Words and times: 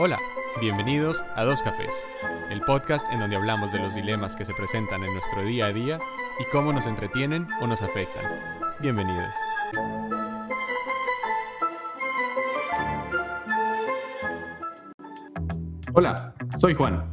Hola, 0.00 0.20
bienvenidos 0.60 1.24
a 1.34 1.42
Dos 1.42 1.60
Cafés, 1.60 1.90
el 2.50 2.60
podcast 2.60 3.04
en 3.10 3.18
donde 3.18 3.34
hablamos 3.34 3.72
de 3.72 3.80
los 3.80 3.96
dilemas 3.96 4.36
que 4.36 4.44
se 4.44 4.54
presentan 4.54 5.02
en 5.02 5.12
nuestro 5.12 5.44
día 5.44 5.66
a 5.66 5.72
día 5.72 5.98
y 6.38 6.44
cómo 6.52 6.72
nos 6.72 6.86
entretienen 6.86 7.48
o 7.60 7.66
nos 7.66 7.82
afectan. 7.82 8.24
Bienvenidos. 8.78 9.34
Hola, 15.94 16.32
soy 16.60 16.74
Juan. 16.74 17.12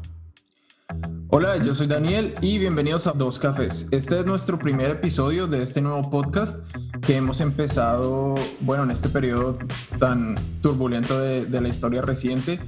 Hola, 1.29 1.57
yo 1.57 1.73
soy 1.73 1.87
Daniel 1.87 2.35
y 2.39 2.59
bienvenidos 2.59 3.07
a 3.07 3.13
Dos 3.13 3.39
Cafés. 3.39 3.87
Este 3.89 4.19
es 4.19 4.25
nuestro 4.27 4.59
primer 4.59 4.91
episodio 4.91 5.47
de 5.47 5.63
este 5.63 5.81
nuevo 5.81 6.07
podcast 6.11 6.59
que 7.05 7.15
hemos 7.15 7.39
empezado, 7.41 8.35
bueno, 8.61 8.83
en 8.83 8.91
este 8.91 9.09
periodo 9.09 9.57
tan 9.99 10.35
turbulento 10.61 11.19
de, 11.19 11.61
la 11.61 11.67
historia 11.67 12.01
reciente 12.01 12.59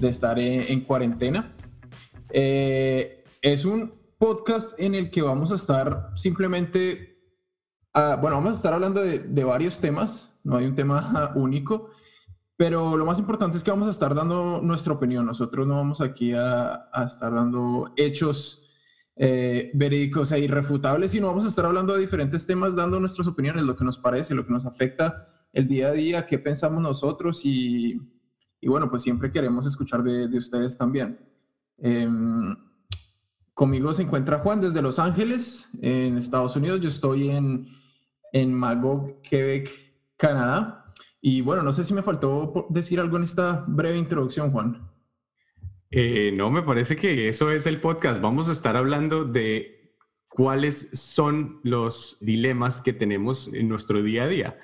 de 0.00 0.08
estar 0.08 0.38
en, 0.38 0.80
cuarentena. 0.80 1.52
Eh, 2.30 3.24
es 3.40 3.64
un 3.64 3.92
podcast 4.18 4.78
en 4.80 4.94
el 4.94 5.10
que 5.10 5.22
vamos 5.22 5.52
a 5.52 5.54
estar 5.54 6.10
simplemente, 6.14 7.20
ah, 7.92 8.18
bueno, 8.20 8.36
vamos 8.36 8.52
a 8.52 8.56
estar 8.56 8.72
hablando 8.72 9.00
de, 9.00 9.20
de 9.20 9.44
varios 9.44 9.80
temas, 9.80 10.36
no 10.42 10.56
hay 10.56 10.66
un 10.66 10.74
tema 10.74 11.32
único. 11.36 11.90
Pero 12.56 12.96
lo 12.96 13.04
más 13.04 13.18
importante 13.18 13.56
es 13.56 13.64
que 13.64 13.70
vamos 13.70 13.88
a 13.88 13.90
estar 13.90 14.14
dando 14.14 14.60
nuestra 14.62 14.92
opinión. 14.92 15.26
Nosotros 15.26 15.66
no 15.66 15.76
vamos 15.76 16.00
aquí 16.00 16.32
a, 16.32 16.88
estar 17.04 17.34
dando 17.34 17.90
hechos 17.96 18.63
eh, 19.16 19.70
verídicos 19.74 20.32
e 20.32 20.40
irrefutables, 20.40 21.12
sino 21.12 21.28
vamos 21.28 21.44
a 21.44 21.48
estar 21.48 21.64
hablando 21.64 21.94
de 21.94 22.00
diferentes 22.00 22.46
temas, 22.46 22.74
dando 22.74 22.98
nuestras 22.98 23.28
opiniones, 23.28 23.64
lo 23.64 23.76
que 23.76 23.84
nos 23.84 23.98
parece, 23.98 24.34
lo 24.34 24.44
que 24.44 24.52
nos 24.52 24.66
afecta 24.66 25.28
el 25.52 25.68
día 25.68 25.88
a 25.88 25.92
día, 25.92 26.26
qué 26.26 26.38
pensamos 26.38 26.82
nosotros 26.82 27.40
y, 27.44 28.00
bueno, 28.66 28.90
pues 28.90 29.02
siempre 29.02 29.30
queremos 29.30 29.66
escuchar 29.66 30.02
de, 30.02 30.36
ustedes 30.36 30.76
también. 30.76 31.20
Em, 31.78 32.56
conmigo 33.52 33.92
se 33.94 34.02
encuentra 34.02 34.40
Juan 34.40 34.60
desde 34.60 34.82
Los 34.82 34.98
Ángeles, 34.98 35.68
en 35.80 36.18
Estados 36.18 36.56
Unidos. 36.56 36.80
Yo 36.80 36.88
estoy 36.88 37.30
en, 37.30 37.68
en 38.32 38.52
Magog, 38.52 39.22
Quebec, 39.22 39.70
Canadá. 40.16 40.86
Y 41.20 41.40
bueno, 41.40 41.62
no 41.62 41.72
sé 41.72 41.84
si 41.84 41.94
me 41.94 42.02
faltó 42.02 42.66
decir 42.68 42.98
algo 42.98 43.16
en 43.16 43.22
esta 43.22 43.64
breve 43.68 43.96
introducción, 43.96 44.50
Juan. 44.50 44.93
Eh, 45.96 46.32
no, 46.34 46.50
me 46.50 46.62
parece 46.62 46.96
que 46.96 47.28
eso 47.28 47.52
es 47.52 47.66
el 47.66 47.80
podcast. 47.80 48.20
Vamos 48.20 48.48
a 48.48 48.52
estar 48.52 48.76
hablando 48.76 49.24
de 49.24 49.92
cuáles 50.26 50.88
son 50.92 51.60
los 51.62 52.18
dilemas 52.20 52.80
que 52.80 52.92
tenemos 52.92 53.48
en 53.54 53.68
nuestro 53.68 54.02
día 54.02 54.24
a 54.24 54.26
día. 54.26 54.58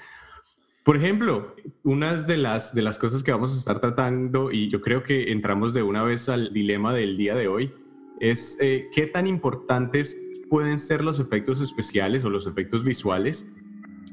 Por 0.83 0.97
ejemplo, 0.97 1.55
una 1.85 2.15
de 2.15 2.37
las, 2.37 2.75
de 2.75 2.83
las 2.83 2.99
cosas 2.99 3.23
que 3.23 3.31
vamos 3.31 3.55
a 3.55 3.59
estar 3.59 3.79
tratando, 3.79 4.51
y 4.51 4.69
yo 4.71 4.81
creo 4.81 5.05
que 5.05 5.31
entramos 5.31 5.73
de 5.73 5.85
una 5.85 6.03
vez 6.03 6.29
al 6.29 6.53
dilema 6.53 6.93
del 6.93 7.17
día 7.17 7.37
de 7.37 7.47
hoy, 7.47 7.73
es 8.19 8.59
eh, 8.61 8.89
qué 8.93 9.07
tan 9.07 9.29
importantes 9.29 10.21
pueden 10.49 10.79
ser 10.79 11.05
los 11.05 11.21
efectos 11.21 11.61
especiales 11.61 12.25
o 12.25 12.31
los 12.31 12.49
efectos 12.49 12.83
visuales 12.83 13.47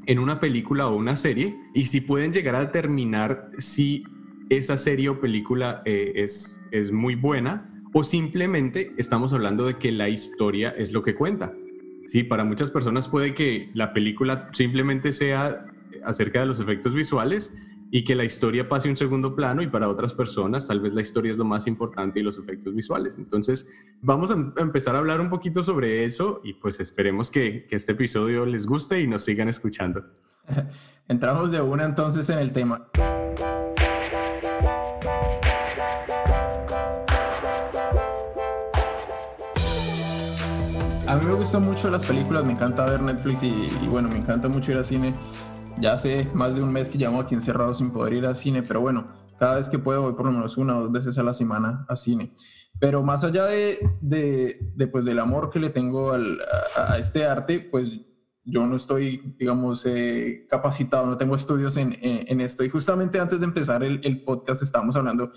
en 0.06 0.20
una 0.20 0.38
película 0.38 0.86
o 0.86 0.94
una 0.94 1.16
serie 1.16 1.58
y 1.74 1.86
si 1.86 2.00
pueden 2.00 2.32
llegar 2.32 2.54
a 2.54 2.60
determinar 2.60 3.50
si 3.58 4.04
esa 4.50 4.76
serie 4.76 5.08
o 5.08 5.20
película 5.20 5.82
eh, 5.84 6.12
es, 6.16 6.60
es 6.70 6.92
muy 6.92 7.14
buena 7.14 7.70
o 7.92 8.04
simplemente 8.04 8.92
estamos 8.96 9.32
hablando 9.32 9.66
de 9.66 9.78
que 9.78 9.92
la 9.92 10.08
historia 10.08 10.70
es 10.70 10.92
lo 10.92 11.02
que 11.02 11.14
cuenta. 11.14 11.52
Sí, 12.06 12.22
para 12.22 12.44
muchas 12.44 12.70
personas 12.70 13.08
puede 13.08 13.34
que 13.34 13.70
la 13.74 13.92
película 13.92 14.48
simplemente 14.52 15.12
sea 15.12 15.66
acerca 16.04 16.40
de 16.40 16.46
los 16.46 16.60
efectos 16.60 16.94
visuales 16.94 17.52
y 17.90 18.04
que 18.04 18.14
la 18.14 18.24
historia 18.24 18.68
pase 18.68 18.88
un 18.88 18.96
segundo 18.96 19.34
plano 19.34 19.62
y 19.62 19.66
para 19.66 19.88
otras 19.88 20.12
personas 20.12 20.66
tal 20.66 20.80
vez 20.80 20.92
la 20.94 21.00
historia 21.00 21.32
es 21.32 21.38
lo 21.38 21.44
más 21.44 21.66
importante 21.66 22.20
y 22.20 22.22
los 22.22 22.38
efectos 22.38 22.74
visuales. 22.74 23.16
Entonces 23.16 23.68
vamos 24.02 24.30
a 24.30 24.34
em-, 24.34 24.52
empezar 24.58 24.94
a 24.94 24.98
hablar 24.98 25.20
un 25.20 25.30
poquito 25.30 25.62
sobre 25.62 26.04
eso 26.04 26.40
y 26.44 26.54
pues 26.54 26.80
esperemos 26.80 27.30
que, 27.30 27.66
que 27.66 27.76
este 27.76 27.92
episodio 27.92 28.44
les 28.44 28.66
guste 28.66 29.00
y 29.00 29.06
nos 29.06 29.24
sigan 29.24 29.48
escuchando. 29.48 30.04
Entramos 31.08 31.50
de 31.50 31.60
una 31.60 31.84
entonces 31.84 32.28
en 32.30 32.38
el 32.38 32.52
tema. 32.52 32.88
A 41.08 41.16
mí 41.16 41.26
me 41.26 41.32
gustan 41.32 41.64
mucho 41.64 41.90
las 41.90 42.04
películas, 42.04 42.44
me 42.44 42.52
encanta 42.52 42.84
ver 42.84 43.00
Netflix 43.00 43.42
y, 43.42 43.68
y 43.82 43.88
bueno, 43.88 44.08
me 44.08 44.18
encanta 44.18 44.48
mucho 44.48 44.70
ir 44.70 44.76
al 44.76 44.84
cine 44.84 45.14
ya 45.80 45.92
hace 45.92 46.28
más 46.34 46.56
de 46.56 46.62
un 46.62 46.72
mes 46.72 46.88
que 46.88 46.98
llevamos 46.98 47.24
aquí 47.24 47.34
encerrado 47.34 47.72
sin 47.74 47.90
poder 47.90 48.14
ir 48.14 48.26
al 48.26 48.36
cine, 48.36 48.62
pero 48.62 48.80
bueno, 48.80 49.08
cada 49.38 49.56
vez 49.56 49.68
que 49.68 49.78
puedo 49.78 50.02
voy 50.02 50.14
por 50.14 50.26
lo 50.26 50.32
menos 50.32 50.56
una 50.56 50.76
o 50.76 50.82
dos 50.82 50.92
veces 50.92 51.16
a 51.18 51.22
la 51.22 51.32
semana 51.32 51.86
a 51.88 51.96
cine. 51.96 52.34
Pero 52.80 53.02
más 53.02 53.24
allá 53.24 53.44
de, 53.46 53.78
de, 54.00 54.86
pues, 54.88 55.04
del 55.04 55.18
amor 55.18 55.50
que 55.50 55.58
le 55.58 55.70
tengo 55.70 56.12
al, 56.12 56.38
a, 56.76 56.98
este 56.98 57.26
arte, 57.26 57.60
pues 57.60 57.92
yo 58.44 58.66
no 58.66 58.76
estoy, 58.76 59.34
digamos, 59.38 59.84
eh, 59.86 60.46
capacitado, 60.48 61.06
no 61.06 61.16
tengo 61.16 61.34
estudios 61.34 61.76
en, 61.76 61.96
en, 62.00 62.40
esto. 62.40 62.64
Y 62.64 62.68
justamente 62.68 63.18
antes 63.18 63.40
de 63.40 63.46
empezar 63.46 63.82
el, 63.82 64.00
el 64.04 64.22
podcast 64.24 64.62
estábamos 64.62 64.96
hablando 64.96 65.32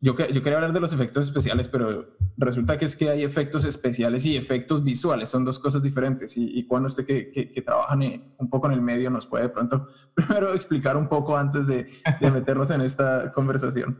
yo, 0.00 0.16
yo, 0.16 0.42
quería 0.42 0.56
hablar 0.56 0.72
de 0.72 0.80
los 0.80 0.92
efectos 0.92 1.26
especiales, 1.26 1.68
pero 1.68 2.16
resulta 2.36 2.78
que 2.78 2.84
es 2.84 2.96
que 2.96 3.10
hay 3.10 3.24
efectos 3.24 3.64
especiales 3.64 4.24
y 4.26 4.36
efectos 4.36 4.84
visuales, 4.84 5.28
son 5.28 5.44
dos 5.44 5.58
cosas 5.58 5.82
diferentes. 5.82 6.34
Y, 6.36 6.64
cuando 6.66 6.88
usted 6.88 7.04
que, 7.04 7.30
que, 7.30 7.62
trabajan 7.62 8.02
un 8.38 8.48
poco 8.48 8.68
en 8.68 8.74
el 8.74 8.82
medio 8.82 9.10
nos 9.10 9.26
puede 9.26 9.44
de 9.44 9.50
pronto 9.50 9.88
primero 10.14 10.54
explicar 10.54 10.96
un 10.96 11.08
poco 11.08 11.36
antes 11.36 11.66
de, 11.66 11.90
de 12.20 12.30
meternos 12.30 12.70
en 12.70 12.82
esta 12.82 13.32
conversación. 13.32 13.98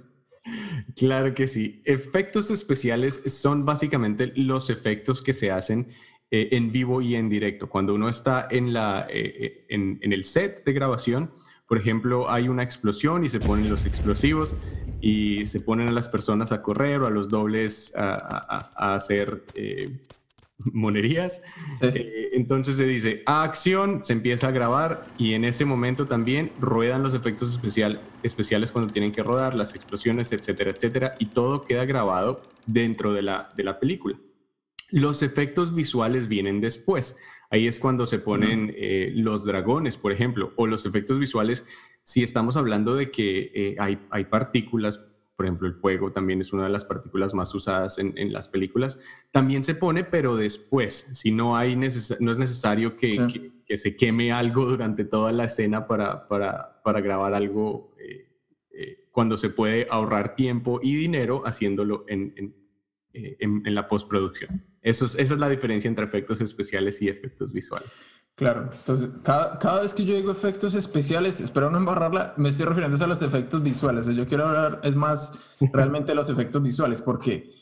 Claro 0.96 1.34
que 1.34 1.48
sí. 1.48 1.82
Efectos 1.84 2.50
especiales 2.50 3.22
son 3.26 3.64
básicamente 3.64 4.32
los 4.36 4.70
efectos 4.70 5.20
que 5.20 5.34
se 5.34 5.50
hacen 5.50 5.88
eh, 6.30 6.48
en 6.52 6.70
vivo 6.70 7.02
y 7.02 7.16
en 7.16 7.28
directo. 7.28 7.68
Cuando 7.68 7.94
uno 7.94 8.08
está 8.08 8.46
en, 8.50 8.72
la, 8.72 9.06
eh, 9.10 9.64
eh, 9.66 9.66
en 9.70 10.12
el 10.12 10.24
set 10.24 10.64
de 10.64 10.72
grabación, 10.72 11.32
por 11.68 11.76
ejemplo, 11.76 12.30
hay 12.30 12.48
una 12.48 12.62
explosión 12.62 13.24
y 13.24 13.28
se 13.28 13.40
ponen 13.40 13.68
los 13.68 13.84
explosivos 13.84 14.56
y 15.02 15.44
se 15.44 15.60
ponen 15.60 15.88
a 15.88 15.92
las 15.92 16.08
personas 16.08 16.50
a 16.50 16.62
correr 16.62 17.02
o 17.02 17.06
a 17.06 17.10
los 17.10 17.28
dobles 17.28 17.92
a, 17.94 18.94
hacer 18.94 19.44
eh, 19.54 20.00
monerías. 20.72 21.42
Eh, 21.82 22.30
entonces 22.32 22.76
se 22.76 22.86
dice, 22.86 23.22
acción, 23.26 24.02
se 24.02 24.14
empieza 24.14 24.48
a 24.48 24.50
grabar 24.50 25.04
y 25.18 25.34
en 25.34 25.44
ese 25.44 25.66
momento 25.66 26.06
también 26.06 26.52
ruedan 26.58 27.02
los 27.02 27.12
efectos 27.12 27.52
especial, 27.52 28.00
especiales 28.22 28.72
cuando 28.72 28.90
tienen 28.90 29.12
que 29.12 29.22
rodar, 29.22 29.54
las 29.54 29.74
explosiones, 29.74 30.32
etcétera, 30.32 30.70
etcétera, 30.70 31.14
y 31.18 31.26
todo 31.26 31.66
queda 31.66 31.84
grabado 31.84 32.42
dentro 32.64 33.12
de 33.12 33.22
la, 33.22 33.52
de 33.56 33.64
la 33.64 33.78
película. 33.78 34.18
Los 34.90 35.22
efectos 35.22 35.74
visuales 35.74 36.28
vienen 36.28 36.62
después. 36.62 37.14
Ahí 37.50 37.66
es 37.66 37.80
cuando 37.80 38.06
se 38.06 38.18
ponen 38.18 38.74
eh, 38.76 39.10
los 39.14 39.46
dragones, 39.46 39.96
por 39.96 40.12
ejemplo, 40.12 40.52
o 40.56 40.66
los 40.66 40.84
efectos 40.84 41.18
visuales, 41.18 41.66
si 42.02 42.22
estamos 42.22 42.58
hablando 42.58 42.94
de 42.94 43.10
que 43.10 43.50
eh, 43.54 43.76
hay, 43.78 43.98
hay, 44.10 44.26
partículas, 44.26 44.98
por 45.34 45.46
ejemplo, 45.46 45.66
el 45.66 45.74
fuego 45.74 46.12
también 46.12 46.42
es 46.42 46.52
una 46.52 46.64
de 46.64 46.70
las 46.70 46.84
partículas 46.84 47.32
más 47.32 47.54
usadas 47.54 47.98
en, 47.98 48.12
en 48.18 48.34
las 48.34 48.50
películas, 48.50 49.00
también 49.30 49.64
se 49.64 49.74
pone, 49.74 50.04
pero 50.04 50.36
después, 50.36 51.08
si 51.12 51.30
no, 51.30 51.56
hay 51.56 51.74
no 51.74 51.86
es 51.86 52.38
necesario 52.38 52.96
que, 52.98 53.52
que, 53.66 53.76
se 53.78 53.96
queme 53.96 54.30
algo 54.30 54.66
durante 54.66 55.04
toda 55.04 55.32
la 55.32 55.44
escena 55.44 55.86
para, 55.86 56.28
para, 56.28 56.82
para 56.82 57.00
grabar 57.00 57.32
algo 57.32 57.94
eh, 57.98 59.06
cuando 59.10 59.38
se 59.38 59.48
puede 59.48 59.86
ahorrar 59.90 60.34
tiempo 60.34 60.80
y 60.82 60.94
dinero 60.96 61.42
haciéndolo 61.46 62.04
en, 62.08 62.34
en, 62.36 63.62
en 63.64 63.74
la 63.74 63.88
postproducción. 63.88 64.67
Eso 64.82 65.04
es, 65.06 65.14
esa 65.16 65.34
es 65.34 65.40
la 65.40 65.48
diferencia 65.48 65.88
entre 65.88 66.04
efectos 66.04 66.40
especiales 66.40 67.00
y 67.02 67.08
efectos 67.08 67.52
visuales. 67.52 67.90
Claro, 68.38 68.70
entonces 68.72 69.10
cada, 69.24 69.58
cada, 69.58 69.82
vez 69.82 69.92
que 69.92 70.04
yo 70.04 70.14
digo 70.14 70.30
efectos 70.30 70.76
especiales, 70.76 71.40
espero 71.40 71.70
no 71.70 71.78
embarrarla, 71.78 72.34
me 72.36 72.50
estoy 72.50 72.66
refiriendo 72.66 73.04
a 73.04 73.08
los 73.08 73.20
efectos 73.20 73.62
visuales. 73.64 74.06
yo 74.06 74.28
quiero 74.28 74.46
hablar, 74.46 74.80
es 74.84 74.94
más, 74.94 75.36
realmente 75.72 76.14
los 76.14 76.30
efectos 76.30 76.62
visuales. 76.62 77.02
¿Por 77.02 77.18
qué? 77.18 77.52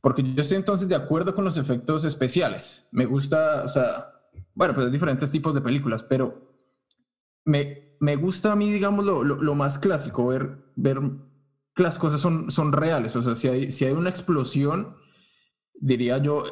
Porque 0.00 0.22
yo 0.22 0.40
estoy 0.40 0.56
entonces 0.56 0.88
de 0.88 0.94
acuerdo 0.94 1.34
con 1.34 1.44
los 1.44 1.58
efectos 1.58 2.04
especiales. 2.04 2.88
Me 2.92 3.04
gusta, 3.04 3.62
o 3.64 3.68
sea, 3.68 4.10
bueno, 4.54 4.72
pues 4.72 4.86
hay 4.86 4.92
diferentes 4.92 5.30
tipos 5.30 5.54
de 5.54 5.60
películas, 5.60 6.02
pero 6.02 6.50
me, 7.44 7.96
me 8.00 8.16
gusta 8.16 8.52
a 8.52 8.56
mí, 8.56 8.72
digamos, 8.72 9.04
lo, 9.04 9.22
lo, 9.22 9.36
lo, 9.36 9.54
más 9.54 9.78
clásico, 9.78 10.26
ver, 10.26 10.64
ver 10.76 10.98
que 11.74 11.82
las 11.82 11.98
cosas 11.98 12.20
son, 12.20 12.50
son 12.50 12.72
reales. 12.72 13.14
O 13.16 13.22
sea, 13.22 13.34
si 13.34 13.48
hay, 13.48 13.70
si 13.70 13.84
hay 13.84 13.92
una 13.92 14.10
explosión, 14.10 14.96
diría 15.74 16.18
yo, 16.18 16.44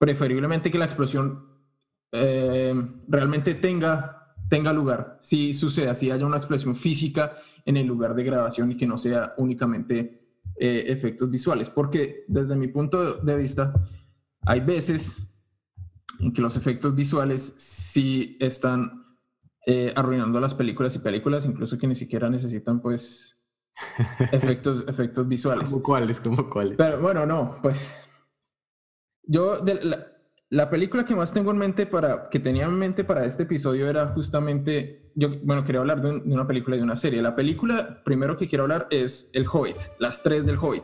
preferiblemente 0.00 0.70
que 0.70 0.78
la 0.78 0.86
explosión 0.86 1.44
eh, 2.10 2.74
realmente 3.06 3.54
tenga, 3.54 4.34
tenga 4.48 4.72
lugar. 4.72 5.18
Si 5.20 5.52
suceda, 5.52 5.94
si 5.94 6.10
haya 6.10 6.24
una 6.24 6.38
explosión 6.38 6.74
física 6.74 7.36
en 7.66 7.76
el 7.76 7.86
lugar 7.86 8.14
de 8.14 8.24
grabación 8.24 8.72
y 8.72 8.78
que 8.78 8.86
no 8.86 8.96
sea 8.96 9.34
únicamente 9.36 10.38
eh, 10.56 10.84
efectos 10.86 11.30
visuales. 11.30 11.68
Porque 11.68 12.24
desde 12.28 12.56
mi 12.56 12.68
punto 12.68 13.16
de 13.16 13.36
vista, 13.36 13.74
hay 14.46 14.60
veces 14.60 15.34
en 16.18 16.32
que 16.32 16.40
los 16.40 16.56
efectos 16.56 16.96
visuales 16.96 17.52
sí 17.58 18.38
están 18.40 19.18
eh, 19.66 19.92
arruinando 19.94 20.40
las 20.40 20.54
películas 20.54 20.96
y 20.96 21.00
películas, 21.00 21.44
incluso 21.44 21.76
que 21.76 21.86
ni 21.86 21.94
siquiera 21.94 22.30
necesitan 22.30 22.80
pues 22.80 23.38
efectos, 24.32 24.82
efectos 24.88 25.28
visuales. 25.28 25.68
¿Cómo 25.68 25.82
cuáles? 25.82 26.20
¿Cómo 26.22 26.48
cuáles? 26.48 26.72
Pero 26.78 27.02
bueno, 27.02 27.26
no, 27.26 27.58
pues 27.60 27.94
yo 29.30 29.58
la, 30.50 30.70
película 30.70 31.04
que 31.04 31.14
más 31.14 31.32
tengo 31.32 31.52
en 31.52 31.58
mente 31.58 31.86
para, 31.86 32.28
que 32.28 32.40
tenía 32.40 32.64
en 32.64 32.74
mente 32.74 33.04
para 33.04 33.24
este 33.24 33.44
episodio 33.44 33.88
era 33.88 34.08
justamente, 34.08 35.12
yo, 35.14 35.28
bueno, 35.44 35.62
quería 35.62 35.80
hablar 35.80 36.02
de, 36.02 36.10
una 36.10 36.48
película 36.48 36.74
y 36.74 36.80
de 36.80 36.84
una 36.84 36.96
serie. 36.96 37.22
La 37.22 37.36
película, 37.36 38.02
primero 38.04 38.36
que 38.36 38.48
quiero 38.48 38.64
hablar 38.64 38.88
es 38.90 39.30
El 39.32 39.46
Hobbit, 39.46 39.76
las 40.00 40.24
tres 40.24 40.46
del 40.46 40.56
Hobbit. 40.56 40.82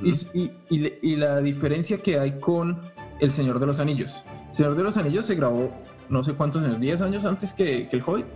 y, 0.00 0.52
y, 0.70 1.16
la 1.16 1.40
diferencia 1.40 1.98
que 1.98 2.20
hay 2.20 2.38
con 2.38 2.80
El 3.18 3.32
Señor 3.32 3.58
de 3.58 3.66
los 3.66 3.80
Anillos. 3.80 4.22
El 4.50 4.56
Señor 4.56 4.76
de 4.76 4.84
los 4.84 4.96
Anillos 4.96 5.26
se 5.26 5.34
grabó 5.34 5.72
no 6.08 6.22
sé 6.22 6.34
cuántos 6.34 6.62
años, 6.62 6.80
10 6.80 7.00
años 7.00 7.24
antes 7.24 7.52
que, 7.52 7.88
que 7.88 7.96
El 7.96 8.02
Hobbit. 8.06 8.26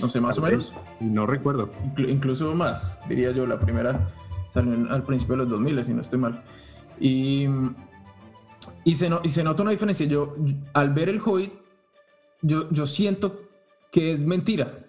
No 0.00 0.08
sé, 0.08 0.22
más 0.22 0.38
o 0.38 0.40
menos. 0.40 0.72
No 1.00 1.26
recuerdo. 1.26 1.70
incluso 1.98 2.54
más, 2.54 2.98
diría 3.10 3.30
yo. 3.32 3.46
La 3.46 3.58
primera 3.58 4.10
salió 4.48 4.90
al 4.90 5.02
principio 5.02 5.34
de 5.34 5.42
los 5.42 5.50
2000, 5.50 5.84
si 5.84 5.92
no 5.92 6.00
estoy 6.00 6.18
mal. 6.18 6.42
Y 6.98 7.46
y 8.84 8.94
se, 8.94 9.10
y 9.22 9.30
se 9.30 9.44
nota 9.44 9.62
una 9.62 9.72
diferencia. 9.72 10.06
Yo, 10.06 10.34
al 10.74 10.92
ver 10.92 11.08
el 11.08 11.20
Hobbit, 11.20 11.52
yo, 12.42 12.68
yo 12.70 12.86
siento 12.86 13.48
que 13.90 14.12
es 14.12 14.20
mentira. 14.20 14.86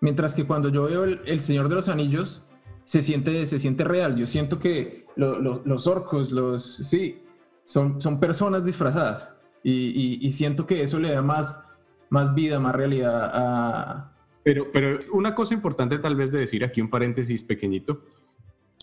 Mientras 0.00 0.34
que 0.34 0.44
cuando 0.44 0.68
yo 0.68 0.84
veo 0.84 1.04
el, 1.04 1.40
Señor 1.40 1.68
de 1.68 1.76
los 1.76 1.88
Anillos, 1.88 2.46
se 2.84 3.02
siente, 3.02 3.46
se 3.46 3.58
siente 3.58 3.84
real. 3.84 4.16
Yo 4.16 4.26
siento 4.26 4.58
que 4.58 5.06
los 5.16 5.86
orcos, 5.86 6.32
los, 6.32 6.62
sí, 6.62 7.22
son, 7.64 8.00
son 8.00 8.18
personas 8.18 8.64
disfrazadas. 8.64 9.32
Y, 9.62 10.18
y, 10.26 10.32
siento 10.32 10.66
que 10.66 10.82
eso 10.82 10.98
le 10.98 11.12
da 11.12 11.22
más, 11.22 11.64
más 12.10 12.34
vida, 12.34 12.58
más 12.58 12.74
realidad 12.74 13.30
a... 13.32 14.12
Pero, 14.42 14.72
pero 14.72 14.98
una 15.12 15.36
cosa 15.36 15.54
importante 15.54 15.98
tal 15.98 16.16
vez 16.16 16.32
de 16.32 16.40
decir 16.40 16.64
aquí 16.64 16.80
un 16.80 16.90
paréntesis 16.90 17.44
pequeñito, 17.44 18.02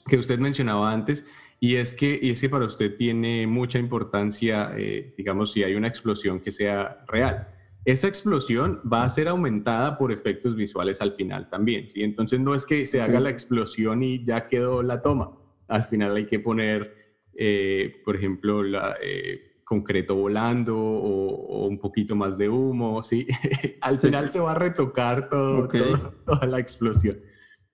que 0.10 0.18
usted 0.18 0.40
mencionaba 0.40 0.92
antes, 0.92 1.26
y 1.60 1.76
es 1.76 1.94
que, 1.94 2.20
y 2.22 2.32
es 2.32 2.42
que 2.42 2.50
para 2.50 2.66
usted 2.66 2.96
tiene 2.96 3.46
mucha 3.46 3.80
importancia, 3.80 4.72
eh, 4.78 5.14
digamos, 5.18 5.52
si 5.52 5.64
hay 5.64 5.76
una 5.76 5.88
explosión 5.88 6.40
que 6.40 6.52
sea 6.52 6.98
real. 7.08 7.48
Esa 7.86 8.08
explosión 8.08 8.82
va 8.92 9.04
a 9.04 9.10
ser 9.10 9.28
aumentada 9.28 9.98
por 9.98 10.12
efectos 10.12 10.56
visuales 10.56 11.02
al 11.02 11.14
final 11.14 11.50
también, 11.50 11.90
¿sí? 11.90 12.04
Entonces 12.04 12.40
no 12.40 12.54
es 12.54 12.66
que 12.66 12.86
se 12.86 13.02
haga 13.02 13.20
la 13.20 13.30
explosión 13.30 14.04
y 14.04 14.24
ya 14.24 14.48
quedó 14.48 14.84
la 14.84 15.02
toma. 15.02 15.32
Al 15.68 15.84
final 15.84 16.16
hay 16.16 16.26
que 16.26 16.40
poner, 16.40 16.94
eh, 17.36 18.02
por 18.04 18.16
ejemplo, 18.16 18.64
la, 18.64 18.96
eh, 19.02 19.50
concreto 19.70 20.16
volando 20.16 20.76
o, 20.76 21.68
un 21.68 21.78
poquito 21.78 22.16
más 22.16 22.40
de 22.40 22.50
humo, 22.50 23.04
¿sí? 23.04 23.28
al 23.82 24.00
final 24.00 24.32
se 24.32 24.40
va 24.40 24.52
a 24.52 24.56
retocar 24.56 25.30
todo, 25.30 25.68
toda 26.26 26.48
la 26.48 26.60
explosión. 26.60 27.20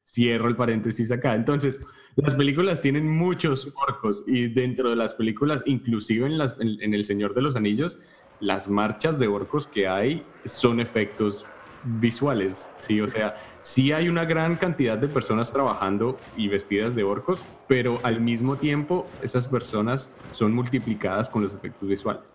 Cierro 0.06 0.48
el 0.48 0.56
paréntesis 0.56 1.12
acá. 1.12 1.34
Entonces, 1.34 1.82
las 2.16 2.36
películas 2.36 2.80
tienen 2.80 3.10
muchos 3.10 3.74
orcos 3.88 4.24
y 4.28 4.48
dentro 4.48 4.92
de 4.92 4.96
las 4.96 5.16
películas, 5.16 5.64
inclusive 5.66 6.28
en, 6.28 6.94
El 6.94 7.06
Señor 7.06 7.34
de 7.34 7.42
los 7.42 7.56
Anillos, 7.56 7.98
las 8.40 8.70
marchas 8.70 9.18
de 9.18 9.28
orcos 9.28 9.66
que 9.66 9.88
hay 9.88 10.24
son 10.46 10.80
efectos 10.80 11.46
visuales, 11.84 12.70
¿sí? 12.78 13.02
O 13.02 13.08
sea, 13.08 13.34
sí 13.62 13.92
hay 13.92 14.08
una 14.08 14.26
gran 14.26 14.58
cantidad 14.58 14.98
de 14.98 15.08
personas 15.08 15.52
trabajando 15.52 16.20
y 16.36 16.50
vestidas 16.50 16.96
de 16.96 17.04
orcos, 17.04 17.46
pero 17.68 18.00
al 18.04 18.22
mismo 18.22 18.58
tiempo 18.60 19.12
esas 19.24 19.48
personas 19.48 20.14
son 20.32 20.54
multiplicadas 20.54 21.30
con 21.30 21.42
los 21.42 21.54
efectos 21.54 21.88
visuales. 21.88 22.32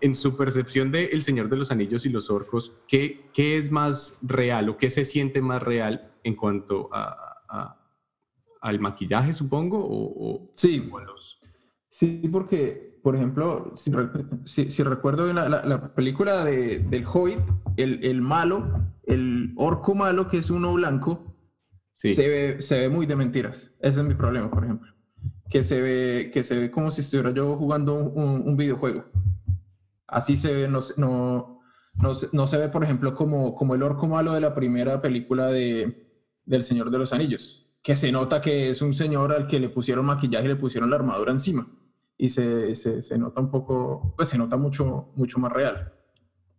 En 0.00 0.14
su 0.14 0.36
percepción 0.36 0.90
de 0.90 1.06
El 1.06 1.22
Señor 1.22 1.50
de 1.50 1.58
los 1.58 1.70
Anillos 1.70 2.06
y 2.06 2.08
los 2.08 2.30
orcos, 2.30 2.72
¿qué, 2.88 3.30
qué 3.34 3.58
es 3.58 3.70
más 3.70 4.18
real 4.22 4.70
o 4.70 4.78
qué 4.78 4.88
se 4.88 5.04
siente 5.04 5.42
más 5.42 5.62
real 5.62 6.11
en 6.24 6.36
cuanto 6.36 6.88
a, 6.92 7.78
al 8.62 8.78
maquillaje, 8.78 9.32
supongo, 9.32 9.78
o, 9.82 10.50
sí. 10.54 10.88
Sí, 11.90 12.28
porque, 12.32 12.98
por 13.02 13.14
ejemplo, 13.16 13.74
si, 13.76 14.70
si, 14.70 14.82
recuerdo 14.82 15.24
bien 15.24 15.36
la, 15.36 15.94
película 15.94 16.44
de, 16.44 16.78
del 16.78 17.04
Hobbit, 17.04 17.40
el, 17.76 18.02
el, 18.04 18.22
malo, 18.22 18.86
el 19.04 19.52
orco 19.56 19.94
malo, 19.94 20.28
que 20.28 20.38
es 20.38 20.48
uno 20.48 20.72
blanco, 20.72 21.36
se, 21.92 22.28
ve, 22.28 22.62
se 22.62 22.78
ve 22.78 22.88
muy 22.88 23.04
de 23.04 23.16
mentiras. 23.16 23.74
Ese 23.80 24.00
es 24.00 24.06
mi 24.06 24.14
problema, 24.14 24.50
por 24.50 24.64
ejemplo. 24.64 24.90
Que 25.50 25.62
se 25.62 25.80
ve, 25.80 26.30
que 26.32 26.42
se 26.42 26.58
ve 26.58 26.70
como 26.70 26.90
si 26.90 27.02
estuviera 27.02 27.30
yo 27.30 27.56
jugando 27.56 27.96
un, 27.96 28.42
un 28.46 28.56
videojuego. 28.56 29.04
Así 30.06 30.36
se 30.36 30.54
ve, 30.54 30.68
no, 30.68 30.80
no, 30.96 31.60
no, 31.94 32.10
no, 32.32 32.46
se 32.46 32.58
ve, 32.58 32.68
por 32.68 32.84
ejemplo, 32.84 33.14
como, 33.14 33.54
como 33.54 33.74
el 33.74 33.82
orco 33.82 34.06
malo 34.06 34.32
de 34.32 34.40
la 34.40 34.54
primera 34.54 35.02
película 35.02 35.48
de, 35.48 36.11
del 36.44 36.62
Señor 36.62 36.90
de 36.90 36.98
los 36.98 37.12
Anillos, 37.12 37.66
que 37.82 37.96
se 37.96 38.12
nota 38.12 38.40
que 38.40 38.70
es 38.70 38.82
un 38.82 38.94
señor 38.94 39.32
al 39.32 39.46
que 39.46 39.60
le 39.60 39.68
pusieron 39.68 40.06
maquillaje 40.06 40.44
y 40.44 40.48
le 40.48 40.56
pusieron 40.56 40.90
la 40.90 40.96
armadura 40.96 41.32
encima. 41.32 41.66
Y 42.16 42.28
se, 42.28 42.74
se, 42.74 43.18
nota 43.18 43.40
un 43.40 43.50
poco, 43.50 44.14
pues 44.16 44.28
se 44.28 44.38
nota 44.38 44.56
mucho, 44.56 45.12
mucho 45.16 45.40
más 45.40 45.52
real. 45.52 45.92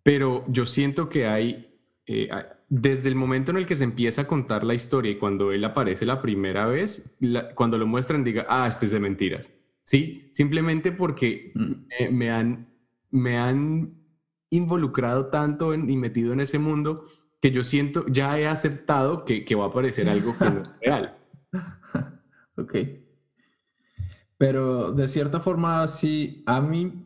Pero 0.04 0.44
yo 0.50 0.66
siento 0.66 1.08
que 1.08 1.28
hay, 1.28 1.80
eh, 2.06 2.30
desde 2.68 3.08
el 3.08 3.16
momento 3.16 3.52
en 3.52 3.58
el 3.58 3.66
que 3.66 3.78
se 3.78 3.86
empieza 3.86 4.24
a 4.24 4.28
contar 4.28 4.66
la 4.66 4.74
historia 4.74 5.12
y 5.12 5.18
cuando 5.18 5.54
él 5.54 5.64
aparece 5.64 6.06
la 6.06 6.22
primera 6.22 6.66
vez, 6.66 7.16
cuando 7.56 7.78
lo 7.78 7.88
muestran 7.88 8.26
diga, 8.26 8.46
ah, 8.50 8.68
este 8.68 8.88
es 8.88 8.92
de 8.92 9.00
mentiras. 9.00 9.50
Sí, 9.84 10.30
simplemente 10.34 10.92
porque 10.92 11.54
mm. 11.56 12.14
me, 12.14 12.32
han, 12.32 12.68
me 13.12 13.38
han 13.38 13.94
involucrado 14.50 15.28
tanto 15.28 15.74
y 15.74 15.98
metido 15.98 16.34
en 16.34 16.42
ese 16.42 16.60
mundo 16.60 17.06
que 17.44 17.52
yo 17.52 17.62
siento, 17.62 18.06
ya 18.08 18.40
he 18.40 18.48
aceptado 18.48 19.26
que, 19.26 19.44
que 19.44 19.54
va 19.54 19.66
a 19.66 19.68
aparecer 19.68 20.08
algo 20.08 20.34
que 20.38 20.46
no 20.46 20.62
es 20.62 20.70
real. 20.82 21.18
ok. 22.56 22.76
Pero 24.38 24.94
de 24.94 25.10
cierta 25.10 25.42
forma, 25.42 25.86
sí, 25.90 26.42
a 26.46 26.62
mí 26.62 27.06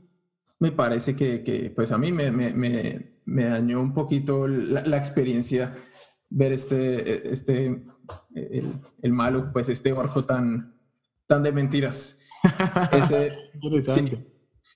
me 0.59 0.71
parece 0.71 1.15
que, 1.15 1.41
que 1.41 1.71
pues 1.75 1.91
a 1.91 1.97
mí 1.97 2.11
me, 2.11 2.29
me, 2.29 2.53
me, 3.25 3.43
dañó 3.45 3.81
un 3.81 3.95
poquito 3.95 4.47
la, 4.47 4.95
experiencia 4.95 5.75
ver 6.29 6.51
este, 6.51 7.31
este 7.31 7.83
el, 8.35 8.79
el, 9.01 9.13
malo, 9.13 9.51
pues 9.51 9.69
este 9.69 9.91
orco 9.91 10.25
tan, 10.25 10.77
tan 11.25 11.41
de 11.41 11.51
mentiras. 11.51 12.19
Interesante. 13.53 14.17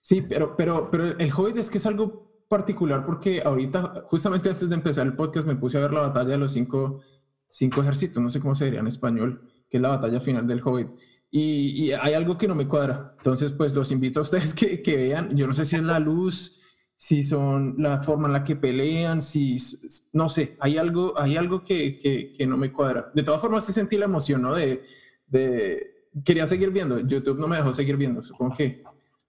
Sí, 0.02 0.16
sí, 0.16 0.22
pero, 0.24 0.56
pero, 0.56 0.90
pero 0.90 1.20
el 1.20 1.32
Hobbit 1.32 1.58
es 1.58 1.70
que 1.70 1.78
es 1.78 1.86
algo 1.86 2.31
particular 2.52 3.06
porque 3.06 3.42
ahorita, 3.42 4.04
justamente 4.08 4.50
antes 4.50 4.68
de 4.68 4.76
empezar 4.76 5.08
el 5.08 5.16
podcast, 5.16 5.48
me 5.48 5.56
puse 5.56 5.78
a 5.78 5.82
ver 5.82 5.94
la 5.94 6.02
batalla 6.02 6.32
de 6.32 6.38
los 6.38 6.52
cinco, 6.52 7.02
cinco 7.50 7.82
ejércitos, 7.82 8.22
no 8.22 8.30
sé 8.30 8.42
cómo 8.42 8.56
se 8.56 8.66
diría 8.66 8.82
en 8.82 8.88
español, 8.88 9.50
que 9.70 9.78
es 9.78 9.82
la 9.82 9.88
batalla 9.88 10.20
final 10.20 10.46
del 10.46 10.62
Hobbit. 10.62 10.90
Y, 11.32 11.92
hay 11.94 12.14
algo 12.14 12.38
que 12.38 12.50
no 12.50 12.56
me 12.56 12.68
cuadra. 12.68 13.16
Entonces, 13.20 13.54
pues 13.54 13.74
los 13.74 13.90
invito 13.94 14.20
a 14.20 14.24
ustedes 14.24 14.54
que, 14.60 14.82
que, 14.82 14.98
vean. 14.98 15.34
Yo 15.34 15.48
no 15.48 15.54
sé 15.54 15.64
si 15.64 15.78
es 15.78 15.82
la 15.82 15.98
luz, 15.98 16.60
si 16.98 17.24
son 17.24 17.76
la 17.78 18.02
forma 18.02 18.28
en 18.28 18.34
la 18.34 18.44
que 18.44 18.58
pelean, 18.58 19.22
si, 19.22 19.56
no 20.12 20.28
sé, 20.28 20.58
hay 20.60 20.78
algo, 20.78 21.18
hay 21.18 21.38
algo 21.38 21.64
que, 21.64 21.96
que, 21.96 22.34
que 22.34 22.46
no 22.46 22.58
me 22.58 22.74
cuadra. 22.74 23.12
De 23.16 23.24
todas 23.24 23.40
formas, 23.40 23.66
sí 23.66 23.72
sentí 23.72 23.98
la 23.98 24.06
emoción, 24.06 24.42
¿no? 24.42 24.54
De, 24.54 24.82
de, 25.26 26.10
quería 26.26 26.46
seguir 26.48 26.72
viendo. 26.72 27.00
YouTube 27.00 27.40
no 27.40 27.48
me 27.48 27.56
dejó 27.56 27.72
seguir 27.72 27.96
viendo. 27.96 28.22
Supongo 28.22 28.58
que 28.58 28.84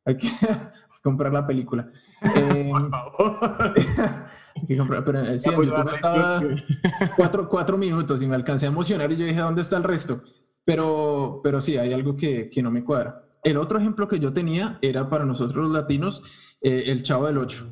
hay 0.04 0.16
que, 0.16 0.28
comprar 1.02 1.32
la 1.32 1.46
película. 1.46 1.90
Eh, 2.34 2.70
Por 2.70 2.90
favor. 2.90 3.74
pero 5.04 5.20
eh, 5.20 5.38
sí, 5.38 5.50
en 5.50 5.62
YouTube 5.62 5.92
estaba 5.92 6.40
cuatro, 7.16 7.48
cuatro, 7.48 7.76
minutos 7.76 8.22
y 8.22 8.26
me 8.26 8.36
alcancé 8.36 8.66
a 8.66 8.68
emocionar 8.68 9.10
y 9.10 9.16
yo 9.16 9.26
dije, 9.26 9.40
¿dónde 9.40 9.62
está 9.62 9.76
el 9.76 9.84
resto? 9.84 10.22
Pero, 10.64 11.40
pero 11.42 11.60
sí, 11.60 11.76
hay 11.76 11.92
algo 11.92 12.14
que, 12.14 12.48
que 12.48 12.62
no 12.62 12.70
me 12.70 12.84
cuadra. 12.84 13.24
El 13.42 13.56
otro 13.56 13.78
ejemplo 13.78 14.06
que 14.06 14.20
yo 14.20 14.32
tenía 14.32 14.78
era 14.82 15.10
para 15.10 15.24
nosotros 15.24 15.64
los 15.64 15.72
latinos, 15.72 16.22
eh, 16.60 16.84
el 16.86 17.02
Chavo 17.02 17.26
del 17.26 17.38
Ocho. 17.38 17.66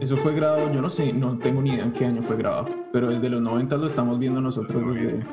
Eso 0.00 0.16
fue 0.16 0.34
grabado, 0.34 0.72
yo 0.72 0.82
no 0.82 0.90
sé, 0.90 1.12
no 1.12 1.38
tengo 1.38 1.62
ni 1.62 1.70
idea 1.70 1.84
en 1.84 1.92
qué 1.92 2.04
año 2.06 2.22
fue 2.22 2.36
grabado, 2.36 2.68
pero 2.92 3.08
desde 3.08 3.30
los 3.30 3.40
90 3.40 3.76
lo 3.76 3.86
estamos 3.86 4.18
viendo 4.18 4.40
nosotros 4.40 4.94
desde, 4.94 5.24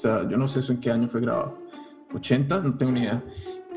sea, 0.00 0.28
yo 0.28 0.36
no 0.36 0.48
sé 0.48 0.60
eso 0.60 0.72
en 0.72 0.80
qué 0.80 0.90
año 0.90 1.08
fue 1.08 1.20
grabado. 1.20 1.58
80, 2.14 2.62
no 2.62 2.76
tengo 2.76 2.92
ni 2.92 3.00
idea. 3.00 3.22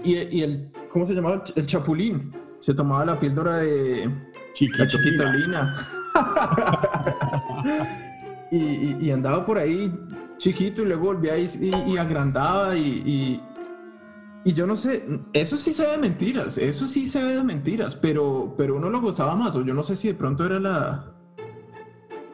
Y, 0.04 0.38
y 0.38 0.42
el, 0.42 0.72
¿cómo 0.90 1.06
se 1.06 1.14
llamaba? 1.14 1.44
El 1.56 1.66
Chapulín. 1.66 2.34
Se 2.60 2.74
tomaba 2.74 3.06
la 3.06 3.20
píldora 3.20 3.58
de 3.58 4.10
Chiquitolina. 4.54 4.86
la 4.86 4.88
chiquitolina. 4.88 5.88
y, 8.52 9.06
y, 9.06 9.12
andaba 9.12 9.46
por 9.46 9.58
ahí 9.58 9.92
chiquito 10.38 10.84
y 10.84 10.86
luego 10.86 11.06
volvía 11.06 11.38
y, 11.38 11.48
y 11.88 11.98
agrandaba 11.98 12.78
y, 12.78 13.42
y, 14.46 14.54
yo 14.54 14.68
no 14.68 14.76
sé, 14.76 15.06
eso 15.32 15.58
sí 15.58 15.74
se 15.74 15.86
ve 15.86 15.94
de 15.94 15.98
mentiras, 15.98 16.58
eso 16.58 16.88
sí 16.88 17.08
se 17.08 17.24
ve 17.24 17.36
de 17.36 17.44
mentiras, 17.44 17.96
pero, 17.96 18.54
pero 18.58 18.76
uno 18.76 18.90
lo 18.90 19.02
gozaba 19.02 19.36
más, 19.36 19.56
o 19.56 19.64
yo 19.64 19.74
no 19.74 19.84
sé 19.84 19.96
si 19.96 20.10
de 20.10 20.14
pronto 20.14 20.46
era 20.46 20.60
la, 20.60 21.14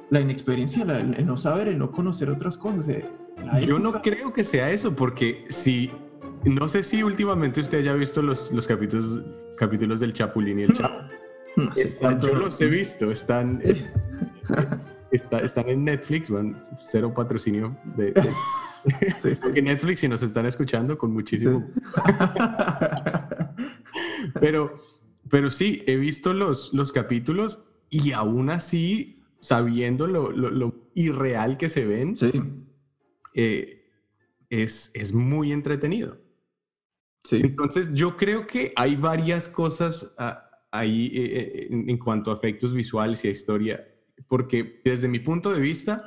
la 0.10 0.20
inexperiencia, 0.20 0.84
el 0.84 1.26
no 1.26 1.38
saber, 1.38 1.68
el 1.68 1.78
no 1.78 1.92
conocer 1.92 2.30
otras 2.32 2.58
cosas. 2.58 2.90
Eh. 2.90 3.06
Yo 3.66 3.80
no 3.80 4.02
creo 4.02 4.34
que 4.34 4.44
sea 4.44 4.72
eso, 4.72 4.96
porque 4.96 5.46
si, 5.50 5.92
no 6.44 6.70
sé 6.70 6.84
si 6.84 7.04
últimamente 7.04 7.62
usted 7.62 7.80
haya 7.80 7.94
visto 7.94 8.22
los, 8.22 8.52
los 8.52 8.68
capítulos, 8.68 9.22
capítulos 9.58 10.00
del 10.00 10.14
Chapulín 10.14 10.60
y 10.60 10.64
el 10.64 10.74
Chapo. 10.74 11.04
yo 12.22 12.36
los 12.36 12.60
he 12.62 12.68
visto, 12.68 13.12
están, 13.12 13.62
están 15.12 15.70
en 15.70 15.84
Netflix, 15.84 16.30
van 16.30 16.64
cero 16.80 17.14
patrocinio 17.14 17.76
de, 17.96 18.14
Porque 19.42 19.62
Netflix, 19.62 20.02
si 20.02 20.08
nos 20.08 20.24
están 20.24 20.46
escuchando, 20.46 20.98
con 20.98 21.12
muchísimo. 21.12 21.68
pero, 24.40 24.76
pero 25.30 25.52
sí, 25.52 25.84
he 25.86 25.96
visto 25.96 26.34
los, 26.34 26.74
los 26.74 26.92
capítulos 26.92 27.66
y 27.90 28.12
aún 28.12 28.50
así, 28.50 29.22
sabiendo 29.40 30.08
lo, 30.08 30.32
lo, 30.32 30.76
irreal 30.96 31.58
que 31.58 31.70
se 31.70 31.86
ven, 31.86 32.18
eh, 33.34 33.86
es, 34.50 34.92
es 34.94 35.14
muy 35.14 35.52
entretenido. 35.52 36.18
Sí. 37.24 37.42
Entonces, 37.44 37.94
yo 37.94 38.18
creo 38.18 38.48
que 38.48 38.74
hay 38.76 38.96
varias 38.96 39.48
cosas 39.48 40.14
ah, 40.18 40.50
ahí 40.72 41.08
eh, 41.08 41.12
eh, 41.16 41.68
en, 41.70 41.90
en, 41.90 41.98
cuanto 41.98 42.32
a 42.32 42.36
efectos 42.36 42.74
visuales 42.74 43.24
y 43.24 43.28
a 43.28 43.32
historia, 43.32 43.88
porque 44.28 44.82
desde 44.84 45.08
mi 45.08 45.20
punto 45.20 45.52
de 45.54 45.60
vista, 45.60 46.04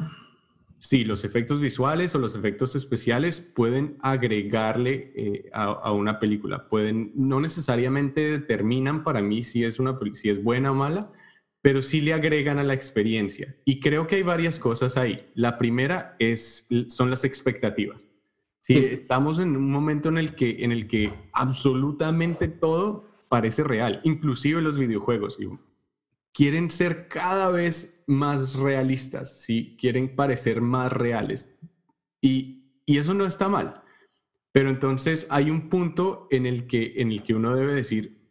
sí, 0.82 1.04
los 1.04 1.24
efectos 1.24 1.60
visuales 1.60 2.14
o 2.14 2.18
los 2.18 2.34
efectos 2.36 2.74
especiales 2.74 3.40
pueden 3.40 3.96
agregarle 4.00 5.12
eh, 5.14 5.50
a, 5.52 5.92
una 5.92 6.18
película. 6.18 6.68
Pueden, 6.68 7.12
no 7.14 7.40
necesariamente 7.40 8.38
determinan 8.38 9.04
para 9.04 9.22
mí 9.22 9.44
si 9.44 9.64
es, 9.64 9.78
una, 9.78 9.98
si 10.12 10.28
es 10.28 10.42
buena 10.42 10.72
o 10.72 10.74
mala, 10.74 11.10
pero 11.62 11.80
sí 11.80 12.00
le 12.00 12.12
agregan 12.12 12.58
a 12.58 12.64
la 12.64 12.74
experiencia. 12.74 13.56
Y 13.64 13.80
creo 13.80 14.06
que 14.06 14.16
hay 14.16 14.22
varias 14.22 14.58
cosas 14.58 14.96
ahí. 14.96 15.30
La 15.34 15.58
primera 15.58 16.16
es, 16.18 16.68
son 16.88 17.08
las 17.08 17.24
expectativas. 17.24 18.08
Sí, 18.60 18.76
estamos 18.76 19.40
en 19.40 19.56
un 19.56 19.70
momento 19.70 20.08
en 20.08 20.18
el, 20.18 20.34
que, 20.34 20.64
en 20.64 20.70
el 20.72 20.86
que 20.86 21.12
absolutamente 21.32 22.48
todo 22.48 23.08
parece 23.28 23.64
real, 23.64 24.00
inclusive 24.04 24.60
los 24.60 24.78
videojuegos 24.78 25.38
quieren 26.32 26.70
ser 26.70 27.08
cada 27.08 27.48
vez 27.48 28.04
más 28.06 28.56
realistas, 28.56 29.40
¿sí? 29.40 29.76
quieren 29.78 30.14
parecer 30.14 30.60
más 30.60 30.92
reales. 30.92 31.54
Y, 32.20 32.64
y, 32.86 32.98
eso 32.98 33.14
no 33.14 33.26
está 33.26 33.48
mal. 33.48 33.82
Pero 34.52 34.70
entonces 34.70 35.26
hay 35.30 35.50
un 35.50 35.68
punto 35.68 36.28
en 36.30 36.46
el 36.46 36.66
que, 36.66 36.94
en 36.96 37.10
el 37.10 37.22
que 37.22 37.34
uno 37.34 37.54
debe 37.54 37.74
decir, 37.74 38.21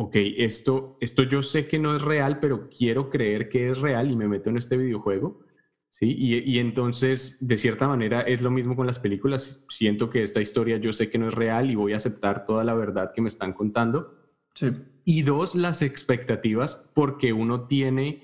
ok, 0.00 0.16
esto, 0.38 0.96
esto 0.98 1.24
yo 1.24 1.42
sé 1.42 1.68
que 1.68 1.78
no 1.78 1.94
es 1.94 2.00
real, 2.00 2.38
pero 2.40 2.70
quiero 2.70 3.10
creer 3.10 3.50
que 3.50 3.68
es 3.68 3.80
real 3.82 4.10
y 4.10 4.16
me 4.16 4.28
meto 4.28 4.48
en 4.48 4.56
este 4.56 4.78
videojuego. 4.78 5.42
¿sí? 5.90 6.06
Y, 6.06 6.38
y 6.38 6.58
entonces, 6.58 7.36
de 7.42 7.58
cierta 7.58 7.86
manera, 7.86 8.22
es 8.22 8.40
lo 8.40 8.50
mismo 8.50 8.74
con 8.74 8.86
las 8.86 8.98
películas. 8.98 9.62
Siento 9.68 10.08
que 10.08 10.22
esta 10.22 10.40
historia 10.40 10.78
yo 10.78 10.94
sé 10.94 11.10
que 11.10 11.18
no 11.18 11.28
es 11.28 11.34
real 11.34 11.70
y 11.70 11.74
voy 11.74 11.92
a 11.92 11.98
aceptar 11.98 12.46
toda 12.46 12.64
la 12.64 12.72
verdad 12.72 13.10
que 13.14 13.20
me 13.20 13.28
están 13.28 13.52
contando. 13.52 14.14
Sí. 14.54 14.72
Y 15.04 15.20
dos, 15.20 15.54
las 15.54 15.82
expectativas, 15.82 16.90
porque 16.94 17.34
uno 17.34 17.66
tiene, 17.66 18.22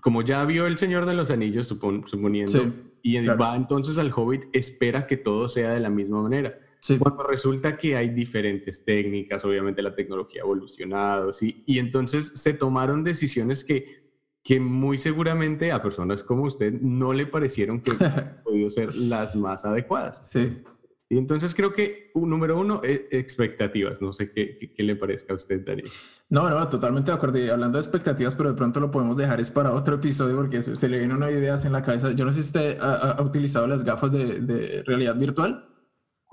como 0.00 0.22
ya 0.22 0.42
vio 0.46 0.66
El 0.66 0.78
Señor 0.78 1.04
de 1.04 1.12
los 1.12 1.30
Anillos, 1.30 1.66
suponiendo, 1.66 2.72
y 3.02 3.18
va 3.26 3.56
entonces 3.56 3.98
al 3.98 4.10
Hobbit, 4.10 4.44
espera 4.54 5.06
que 5.06 5.18
todo 5.18 5.50
sea 5.50 5.74
de 5.74 5.80
la 5.80 5.90
misma 5.90 6.22
manera. 6.22 6.58
Cuando 6.98 7.22
resulta 7.22 7.76
que 7.76 7.96
hay 7.96 8.10
diferentes 8.10 8.84
técnicas, 8.84 9.44
obviamente 9.44 9.80
la 9.80 9.94
tecnología 9.94 10.42
ha 10.42 10.44
evolucionado, 10.44 11.32
¿sí? 11.32 11.62
y 11.66 11.78
entonces 11.78 12.32
se 12.34 12.52
tomaron 12.52 13.02
decisiones 13.02 13.64
que, 13.64 14.12
que 14.42 14.60
muy 14.60 14.98
seguramente 14.98 15.72
a 15.72 15.82
personas 15.82 16.22
como 16.22 16.44
usted 16.44 16.72
no 16.80 17.12
le 17.12 17.26
parecieron 17.26 17.80
que 17.80 17.92
podido 18.44 18.68
ser 18.68 18.94
las 18.94 19.34
más 19.34 19.64
adecuadas. 19.64 20.30
Sí. 20.30 20.62
Y 21.08 21.18
entonces 21.18 21.54
creo 21.54 21.72
que, 21.72 22.10
número 22.14 22.58
uno, 22.58 22.80
e, 22.82 23.08
expectativas. 23.12 24.00
No 24.00 24.12
sé 24.12 24.32
qué, 24.32 24.72
qué, 24.74 24.82
le 24.82 24.96
parezca 24.96 25.34
a 25.34 25.36
usted, 25.36 25.64
Daniel. 25.64 25.88
No, 26.30 26.48
no, 26.48 26.68
totalmente 26.68 27.10
de 27.10 27.16
acuerdo. 27.16 27.38
Y 27.38 27.48
hablando 27.48 27.78
de 27.78 27.82
expectativas, 27.82 28.34
pero 28.34 28.50
de 28.50 28.56
pronto 28.56 28.80
lo 28.80 28.90
podemos 28.90 29.16
dejar 29.16 29.40
es 29.40 29.50
para 29.50 29.72
otro 29.72 29.96
episodio 29.96 30.34
porque 30.36 30.62
se 30.62 30.88
le 30.88 30.98
vienen 30.98 31.16
unas 31.16 31.30
ideas 31.30 31.64
en 31.66 31.72
la 31.72 31.82
cabeza. 31.82 32.12
Yo 32.12 32.24
no 32.24 32.32
sé 32.32 32.42
si 32.42 32.48
usted 32.48 32.78
ha, 32.80 33.22
utilizado 33.22 33.66
las 33.66 33.84
gafas 33.84 34.12
de, 34.12 34.40
de, 34.40 34.82
realidad 34.82 35.14
virtual. 35.16 35.68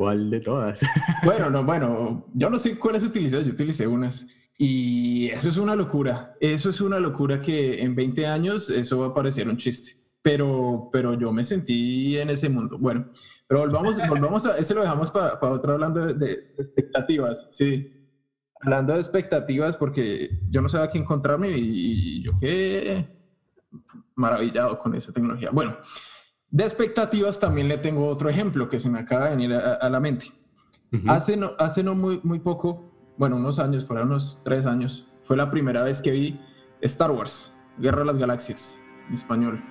¿Cuál 0.01 0.29
de 0.29 0.39
todas? 0.39 0.81
bueno, 1.23 1.49
no, 1.49 1.63
bueno, 1.63 2.25
yo 2.33 2.49
no 2.49 2.57
sé 2.57 2.77
cuáles 2.77 3.03
utilizado. 3.03 3.43
Yo 3.43 3.51
utilicé 3.51 3.87
unas. 3.87 4.27
Y 4.57 5.29
eso 5.29 5.49
es 5.49 5.57
una 5.57 5.75
locura. 5.75 6.35
Eso 6.39 6.69
es 6.69 6.81
una 6.81 6.99
locura 6.99 7.41
que 7.41 7.81
en 7.81 7.95
20 7.95 8.27
años 8.27 8.69
eso 8.69 8.99
va 8.99 9.07
a 9.07 9.13
parecer 9.13 9.47
un 9.47 9.57
chiste 9.57 10.01
pero, 10.21 10.89
pero 10.91 11.17
yo 11.17 11.31
me 11.31 11.43
sentí 11.43 12.17
en 12.17 12.29
ese 12.29 12.49
mundo. 12.49 12.77
Bueno, 12.77 13.09
pero 13.47 13.61
volvamos, 13.61 13.97
volvamos 14.09 14.45
a, 14.45 14.57
ese 14.57 14.75
lo 14.75 14.81
dejamos 14.81 15.11
para, 15.11 15.39
para 15.39 15.53
otro 15.53 15.73
hablando 15.73 16.13
de, 16.13 16.53
expectativas, 16.57 17.47
sí. 17.51 17.97
Hablando 18.61 18.93
de 18.93 18.99
expectativas, 18.99 19.75
porque 19.75 20.29
yo 20.49 20.61
no 20.61 20.69
sabía 20.69 20.91
qué 20.91 20.99
encontrarme 20.99 21.49
y, 21.49 22.23
yo 22.23 22.33
qué 22.39 23.07
maravillado 24.15 24.77
con 24.77 24.93
esa 24.93 25.11
tecnología. 25.11 25.49
Bueno, 25.51 25.77
de 26.51 26.63
expectativas 26.65 27.39
también 27.39 27.67
le 27.69 27.77
tengo 27.77 28.05
otro 28.07 28.29
ejemplo 28.29 28.69
que 28.69 28.79
se 28.79 28.89
me 28.89 28.99
acaba 28.99 29.25
de 29.25 29.31
venir 29.31 29.53
a, 29.53 29.89
la 29.89 29.99
mente. 29.99 30.27
Hace 31.07 31.37
no, 31.37 31.53
hace 31.57 31.83
no 31.83 31.95
muy, 31.95 32.19
muy 32.23 32.39
poco, 32.39 32.91
bueno, 33.17 33.37
unos 33.37 33.59
años, 33.59 33.85
por 33.85 33.97
ahí 33.97 34.03
unos 34.03 34.41
tres 34.43 34.65
años, 34.65 35.09
fue 35.23 35.37
la 35.37 35.49
primera 35.49 35.83
vez 35.83 36.01
que 36.01 36.11
vi 36.11 36.41
Star 36.81 37.11
Wars, 37.11 37.53
Guerra 37.77 37.99
de 37.99 38.05
las 38.05 38.17
Galaxias, 38.17 38.77
en 39.07 39.13
español. 39.13 39.63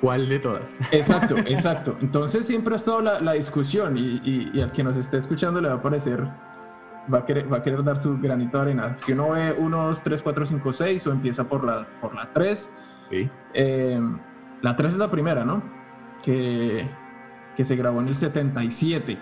¿Cuál 0.00 0.28
de 0.28 0.38
todas? 0.38 0.78
Exacto, 0.92 1.36
exacto. 1.46 1.96
Entonces 2.00 2.46
siempre 2.46 2.74
ha 2.74 2.76
estado 2.76 3.00
la, 3.00 3.20
la 3.20 3.32
discusión 3.32 3.96
y, 3.96 4.20
y, 4.54 4.60
al 4.60 4.70
que 4.70 4.84
nos 4.84 4.96
esté 4.96 5.16
escuchando 5.16 5.60
le 5.60 5.68
va 5.68 5.74
a 5.74 5.82
parecer, 5.82 6.22
va 7.12 7.18
a 7.18 7.24
querer, 7.24 7.52
va 7.52 7.56
a 7.56 7.62
querer 7.62 7.82
dar 7.82 7.98
su 7.98 8.18
granito 8.18 8.58
de 8.58 8.62
arena. 8.62 8.96
Si 8.98 9.12
uno 9.12 9.30
ve 9.30 9.52
1, 9.58 9.86
2, 9.86 10.02
3, 10.02 10.22
4, 10.22 10.46
5, 10.46 10.72
6 10.72 11.06
o 11.08 11.12
empieza 11.12 11.48
por 11.48 11.64
la, 11.64 11.88
por 12.00 12.14
la 12.14 12.32
3, 12.32 12.72
sí. 13.10 13.30
eh, 13.54 14.00
la 14.62 14.76
3 14.76 14.92
es 14.92 14.98
la 14.98 15.10
primera, 15.10 15.44
¿no? 15.44 15.83
Que, 16.24 16.88
que 17.56 17.64
se 17.64 17.76
grabó 17.76 18.00
en 18.00 18.08
el 18.08 18.16
77. 18.16 19.18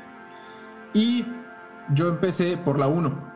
Y 0.94 1.26
yo 1.94 2.09
empecé 2.09 2.56
por 2.56 2.78
la 2.78 2.87
1. 2.87 3.32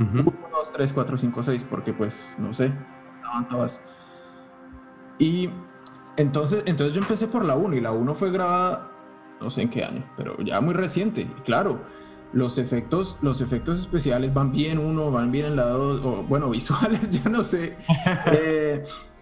1, 0.00 0.22
2, 0.22 0.72
3, 0.72 0.92
4, 0.92 1.18
5, 1.18 1.42
6, 1.42 1.66
porque 1.68 1.92
pues, 1.92 2.36
no 2.38 2.52
sé, 2.52 2.72
estaban 3.16 3.48
todas. 3.48 3.82
Y 5.18 5.50
entonces, 6.16 6.62
entonces 6.66 6.94
yo 6.94 7.02
empecé 7.02 7.26
por 7.26 7.44
la 7.44 7.56
1 7.56 7.76
y 7.76 7.80
la 7.80 7.92
1 7.92 8.14
fue 8.14 8.30
grabada, 8.30 8.90
no 9.40 9.50
sé 9.50 9.62
en 9.62 9.70
qué 9.70 9.84
año, 9.84 10.04
pero 10.16 10.36
ya 10.38 10.60
muy 10.60 10.74
reciente. 10.74 11.22
Y 11.22 11.40
claro, 11.42 11.80
los 12.32 12.58
efectos, 12.58 13.18
los 13.22 13.40
efectos 13.40 13.78
especiales 13.78 14.32
van 14.32 14.52
bien 14.52 14.78
uno, 14.78 15.10
van 15.10 15.32
bien 15.32 15.46
en 15.46 15.56
la 15.56 15.66
2, 15.66 16.04
o 16.04 16.22
bueno, 16.24 16.50
visuales, 16.50 17.10
ya 17.10 17.28
no 17.28 17.44
sé. 17.44 17.76
Eh, 18.32 18.84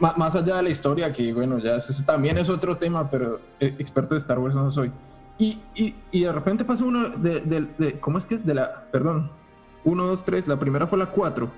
más 0.00 0.34
allá 0.34 0.56
de 0.56 0.62
la 0.62 0.68
historia, 0.70 1.12
que 1.12 1.32
bueno, 1.32 1.58
ya 1.58 1.78
también 2.06 2.38
es 2.38 2.48
otro 2.48 2.76
tema, 2.76 3.10
pero 3.10 3.40
eh, 3.60 3.76
experto 3.78 4.14
de 4.14 4.18
Star 4.18 4.38
Wars 4.38 4.54
no 4.54 4.70
soy. 4.70 4.90
Y, 5.38 5.58
y, 5.74 5.94
y 6.10 6.22
de 6.22 6.32
repente 6.32 6.64
pasa 6.64 6.84
uno 6.84 7.08
de, 7.10 7.40
de, 7.40 8.00
¿cómo 8.00 8.18
es 8.18 8.26
que 8.26 8.34
es? 8.34 8.44
De 8.44 8.54
la, 8.54 8.86
perdón, 8.90 9.30
1, 9.84 10.06
2, 10.06 10.24
3, 10.24 10.48
la 10.48 10.58
primera 10.58 10.86
fue 10.86 10.98
la 10.98 11.06
4. 11.06 11.50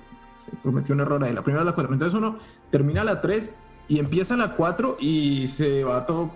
Se 0.44 0.56
cometió 0.62 0.94
un 0.94 1.00
error 1.00 1.22
ahí, 1.25 1.32
la 1.32 1.42
primera 1.42 1.62
es 1.62 1.66
la 1.66 1.75
4. 1.75 1.92
Entonces 1.92 2.16
uno 2.16 2.37
termina 2.70 3.04
la 3.04 3.20
3 3.20 3.54
y 3.88 3.99
empieza 3.99 4.37
la 4.37 4.54
4 4.54 4.96
y 5.00 5.46
se 5.46 5.84
va 5.84 6.06
todo 6.06 6.32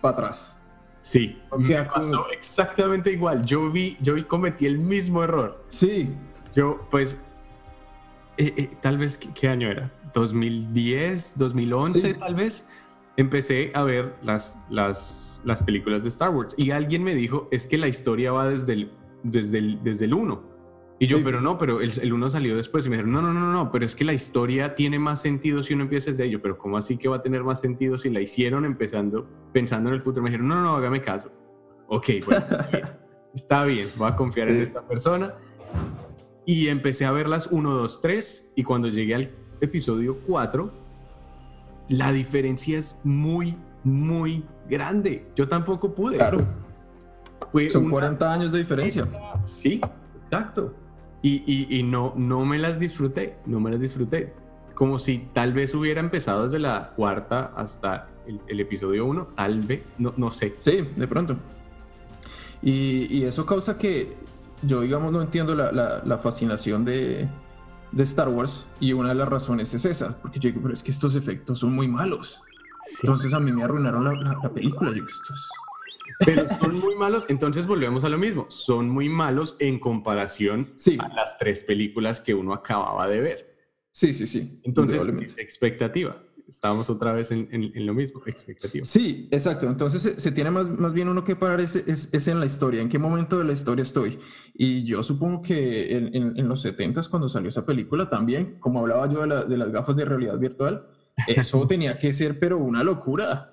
para 0.00 0.14
atrás. 0.14 0.60
Sí, 1.02 1.40
me 1.56 1.82
pasó 1.84 2.28
exactamente 2.30 3.12
igual. 3.12 3.44
Yo 3.44 3.70
vi, 3.70 3.96
yo 4.00 4.14
cometí 4.28 4.66
el 4.66 4.78
mismo 4.78 5.24
error. 5.24 5.64
Sí. 5.68 6.14
Yo, 6.54 6.86
pues, 6.90 7.16
eh, 8.36 8.52
eh, 8.56 8.76
tal 8.80 8.98
vez, 8.98 9.16
¿qué, 9.16 9.48
año 9.48 9.68
era? 9.68 9.90
2010, 10.14 11.34
2011, 11.36 12.14
tal 12.14 12.34
vez. 12.34 12.68
Empecé 13.16 13.70
a 13.74 13.82
ver 13.82 14.14
las, 14.22 14.60
las, 14.70 15.42
las 15.44 15.62
películas 15.62 16.04
de 16.04 16.08
Star 16.08 16.34
Wars 16.34 16.54
y 16.56 16.70
alguien 16.70 17.02
me 17.02 17.14
dijo, 17.14 17.48
es 17.50 17.66
que 17.66 17.76
la 17.76 17.88
historia 17.88 18.32
va 18.32 18.48
desde 18.48 18.72
el, 18.72 18.92
desde 19.24 19.58
el, 19.58 19.82
desde 19.82 20.06
el 20.06 20.14
1. 20.14 20.50
Y 21.02 21.06
yo, 21.06 21.24
pero 21.24 21.40
no, 21.40 21.56
pero 21.56 21.80
el, 21.80 21.98
el, 21.98 22.12
uno 22.12 22.28
salió 22.28 22.54
después. 22.54 22.84
Y 22.84 22.90
me 22.90 22.96
dijeron, 22.96 23.12
no, 23.12 23.22
no, 23.22 23.32
no, 23.32 23.50
no, 23.50 23.72
pero 23.72 23.86
es 23.86 23.94
que 23.94 24.04
la 24.04 24.12
historia 24.12 24.74
tiene 24.74 24.98
más 24.98 25.22
sentido 25.22 25.62
si 25.62 25.72
uno 25.72 25.84
empieza 25.84 26.10
desde 26.10 26.26
ello. 26.26 26.42
Pero 26.42 26.58
¿cómo 26.58 26.76
así 26.76 26.98
que 26.98 27.08
va 27.08 27.16
a 27.16 27.22
tener 27.22 27.42
más 27.42 27.58
sentido 27.58 27.96
si 27.96 28.10
la 28.10 28.20
hicieron 28.20 28.66
empezando, 28.66 29.26
pensando 29.50 29.88
en 29.88 29.94
el 29.94 30.02
futuro? 30.02 30.22
Me 30.22 30.28
dijeron, 30.28 30.48
no, 30.48 30.56
no, 30.56 30.62
no, 30.62 30.76
hágame 30.76 31.00
caso. 31.00 31.32
Ok, 31.88 32.06
bueno, 32.26 32.44
está 33.34 33.64
bien, 33.64 33.88
voy 33.96 34.08
a 34.08 34.14
confiar 34.14 34.50
en 34.50 34.60
esta 34.60 34.86
persona. 34.86 35.34
Y 36.44 36.68
empecé 36.68 37.06
a 37.06 37.12
verlas 37.12 37.48
1, 37.50 37.70
2, 37.70 38.00
3. 38.02 38.52
Y 38.56 38.62
cuando 38.64 38.88
llegué 38.88 39.14
al 39.14 39.30
episodio 39.60 40.18
4, 40.26 40.70
la 41.88 42.12
diferencia 42.12 42.78
es 42.78 42.98
muy, 43.04 43.56
muy 43.84 44.44
grande. 44.68 45.26
Yo 45.34 45.48
tampoco 45.48 45.92
pude. 45.94 46.16
Claro. 46.16 46.46
Son 47.70 47.90
40 47.90 48.32
años 48.32 48.52
de 48.52 48.58
diferencia. 48.58 49.08
Sí, 49.44 49.80
exacto. 50.22 50.74
Y, 51.22 51.82
no, 51.84 52.14
no 52.16 52.44
me 52.44 52.58
las 52.58 52.78
disfruté, 52.78 53.36
no 53.46 53.60
me 53.60 53.70
las 53.70 53.80
disfruté. 53.80 54.32
Como 54.74 54.98
si 54.98 55.28
tal 55.32 55.52
vez 55.52 55.74
hubiera 55.74 56.00
empezado 56.00 56.44
desde 56.44 56.58
la 56.58 56.92
cuarta 56.96 57.52
hasta 57.54 58.08
el, 58.46 58.60
episodio 58.60 59.04
uno, 59.04 59.28
tal 59.36 59.60
vez, 59.60 59.92
no, 59.98 60.14
no 60.16 60.30
sé. 60.30 60.54
Sí, 60.64 60.88
de 60.96 61.06
pronto. 61.06 61.36
Y, 62.62 63.24
eso 63.24 63.44
causa 63.44 63.76
que 63.76 64.14
yo, 64.62 64.80
digamos, 64.82 65.12
no 65.12 65.20
entiendo 65.20 65.54
la, 65.54 66.18
fascinación 66.18 66.84
de, 66.84 67.28
de 67.92 68.02
Star 68.04 68.28
Wars 68.28 68.66
y 68.78 68.92
una 68.92 69.10
de 69.10 69.14
las 69.16 69.28
razones 69.28 69.74
es 69.74 69.84
esa, 69.84 70.20
porque 70.20 70.38
yo 70.38 70.48
digo, 70.50 70.62
pero 70.62 70.74
es 70.74 70.82
que 70.82 70.90
estos 70.90 71.16
efectos 71.16 71.58
son 71.58 71.74
muy 71.74 71.88
malos. 71.88 72.40
Entonces 73.02 73.34
a 73.34 73.40
mí 73.40 73.52
me 73.52 73.62
arruinaron 73.62 74.04
la, 74.24 74.52
película. 74.52 74.90
Yo 74.90 74.94
digo, 74.94 75.06
estos... 75.06 75.48
Pero 76.24 76.46
son 76.48 76.78
muy 76.78 76.96
malos, 76.96 77.24
entonces 77.28 77.66
volvemos 77.66 78.04
a 78.04 78.08
lo 78.08 78.18
mismo. 78.18 78.46
Son 78.50 78.88
muy 78.88 79.08
malos 79.08 79.56
en 79.58 79.78
comparación 79.78 80.66
a 80.98 81.08
las 81.14 81.38
tres 81.38 81.62
películas 81.62 82.20
que 82.20 82.34
uno 82.34 82.52
acababa 82.52 83.06
de 83.08 83.20
ver. 83.20 83.56
Sí, 83.92 84.14
sí, 84.14 84.26
sí. 84.26 84.60
Entonces, 84.64 85.06
expectativa 85.36 86.16
estábamos 86.50 86.90
otra 86.90 87.12
vez 87.12 87.30
en, 87.30 87.48
en, 87.50 87.86
lo 87.86 87.94
mismo, 87.94 88.20
expectativa. 88.26 88.84
Sí, 88.84 89.28
exacto. 89.30 89.66
Entonces 89.68 90.16
se, 90.18 90.32
tiene 90.32 90.50
más, 90.50 90.68
más, 90.68 90.92
bien 90.92 91.08
uno 91.08 91.24
que 91.24 91.36
parar 91.36 91.60
es, 91.60 91.76
es, 91.76 92.28
en 92.28 92.40
la 92.40 92.46
historia, 92.46 92.82
en 92.82 92.88
qué 92.88 92.98
momento 92.98 93.38
de 93.38 93.44
la 93.44 93.52
historia 93.52 93.82
estoy. 93.82 94.18
Y 94.54 94.84
yo 94.84 95.02
supongo 95.02 95.40
que 95.40 95.96
en, 95.96 96.36
en 96.36 96.48
los 96.48 96.60
70 96.60 96.90
cuando 97.08 97.28
salió 97.28 97.48
esa 97.48 97.64
película 97.64 98.10
también, 98.10 98.58
como 98.60 98.80
hablaba 98.80 99.10
yo 99.10 99.26
de, 99.26 99.46
de 99.46 99.56
las 99.56 99.70
gafas 99.70 99.96
de 99.96 100.04
realidad 100.04 100.38
virtual, 100.38 100.86
eso 101.26 101.66
tenía 101.68 101.96
que 101.96 102.12
ser 102.12 102.38
pero 102.38 102.58
una 102.58 102.82
locura. 102.82 103.50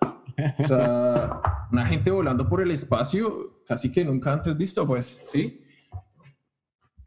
O 0.59 0.67
sea, 0.67 1.41
una 1.71 1.85
gente 1.85 2.11
volando 2.11 2.47
por 2.47 2.61
el 2.61 2.71
espacio 2.71 3.61
casi 3.65 3.91
que 3.91 4.05
nunca 4.05 4.33
antes 4.33 4.55
visto, 4.55 4.85
pues, 4.85 5.21
¿sí? 5.31 5.61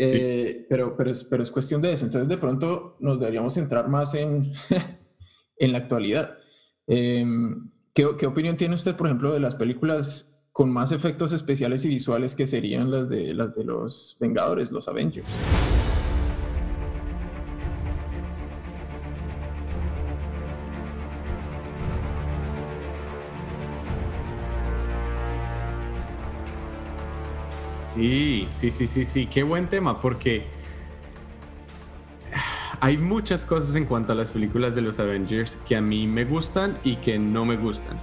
Eh, 0.02 0.66
pero, 0.68 0.96
pero, 0.96 1.10
es, 1.10 1.24
pero 1.24 1.42
es 1.42 1.50
cuestión 1.50 1.82
de 1.82 1.92
eso. 1.92 2.06
Entonces, 2.06 2.28
de 2.28 2.38
pronto 2.38 2.96
nos 3.00 3.20
deberíamos 3.20 3.54
centrar 3.54 3.88
más 3.88 4.14
en, 4.14 4.52
en 5.60 5.72
la 5.72 5.78
actualidad. 5.78 6.38
¿qué, 6.86 7.24
¿qué, 8.18 8.26
opinión 8.26 8.56
tiene 8.56 8.74
usted, 8.74 8.96
por 8.96 9.06
ejemplo, 9.06 9.32
de 9.32 9.38
las 9.38 9.54
películas 9.54 10.26
con 10.50 10.72
más 10.72 10.90
efectos 10.90 11.32
especiales 11.32 11.84
y 11.84 11.88
visuales 11.88 12.34
que 12.34 12.46
serían 12.46 12.90
las 12.90 13.08
de, 13.08 13.32
las 13.34 13.54
de 13.54 13.64
los 13.64 14.16
Vengadores, 14.18 14.72
los 14.72 14.88
Avengers? 14.88 15.28
Sí, 27.94 28.48
sí, 28.50 28.70
sí, 28.70 28.86
sí, 28.88 29.04
sí, 29.04 29.26
qué 29.26 29.42
buen 29.42 29.68
tema, 29.68 30.00
porque 30.00 30.59
hay 32.80 32.96
muchas 32.96 33.44
cosas 33.44 33.76
en 33.76 33.84
cuanto 33.84 34.12
a 34.12 34.14
las 34.14 34.30
películas 34.30 34.74
de 34.74 34.80
los 34.80 34.98
Avengers 34.98 35.58
que 35.68 35.76
a 35.76 35.82
mí 35.82 36.06
me 36.06 36.24
gustan 36.24 36.78
y 36.82 36.96
que 36.96 37.18
no 37.18 37.44
me 37.44 37.56
gustan. 37.56 38.00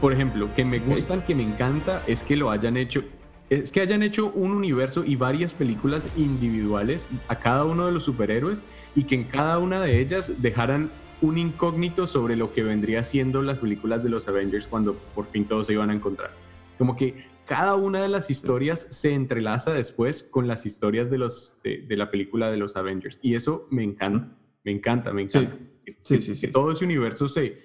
Por 0.00 0.12
ejemplo, 0.12 0.54
que 0.54 0.64
me 0.64 0.78
gustan, 0.78 1.22
que 1.22 1.34
me 1.34 1.42
encanta, 1.42 2.00
es 2.06 2.22
que 2.22 2.36
lo 2.36 2.50
hayan 2.50 2.76
hecho, 2.76 3.02
es 3.50 3.72
que 3.72 3.80
hayan 3.80 4.04
hecho 4.04 4.30
un 4.30 4.52
universo 4.52 5.04
y 5.04 5.16
varias 5.16 5.52
películas 5.52 6.08
individuales 6.16 7.06
a 7.26 7.36
cada 7.36 7.64
uno 7.64 7.86
de 7.86 7.92
los 7.92 8.04
superhéroes 8.04 8.64
y 8.94 9.02
que 9.02 9.16
en 9.16 9.24
cada 9.24 9.58
una 9.58 9.80
de 9.80 10.00
ellas 10.00 10.30
dejaran 10.38 10.90
un 11.20 11.36
incógnito 11.36 12.06
sobre 12.06 12.36
lo 12.36 12.52
que 12.52 12.62
vendría 12.62 13.02
siendo 13.02 13.42
las 13.42 13.58
películas 13.58 14.04
de 14.04 14.10
los 14.10 14.28
Avengers 14.28 14.68
cuando 14.68 14.94
por 15.14 15.26
fin 15.26 15.44
todos 15.44 15.66
se 15.66 15.72
iban 15.72 15.90
a 15.90 15.94
encontrar. 15.94 16.30
Como 16.78 16.94
que 16.94 17.16
cada 17.46 17.74
una 17.76 18.02
de 18.02 18.08
las 18.08 18.30
historias 18.30 18.86
se 18.90 19.14
entrelaza 19.14 19.72
después 19.72 20.22
con 20.22 20.46
las 20.46 20.66
historias 20.66 21.10
de, 21.10 21.18
los, 21.18 21.58
de, 21.62 21.96
la 21.96 22.10
película 22.10 22.50
de 22.50 22.56
los 22.56 22.76
Avengers. 22.76 23.18
Y 23.22 23.34
eso 23.34 23.66
me 23.70 23.82
encanta, 23.82 24.36
me 24.64 24.72
encanta, 24.72 25.12
me 25.12 25.22
encanta. 25.22 25.56
Sí, 26.02 26.22
sí, 26.22 26.34
sí. 26.34 26.46
Que 26.46 26.52
todo 26.52 26.72
ese 26.72 26.84
universo 26.84 27.28
se... 27.28 27.62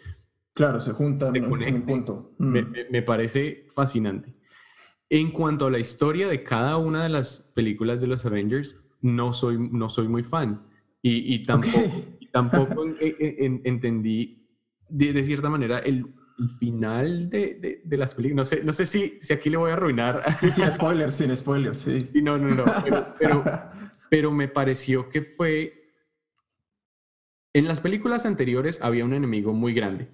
Claro, 0.54 0.82
se 0.82 0.92
junta 0.92 1.32
en 1.34 1.46
un 1.46 1.82
punto. 1.84 2.34
Mm. 2.38 2.52
Me, 2.52 2.68
me, 2.90 3.02
parece 3.02 3.66
fascinante. 3.74 4.34
En 5.10 5.32
cuanto 5.32 5.68
a 5.68 5.72
la 5.72 5.80
historia 5.80 6.28
de 6.28 6.44
cada 6.44 6.78
una 6.78 7.04
de 7.04 7.10
las 7.10 7.50
películas 7.54 8.02
de 8.02 8.08
los 8.08 8.26
Avengers, 8.26 8.78
no 9.02 9.32
soy, 9.32 9.58
no 9.58 9.88
soy 9.90 10.08
muy 10.08 10.24
fan. 10.24 10.62
Y, 11.02 11.34
y 11.34 11.46
tampoco, 11.46 12.04
tampoco 12.32 12.86
entendí, 13.00 14.46
de, 14.90 15.14
de, 15.14 15.24
cierta 15.24 15.50
manera, 15.50 15.80
el, 15.80 16.06
el 16.40 16.50
final 16.58 17.30
de, 17.30 17.82
de, 17.84 17.98
las 17.98 18.14
películas. 18.14 18.36
No 18.36 18.46
sé, 18.46 18.64
no 18.64 18.74
sé 18.74 18.86
si, 18.86 19.20
si 19.20 19.34
aquí 19.34 19.50
le 19.50 19.58
voy 19.58 19.72
a 19.72 19.74
arruinar. 19.74 20.24
Sí, 20.36 20.52
sin 20.52 20.72
spoilers, 20.72 21.16
sin 21.16 21.36
spoilers, 21.36 21.80
sí. 21.80 22.10
no, 22.22 22.38
no, 22.38 22.56
no. 22.56 22.66
Pero, 23.18 23.44
pero, 24.10 24.32
me 24.32 24.48
pareció 24.48 25.10
que 25.10 25.22
fue. 25.22 25.76
En 27.54 27.68
las 27.68 27.82
películas 27.82 28.26
anteriores 28.26 28.82
había 28.82 29.06
un 29.06 29.14
enemigo 29.14 29.54
muy 29.54 29.74
grande, 29.74 30.08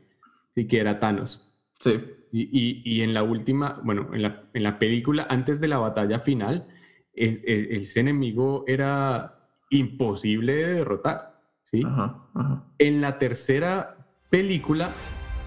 sí, 0.53 0.67
que 0.67 0.79
era 0.79 0.99
Thanos. 0.99 1.51
Sí. 1.79 2.01
Y, 2.31 2.49
y, 2.51 2.81
y 2.83 3.01
en 3.01 3.13
la 3.13 3.23
última, 3.23 3.79
bueno, 3.83 4.09
en 4.13 4.21
la, 4.21 4.43
en 4.53 4.63
la, 4.63 4.79
película, 4.79 5.27
antes 5.29 5.59
de 5.59 5.67
la 5.67 5.77
batalla 5.77 6.19
final, 6.19 6.67
es, 7.13 7.43
ese 7.45 7.99
enemigo 7.99 8.63
era 8.67 9.49
imposible 9.69 10.55
de 10.55 10.73
derrotar. 10.75 11.41
¿sí? 11.63 11.81
Ajá, 11.85 12.25
ajá. 12.33 12.63
En 12.77 13.01
la 13.01 13.19
tercera 13.19 13.97
película 14.29 14.89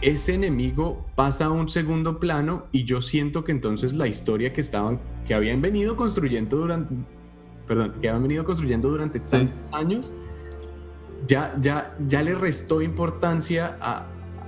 ese 0.00 0.34
enemigo 0.34 1.06
pasa 1.14 1.46
a 1.46 1.50
un 1.50 1.68
segundo 1.68 2.20
plano 2.20 2.66
y 2.72 2.84
yo 2.84 3.02
siento 3.02 3.44
que 3.44 3.52
entonces 3.52 3.92
la 3.92 4.06
historia 4.06 4.52
que 4.52 4.60
estaban, 4.60 5.00
que 5.26 5.34
habían 5.34 5.60
venido 5.60 5.96
construyendo 5.96 6.58
durante, 6.58 6.94
perdón, 7.66 7.94
que 8.00 8.08
habían 8.08 8.22
venido 8.22 8.44
construyendo 8.44 8.90
durante 8.90 9.20
tantos 9.20 9.72
años, 9.72 10.12
ya, 11.26 11.56
ya, 11.60 11.96
ya 12.06 12.22
le 12.22 12.34
restó 12.34 12.80
importancia 12.80 13.76
a, 13.80 14.06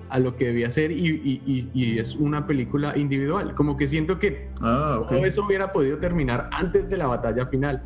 a 0.08 0.18
lo 0.18 0.36
que 0.36 0.46
debía 0.46 0.70
ser 0.70 0.92
y, 0.92 1.42
y, 1.44 1.70
y, 1.74 1.98
es 1.98 2.14
una 2.16 2.46
película 2.46 2.96
individual. 2.96 3.54
Como 3.54 3.76
que 3.76 3.88
siento 3.88 4.18
que 4.18 4.48
ah, 4.60 5.02
todo 5.08 5.24
eso 5.24 5.44
hubiera 5.44 5.72
podido 5.72 5.98
terminar 5.98 6.48
antes 6.52 6.88
de 6.88 6.96
la 6.96 7.06
batalla 7.06 7.46
final. 7.46 7.82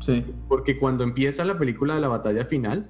Sí. 0.00 0.24
Porque 0.48 0.78
cuando 0.78 1.04
empieza 1.04 1.44
la 1.44 1.58
película 1.58 1.94
de 1.94 2.00
la 2.00 2.08
batalla 2.08 2.44
final, 2.44 2.88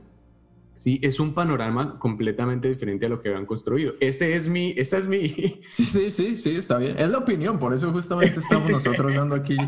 Sí, 0.81 0.99
es 1.03 1.21
un 1.21 1.35
panorama 1.35 1.99
completamente 1.99 2.67
diferente 2.67 3.05
a 3.05 3.11
lo 3.11 3.21
que 3.21 3.29
habían 3.29 3.45
construido. 3.45 3.93
Ese 4.01 4.35
es 4.35 4.49
mi, 4.49 4.71
esa 4.79 4.97
es 4.97 5.07
mi... 5.07 5.29
Sí, 5.73 5.85
sí, 5.85 6.11
sí, 6.11 6.37
sí, 6.37 6.57
está 6.57 6.79
bien. 6.79 6.99
Es 6.99 7.11
la 7.11 7.19
opinión, 7.19 7.59
por 7.59 7.75
eso 7.75 7.93
justamente 7.93 8.41
estamos 8.41 8.71
nosotros 8.71 9.15
dando 9.15 9.35
aquí 9.35 9.59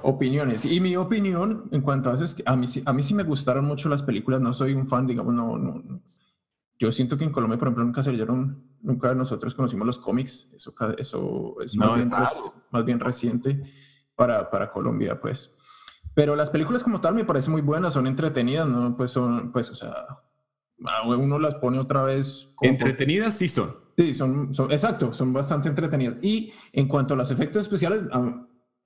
opiniones. 0.00 0.64
Y 0.64 0.80
mi 0.80 0.96
opinión 0.96 1.68
en 1.72 1.82
cuanto 1.82 2.08
a 2.08 2.14
eso 2.14 2.24
es 2.24 2.34
que 2.34 2.42
a 2.46 2.56
mí, 2.56 2.64
a 2.86 2.92
mí 2.94 3.02
sí 3.02 3.12
me 3.12 3.22
gustaron 3.22 3.66
mucho 3.66 3.90
las 3.90 4.02
películas, 4.02 4.40
no 4.40 4.54
soy 4.54 4.72
un 4.72 4.86
fan, 4.86 5.06
digamos, 5.06 5.34
no, 5.34 5.58
no, 5.58 6.00
Yo 6.78 6.90
siento 6.90 7.18
que 7.18 7.24
en 7.24 7.32
Colombia, 7.32 7.58
por 7.58 7.68
ejemplo, 7.68 7.84
nunca 7.84 8.02
se 8.02 8.10
leyeron, 8.10 8.64
nunca 8.80 9.14
nosotros 9.14 9.54
conocimos 9.54 9.86
los 9.86 9.98
cómics, 9.98 10.50
eso, 10.56 10.74
eso 10.96 11.60
es 11.60 11.76
más, 11.76 11.96
bien, 11.96 12.10
más 12.70 12.84
bien 12.86 12.98
reciente 12.98 13.62
para, 14.14 14.48
para 14.48 14.72
Colombia, 14.72 15.20
pues. 15.20 15.54
Pero 16.14 16.34
las 16.34 16.48
películas 16.48 16.82
como 16.82 17.02
tal 17.02 17.14
me 17.14 17.26
parecen 17.26 17.52
muy 17.52 17.60
buenas, 17.60 17.92
son 17.92 18.06
entretenidas, 18.06 18.66
¿no? 18.66 18.96
Pues 18.96 19.10
son, 19.10 19.52
pues, 19.52 19.68
o 19.68 19.74
sea, 19.74 19.92
uno 21.06 21.38
las 21.38 21.54
pone 21.56 21.78
otra 21.78 22.02
vez. 22.02 22.48
Entretenidas 22.60 23.36
sí 23.36 23.48
son. 23.48 23.82
Sí, 23.96 24.14
son, 24.14 24.54
son, 24.54 24.72
exacto, 24.72 25.12
son 25.12 25.32
bastante 25.32 25.68
entretenidas. 25.68 26.16
Y 26.22 26.52
en 26.72 26.88
cuanto 26.88 27.14
a 27.14 27.16
los 27.16 27.30
efectos 27.30 27.62
especiales, 27.62 28.02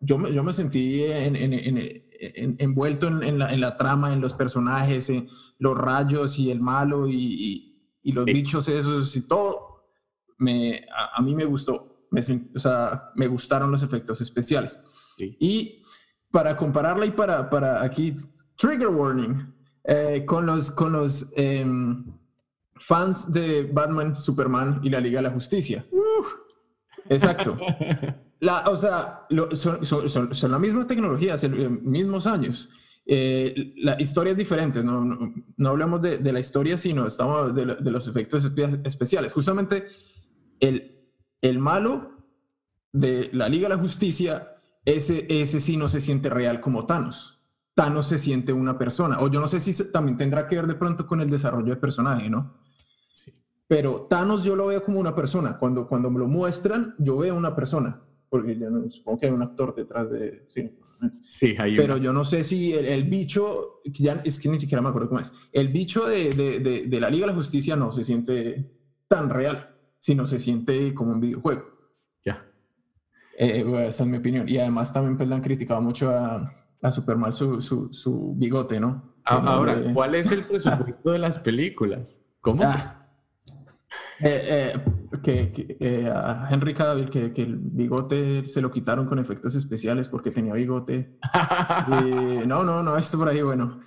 yo 0.00 0.18
me, 0.18 0.32
yo 0.32 0.42
me 0.42 0.52
sentí 0.52 1.04
en, 1.04 1.36
en, 1.36 1.52
en, 1.52 2.56
envuelto 2.58 3.06
en, 3.06 3.38
la, 3.38 3.52
en, 3.52 3.60
la, 3.60 3.76
trama, 3.76 4.12
en 4.12 4.20
los 4.20 4.34
personajes, 4.34 5.08
en 5.10 5.28
los 5.58 5.76
rayos 5.76 6.38
y 6.38 6.50
el 6.50 6.60
malo 6.60 7.08
y, 7.08 7.72
y, 8.02 8.12
los 8.12 8.24
bichos 8.24 8.68
esos 8.68 9.14
y 9.16 9.22
todo. 9.22 9.90
Me, 10.38 10.86
a, 11.14 11.20
mí 11.22 11.34
me 11.34 11.44
gustó, 11.44 12.08
me, 12.10 12.20
o 12.20 12.58
sea, 12.58 13.10
me 13.14 13.26
gustaron 13.26 13.70
los 13.70 13.82
efectos 13.82 14.20
especiales. 14.20 14.82
Y 15.18 15.82
para 16.30 16.56
compararla 16.56 17.06
y 17.06 17.12
para, 17.12 17.48
para 17.48 17.82
aquí, 17.82 18.16
trigger 18.56 18.88
warning, 18.88 19.55
eh, 19.88 20.24
con 20.26 20.46
los, 20.46 20.72
con 20.72 20.92
los 20.92 21.32
em, 21.36 22.04
fans 22.74 23.32
de 23.32 23.62
Batman, 23.64 24.16
Superman 24.16 24.80
y 24.82 24.90
la 24.90 25.00
Liga 25.00 25.18
de 25.20 25.28
la 25.28 25.34
Justicia. 25.34 25.86
Exacto. 27.08 27.56
La, 28.38 28.68
o 28.68 28.76
sea, 28.76 29.26
son, 29.54 29.86
son, 29.86 30.34
son, 30.34 30.52
la 30.52 30.58
misma 30.58 30.86
tecnología, 30.86 31.36
eh, 31.40 31.48
mismos 31.48 32.26
años. 32.26 32.68
Eh, 33.06 33.72
la 33.76 33.98
historia 33.98 34.32
es 34.32 34.36
diferente, 34.36 34.84
no, 34.84 35.02
no, 35.56 35.68
hablamos 35.68 36.02
de, 36.02 36.18
de, 36.18 36.32
la 36.34 36.40
historia, 36.40 36.76
sino 36.76 37.06
estamos 37.06 37.54
de, 37.54 37.64
de, 37.64 37.90
los 37.90 38.06
efectos 38.08 38.44
especiales. 38.84 39.32
Justamente 39.32 39.86
el, 40.60 41.08
el 41.40 41.58
malo 41.58 42.10
de 42.92 43.30
la 43.32 43.48
Liga 43.48 43.70
de 43.70 43.76
la 43.76 43.80
Justicia, 43.80 44.58
ese, 44.84 45.26
ese 45.30 45.62
sí 45.62 45.78
no 45.78 45.88
se 45.88 46.02
siente 46.02 46.28
real 46.28 46.60
como 46.60 46.84
Thanos. 46.84 47.35
Thanos 47.76 48.06
se 48.06 48.18
siente 48.18 48.54
una 48.54 48.78
persona. 48.78 49.20
O 49.20 49.30
yo 49.30 49.38
no 49.38 49.46
sé 49.46 49.60
si 49.60 49.92
también 49.92 50.16
tendrá 50.16 50.48
que 50.48 50.56
ver 50.56 50.66
de 50.66 50.76
pronto 50.76 51.06
con 51.06 51.20
el 51.20 51.28
desarrollo 51.28 51.66
del 51.66 51.78
personaje, 51.78 52.30
¿no? 52.30 52.54
Sí. 53.14 53.30
Pero 53.68 54.06
Thanos 54.08 54.44
yo 54.44 54.56
lo 54.56 54.68
veo 54.68 54.82
como 54.82 54.98
una 54.98 55.14
persona. 55.14 55.58
Cuando, 55.58 55.86
cuando 55.86 56.10
me 56.10 56.18
lo 56.18 56.26
muestran, 56.26 56.94
yo 56.98 57.18
veo 57.18 57.36
una 57.36 57.54
persona. 57.54 58.00
Porque 58.30 58.58
yo 58.58 58.70
no, 58.70 58.90
supongo 58.90 59.20
que 59.20 59.26
hay 59.26 59.32
un 59.32 59.42
actor 59.42 59.74
detrás 59.74 60.10
de... 60.10 60.46
Sí, 60.48 60.70
sí 61.26 61.54
hay 61.58 61.76
Pero 61.76 61.98
yo 61.98 62.14
no 62.14 62.24
sé 62.24 62.44
si 62.44 62.72
el, 62.72 63.04
bicho, 63.04 63.82
ya 63.84 64.22
es 64.24 64.40
que 64.40 64.48
ni 64.48 64.58
siquiera 64.58 64.80
me 64.80 64.88
acuerdo 64.88 65.10
cómo 65.10 65.20
es, 65.20 65.34
el 65.52 65.68
bicho 65.68 66.06
de, 66.06 66.30
de, 66.30 66.86
de, 66.88 67.00
la 67.00 67.10
Liga 67.10 67.26
de 67.26 67.32
la 67.32 67.36
Justicia 67.36 67.76
no 67.76 67.92
se 67.92 68.04
siente 68.04 68.72
tan 69.06 69.28
real, 69.28 69.76
sino 69.98 70.24
se 70.24 70.38
siente 70.38 70.94
como 70.94 71.12
un 71.12 71.20
videojuego. 71.20 71.62
Ya. 72.24 72.42
Eh, 73.38 73.66
esa 73.86 74.04
es 74.04 74.08
mi 74.08 74.16
opinión. 74.16 74.48
Y 74.48 74.56
además 74.56 74.94
también 74.94 75.18
pues, 75.18 75.28
le 75.28 75.34
han 75.34 75.42
criticado 75.42 75.82
mucho 75.82 76.10
a, 76.10 76.65
a 76.86 76.92
Superman 76.92 77.34
su, 77.34 77.60
su, 77.60 77.92
su 77.92 78.34
bigote, 78.36 78.78
¿no? 78.78 79.16
Ahora, 79.24 79.92
¿cuál 79.92 80.14
es 80.14 80.30
el 80.30 80.44
presupuesto 80.44 81.10
de 81.10 81.18
las 81.18 81.38
películas? 81.38 82.20
¿Cómo? 82.40 82.62
Ah. 82.64 83.08
Eh, 84.20 84.72
eh, 84.72 85.50
que, 85.52 85.76
eh, 85.80 86.08
a 86.08 86.48
Henry 86.50 86.72
Cavill, 86.72 87.10
que, 87.10 87.32
que, 87.32 87.42
el 87.42 87.56
bigote 87.56 88.46
se 88.46 88.62
lo 88.62 88.70
quitaron 88.70 89.06
con 89.06 89.18
efectos 89.18 89.54
especiales 89.56 90.08
porque 90.08 90.30
tenía 90.30 90.54
bigote. 90.54 91.18
no, 92.46 92.62
no, 92.62 92.82
no, 92.82 92.96
esto 92.96 93.18
por 93.18 93.28
ahí, 93.28 93.42
bueno. 93.42 93.80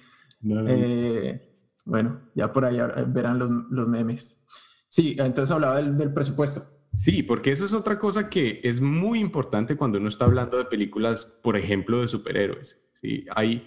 bueno, 1.85 2.21
ya 2.35 2.51
por 2.51 2.65
ahí 2.65 2.79
verán 3.07 3.39
los, 3.39 3.49
los, 3.69 3.87
memes. 3.87 4.43
Sí, 4.89 5.15
entonces 5.17 5.51
hablaba 5.51 5.77
del, 5.77 5.95
del, 5.95 6.13
presupuesto. 6.13 6.78
Sí, 6.99 7.23
porque 7.23 7.51
eso 7.51 7.65
es 7.65 7.73
otra 7.73 7.97
cosa 7.97 8.29
que 8.29 8.59
es 8.63 8.79
muy 8.79 9.19
importante 9.19 9.75
cuando 9.75 9.97
uno 9.97 10.09
está 10.09 10.25
hablando 10.25 10.57
de 10.57 10.65
películas, 10.65 11.25
por 11.25 11.57
ejemplo, 11.57 12.01
de 12.01 12.07
superhéroes. 12.07 12.79
¿sí? 12.91 13.25
Hay, 13.35 13.65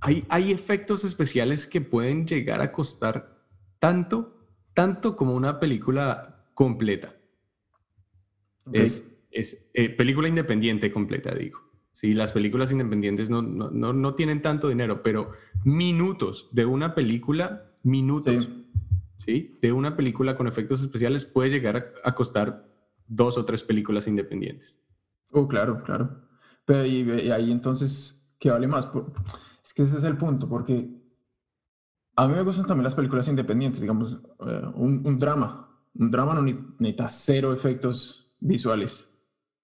hay, 0.00 0.24
hay 0.28 0.50
efectos 0.50 1.04
especiales 1.04 1.66
que 1.66 1.80
pueden 1.80 2.26
llegar 2.26 2.60
a 2.60 2.72
costar 2.72 3.38
tanto 3.78 4.40
tanto 4.74 5.16
como 5.16 5.34
una 5.34 5.60
película 5.60 6.46
completa. 6.54 7.14
Es, 8.72 9.04
eh, 9.30 9.90
película 9.90 10.28
independiente 10.28 10.92
completa, 10.92 11.34
digo. 11.34 11.60
Sí, 11.92 12.14
las 12.14 12.32
películas 12.32 12.70
independientes 12.72 13.28
no, 13.28 13.42
no, 13.42 14.14
tienen 14.14 14.42
tanto 14.42 14.68
dinero, 14.68 15.02
pero 15.02 15.32
minutos 15.64 16.48
de 16.52 16.64
una 16.64 16.94
película, 16.94 17.72
minutos, 17.82 18.44
sí. 18.44 18.59
De 19.26 19.72
una 19.72 19.96
película 19.96 20.36
con 20.36 20.46
efectos 20.46 20.80
especiales 20.80 21.24
puede 21.24 21.50
llegar 21.50 21.92
a, 22.02 22.14
costar 22.14 22.66
dos 23.06 23.36
o 23.36 23.44
tres 23.44 23.62
películas 23.62 24.06
independientes. 24.06 24.80
Oh, 25.30 25.46
claro, 25.46 25.82
claro. 25.82 26.28
Pero 26.64 26.86
y, 26.86 27.30
ahí 27.30 27.50
entonces, 27.50 28.34
¿qué 28.38 28.50
vale 28.50 28.66
más? 28.66 28.88
Es 29.64 29.74
que 29.74 29.82
ese 29.82 29.98
es 29.98 30.04
el 30.04 30.16
punto, 30.16 30.48
porque 30.48 30.88
a 32.16 32.28
mí 32.28 32.34
me 32.34 32.42
gustan 32.42 32.66
también 32.66 32.84
las 32.84 32.94
películas 32.94 33.28
independientes, 33.28 33.80
digamos, 33.80 34.18
eh, 34.46 34.62
un, 34.74 35.18
drama. 35.18 35.68
Un 35.94 36.10
drama 36.10 36.34
no 36.34 36.42
necesita 36.42 37.08
cero 37.08 37.52
efectos 37.52 38.36
visuales. 38.40 39.10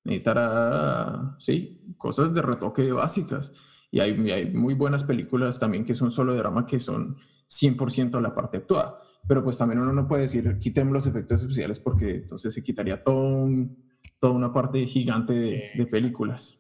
Necesitará, 0.05 1.37
sí, 1.39 1.95
cosas 1.97 2.33
de 2.33 2.43
retoque 2.43 2.93
básicas. 2.93 3.53
Y 3.91 4.01
hay, 4.01 4.31
hay 4.31 4.53
muy 4.53 4.75
buenas 4.75 5.05
películas 5.05 5.59
también 5.59 5.85
que 5.85 5.95
son 5.95 6.11
solo 6.11 6.37
drama, 6.37 6.67
que 6.67 6.79
son 6.79 7.17
100% 7.49 8.21
la 8.21 8.35
parte 8.35 8.59
actuada. 8.59 8.99
Pero 9.27 9.43
pues 9.43 9.59
también 9.59 9.81
uno 9.81 9.93
no 9.93 10.07
puede 10.07 10.23
decir, 10.23 10.59
quitemos 10.59 10.93
los 10.93 11.07
efectos 11.07 11.41
especiales 11.41 11.81
porque 11.81 12.17
entonces 12.17 12.55
se 12.55 12.63
quitaría 12.63 13.03
todo 13.03 13.49
toda 14.19 14.33
una 14.33 14.53
parte 14.53 14.85
gigante 14.87 15.33
de, 15.33 15.87
películas. 15.91 16.59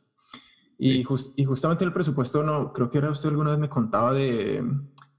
Y, 0.79 1.03
y 1.37 1.45
justamente 1.45 1.85
el 1.85 1.93
presupuesto, 1.93 2.43
no, 2.43 2.73
creo 2.73 2.91
que 2.91 2.99
era 2.99 3.11
usted 3.11 3.31
alguna 3.31 3.53
vez 3.53 3.61
me 3.61 3.69
contaba 3.69 4.13
de 4.13 4.63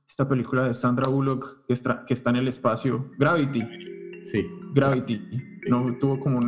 esta 0.08 0.28
película 0.28 0.68
de 0.68 0.74
Sandra 0.74 1.10
Bullock 1.10 1.66
que 1.68 1.74
está, 1.74 2.06
que 2.06 2.14
está 2.14 2.30
en 2.30 2.38
el 2.38 2.48
espacio, 2.48 3.12
Gravity. 3.18 3.64
Sí. 4.24 4.46
Gravity. 4.74 5.22
No 5.70 5.98
tuvo 6.00 6.20
como 6.20 6.40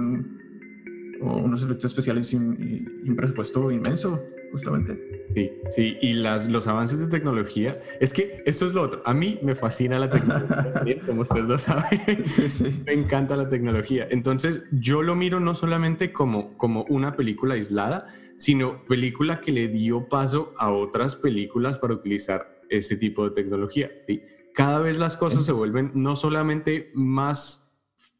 unos 1.21 1.63
efectos 1.63 1.85
especiales 1.85 2.31
y 2.33 2.37
un, 2.37 3.15
presupuesto 3.15 3.69
inmenso, 3.71 4.21
justamente. 4.51 5.27
Sí, 5.33 5.51
sí, 5.69 5.97
y 6.01 6.13
las, 6.13 6.47
los 6.47 6.67
avances 6.67 6.99
de 6.99 7.07
tecnología, 7.07 7.79
es 7.99 8.13
que 8.13 8.43
eso 8.45 8.65
es 8.65 8.73
lo 8.73 8.81
otro. 8.81 9.01
A 9.05 9.13
mí 9.13 9.39
me 9.41 9.55
fascina 9.55 9.99
la 9.99 10.09
tecnología, 10.09 11.01
como 11.05 11.21
ustedes 11.21 11.45
lo 11.45 11.57
saben. 11.57 12.27
Sí, 12.27 12.49
sí. 12.49 12.83
Me 12.85 12.93
encanta 12.93 13.35
la 13.35 13.49
tecnología. 13.49 14.07
Entonces, 14.09 14.63
yo 14.71 15.01
lo 15.03 15.15
miro 15.15 15.39
no 15.39 15.55
solamente 15.55 16.11
como, 16.11 16.57
como 16.57 16.83
una 16.89 17.15
película 17.15 17.55
aislada, 17.55 18.07
sino 18.37 18.85
película 18.85 19.41
que 19.41 19.51
le 19.51 19.67
dio 19.67 20.07
paso 20.07 20.53
a 20.57 20.71
otras 20.71 21.15
películas 21.15 21.77
para 21.77 21.93
utilizar 21.93 22.59
ese 22.69 22.95
tipo 22.97 23.25
de 23.25 23.31
tecnología. 23.31 23.91
¿sí? 23.99 24.23
Cada 24.53 24.79
vez 24.79 24.97
las 24.97 25.17
cosas 25.17 25.45
se 25.45 25.51
vuelven 25.51 25.91
no 25.93 26.15
solamente 26.15 26.91
más 26.93 27.69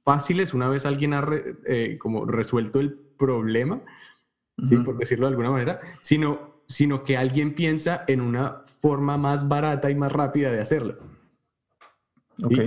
fáciles 0.03 0.53
una 0.53 0.67
vez 0.67 0.85
alguien 0.85 1.13
ha 1.13 1.23
eh, 1.67 1.97
como 1.99 2.25
resuelto 2.25 2.79
el 2.79 2.93
problema, 3.17 3.81
¿sí? 4.63 4.77
por 4.77 4.97
decirlo 4.97 5.25
de 5.25 5.31
alguna 5.31 5.51
manera, 5.51 5.79
sino, 6.01 6.61
sino 6.67 7.03
que 7.03 7.17
alguien 7.17 7.55
piensa 7.55 8.03
en 8.07 8.21
una 8.21 8.63
forma 8.81 9.17
más 9.17 9.47
barata 9.47 9.89
y 9.89 9.95
más 9.95 10.11
rápida 10.11 10.51
de 10.51 10.61
hacerlo. 10.61 10.97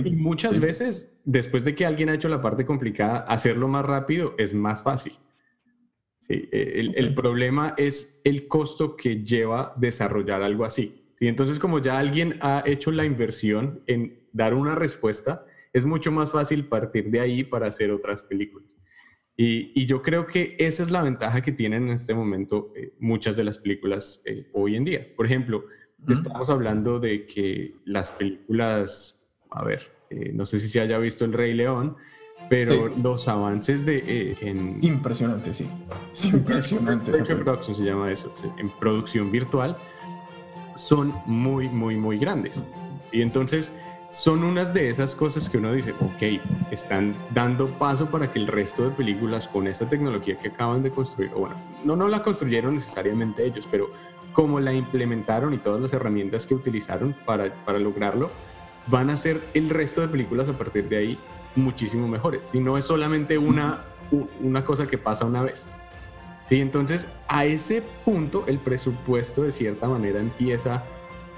Y 0.05 0.15
muchas 0.15 0.59
veces, 0.59 1.17
después 1.25 1.63
de 1.63 1.73
que 1.73 1.85
alguien 1.85 2.09
ha 2.09 2.13
hecho 2.13 2.29
la 2.29 2.41
parte 2.41 2.65
complicada, 2.65 3.19
hacerlo 3.19 3.67
más 3.67 3.85
rápido 3.85 4.35
es 4.37 4.53
más 4.53 4.83
fácil. 4.83 5.13
Sí, 6.19 6.47
el, 6.51 6.93
el, 6.95 7.13
problema 7.13 7.73
es 7.75 8.21
el 8.23 8.47
costo 8.47 8.95
que 8.95 9.23
lleva 9.23 9.73
desarrollar 9.75 10.41
algo 10.41 10.63
así. 10.63 11.03
¿sí? 11.15 11.27
Entonces, 11.27 11.59
como 11.59 11.79
ya 11.79 11.97
alguien 11.97 12.37
ha 12.41 12.63
hecho 12.65 12.91
la 12.91 13.03
inversión 13.03 13.81
en 13.87 14.19
dar 14.31 14.53
una 14.53 14.75
respuesta, 14.75 15.45
es 15.73 15.85
mucho 15.85 16.11
más 16.11 16.31
fácil 16.31 16.67
partir 16.67 17.09
de 17.09 17.19
ahí 17.19 17.43
para 17.43 17.67
hacer 17.67 17.91
otras 17.91 18.23
películas. 18.23 18.77
Y, 19.35 19.85
yo 19.85 20.01
creo 20.01 20.27
que 20.27 20.55
esa 20.59 20.83
es 20.83 20.91
la 20.91 21.01
ventaja 21.01 21.41
que 21.41 21.51
tienen 21.51 21.89
en 21.89 21.95
este 21.95 22.13
momento 22.13 22.71
eh, 22.75 22.93
muchas 22.99 23.35
de 23.35 23.43
las 23.43 23.57
películas 23.57 24.21
eh, 24.25 24.47
hoy 24.53 24.75
en 24.75 24.85
día. 24.85 25.07
Por 25.15 25.25
ejemplo, 25.25 25.65
estamos 26.07 26.49
hablando 26.49 26.99
de 26.99 27.25
que 27.25 27.75
las 27.85 28.11
películas, 28.11 29.25
a 29.49 29.63
ver, 29.63 29.91
eh, 30.09 30.31
no 30.33 30.45
sé 30.45 30.59
si 30.59 30.69
se 30.69 30.79
haya 30.79 30.99
visto 30.99 31.25
El 31.25 31.33
Rey 31.33 31.53
León, 31.53 31.95
pero 32.49 32.89
los 33.01 33.27
avances 33.27 33.85
de... 33.85 34.35
en, 34.41 34.77
impresionante, 34.81 35.53
sí. 35.53 35.67
impresionante. 36.25 37.11
se 37.23 37.83
llama 37.83 38.11
eso, 38.11 38.33
en 38.57 38.69
producción 38.69 39.31
virtual 39.31 39.77
son 40.75 41.13
muy, 41.25 41.69
muy, 41.69 41.95
muy 41.95 42.17
grandes. 42.19 42.63
Y 43.11 43.21
entonces 43.21 43.71
son 44.13 44.43
unas 44.43 44.75
de 44.75 44.89
esas 44.89 45.15
cosas 45.15 45.49
que 45.49 45.57
uno 45.57 45.73
dice, 45.73 45.91
ok, 45.99 46.39
están 46.69 47.15
dando 47.31 47.67
paso 47.67 48.11
para 48.11 48.31
que 48.31 48.37
el 48.37 48.45
resto 48.45 48.83
de 48.83 48.91
películas 48.91 49.47
con 49.47 49.65
esta 49.65 49.89
tecnología 49.89 50.37
que 50.37 50.49
acaban 50.49 50.83
de 50.83 50.91
construir, 50.91 51.31
o 51.33 51.39
bueno, 51.39 51.55
no, 51.83 51.95
no 51.95 52.07
la 52.07 52.21
construyeron 52.21 52.75
necesariamente 52.75 53.43
ellos, 53.43 53.67
pero 53.69 53.89
como 54.31 54.59
la 54.59 54.71
implementaron 54.71 55.55
y 55.55 55.57
todas 55.57 55.81
las 55.81 55.93
herramientas 55.93 56.45
que 56.45 56.53
utilizaron 56.53 57.15
para, 57.25 57.51
para 57.65 57.79
lograrlo, 57.79 58.29
van 58.85 59.09
a 59.09 59.17
ser 59.17 59.41
el 59.55 59.71
resto 59.71 60.01
de 60.01 60.07
películas 60.07 60.47
a 60.47 60.53
partir 60.53 60.87
de 60.89 60.97
ahí 60.97 61.19
muchísimo 61.55 62.07
mejores. 62.07 62.53
Y 62.53 62.59
no 62.59 62.77
es 62.77 62.85
solamente 62.85 63.39
una, 63.39 63.83
una 64.41 64.63
cosa 64.63 64.85
que 64.85 64.99
pasa 64.99 65.25
una 65.25 65.41
vez. 65.41 65.65
¿sí? 66.43 66.61
Entonces, 66.61 67.07
a 67.27 67.45
ese 67.45 67.81
punto, 68.05 68.43
el 68.45 68.59
presupuesto 68.59 69.41
de 69.41 69.51
cierta 69.51 69.87
manera 69.87 70.19
empieza 70.19 70.83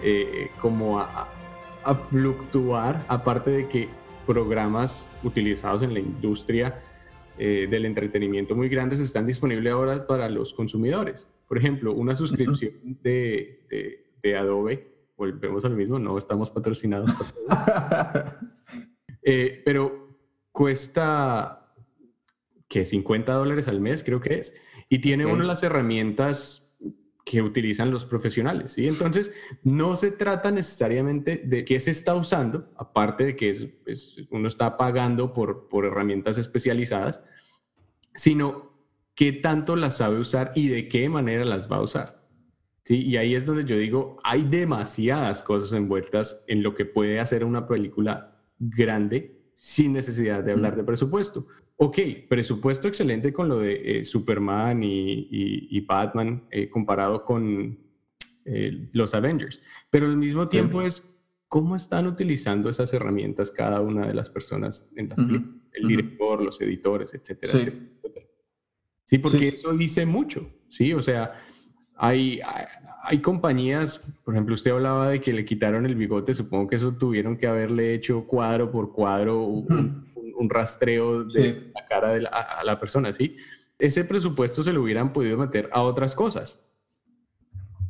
eh, 0.01 0.51
como 0.59 0.99
a, 0.99 1.29
fluctuar, 1.93 3.05
aparte 3.07 3.51
de 3.51 3.67
que 3.67 3.87
programas 4.25 5.07
utilizados 5.23 5.83
en 5.83 5.93
la 5.93 5.99
industria 5.99 6.81
eh, 7.37 7.67
del 7.69 7.85
entretenimiento 7.85 8.55
muy 8.55 8.69
grandes 8.69 8.99
están 8.99 9.27
disponibles 9.27 9.71
ahora 9.71 10.07
para 10.07 10.29
los 10.29 10.53
consumidores. 10.53 11.27
Por 11.47 11.57
ejemplo, 11.57 11.93
una 11.93 12.15
suscripción 12.15 12.73
de, 13.03 14.01
de, 14.23 14.37
Adobe, 14.37 14.87
volvemos 15.15 15.63
al 15.65 15.75
mismo, 15.75 15.99
no 15.99 16.17
estamos 16.17 16.49
patrocinados 16.49 17.11
por 17.11 17.27
eh, 19.21 19.61
pero 19.63 20.17
cuesta 20.51 21.71
que 22.67 22.85
50 22.85 23.31
dólares 23.33 23.67
al 23.67 23.79
mes, 23.79 24.03
creo 24.03 24.21
que 24.21 24.39
es, 24.39 24.55
y 24.89 24.99
tiene 24.99 25.25
una 25.25 25.41
de 25.41 25.47
las 25.47 25.61
herramientas 25.61 26.64
que 27.25 27.41
utilizan 27.41 27.89
los 27.89 28.05
profesionales. 28.05 28.73
¿sí? 28.73 28.87
Entonces, 28.87 29.31
no 29.63 29.97
se 29.97 30.11
trata 30.11 30.51
necesariamente 30.51 31.41
de 31.43 31.65
qué 31.65 31.79
se 31.79 31.91
está 31.91 32.13
usando, 32.13 32.71
aparte 32.77 33.25
de 33.25 33.35
que 33.35 33.49
es, 33.49 34.15
uno 34.29 34.47
está 34.47 34.77
pagando 34.77 35.33
por, 35.33 35.67
por 35.67 35.85
herramientas 35.85 36.37
especializadas, 36.37 37.23
sino 38.13 38.79
qué 39.15 39.33
tanto 39.33 39.75
las 39.75 39.97
sabe 39.97 40.19
usar 40.19 40.51
y 40.55 40.69
de 40.69 40.87
qué 40.87 41.09
manera 41.09 41.43
las 41.45 41.69
va 41.69 41.77
a 41.77 41.81
usar. 41.81 42.23
¿sí? 42.83 43.03
Y 43.03 43.17
ahí 43.17 43.33
es 43.33 43.47
donde 43.47 43.65
yo 43.65 43.75
digo, 43.75 44.19
hay 44.23 44.43
demasiadas 44.43 45.41
cosas 45.41 45.73
envueltas 45.73 46.43
en 46.47 46.61
lo 46.61 46.75
que 46.75 46.85
puede 46.85 47.19
hacer 47.19 47.43
una 47.43 47.67
película 47.67 48.39
grande 48.59 49.41
sin 49.55 49.93
necesidad 49.93 50.43
de 50.43 50.51
hablar 50.51 50.75
de 50.75 50.83
presupuesto. 50.83 51.47
Ok, 51.77 51.99
presupuesto 52.29 52.87
excelente 52.87 53.33
con 53.33 53.49
lo 53.49 53.59
de 53.59 53.99
eh, 53.99 54.05
Superman 54.05 54.81
y, 54.81 55.79
Batman 55.81 56.47
eh, 56.49 56.69
comparado 56.69 57.25
con 57.25 57.77
eh, 58.45 58.89
los 58.93 59.13
Avengers, 59.13 59.61
pero 59.89 60.05
al 60.05 60.15
mismo 60.15 60.47
tiempo 60.47 60.81
es 60.81 61.13
cómo 61.49 61.75
están 61.75 62.07
utilizando 62.07 62.69
esas 62.69 62.93
herramientas 62.93 63.51
cada 63.51 63.81
una 63.81 64.07
de 64.07 64.13
las 64.13 64.29
personas 64.29 64.91
en 64.95 65.09
las 65.09 65.19
el 65.19 65.87
director, 65.87 66.41
los 66.41 66.61
editores, 66.61 67.13
etcétera, 67.13 67.51
sí. 67.51 67.59
etcétera. 67.59 68.25
Sí, 69.03 69.17
porque 69.17 69.49
eso 69.49 69.73
dice 69.73 70.05
mucho, 70.05 70.47
¿sí? 70.69 70.93
O 70.93 71.01
sea, 71.01 71.43
hay, 71.95 72.39
hay, 73.03 73.21
compañías, 73.21 73.99
por 74.23 74.33
ejemplo, 74.33 74.53
usted 74.53 74.71
hablaba 74.71 75.09
de 75.09 75.19
que 75.19 75.33
le 75.33 75.43
quitaron 75.43 75.85
el 75.85 75.95
bigote, 75.95 76.33
supongo 76.33 76.69
que 76.69 76.77
eso 76.77 76.93
tuvieron 76.93 77.37
que 77.37 77.47
haberle 77.47 77.93
hecho 77.93 78.25
cuadro 78.25 78.71
por 78.71 78.93
cuadro, 78.93 79.43
un 79.43 80.05
rastreo 80.49 81.23
de 81.23 81.71
la 81.73 81.85
cara 81.85 82.13
de 82.13 82.21
la, 82.21 82.29
a 82.29 82.63
la 82.63 82.79
persona, 82.79 83.11
¿sí? 83.11 83.35
Ese 83.77 84.05
presupuesto 84.05 84.63
se 84.63 84.73
lo 84.73 84.81
hubieran 84.83 85.11
podido 85.11 85.37
meter 85.37 85.69
a 85.71 85.81
otras 85.81 86.15
cosas. 86.15 86.61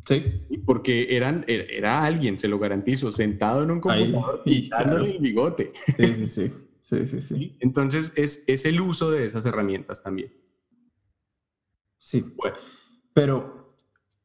Sí. 0.07 0.23
Porque 0.65 1.15
eran, 1.15 1.45
era 1.47 2.03
alguien, 2.03 2.39
se 2.39 2.47
lo 2.47 2.59
garantizo, 2.59 3.11
sentado 3.11 3.63
en 3.63 3.71
un 3.71 3.81
computador 3.81 4.41
y 4.45 4.69
dándole 4.69 5.11
el 5.11 5.19
bigote. 5.19 5.67
Sí, 5.97 6.13
sí, 6.13 6.27
sí. 6.27 6.53
Sí, 6.81 7.07
sí, 7.07 7.19
sí. 7.19 7.57
Entonces 7.61 8.13
es, 8.15 8.43
es 8.45 8.63
el 8.65 8.79
uso 8.79 9.09
de 9.09 9.25
esas 9.25 9.43
herramientas 9.47 10.03
también. 10.03 10.31
Sí. 11.97 12.23
Bueno. 12.35 12.55
Pero 13.11 13.75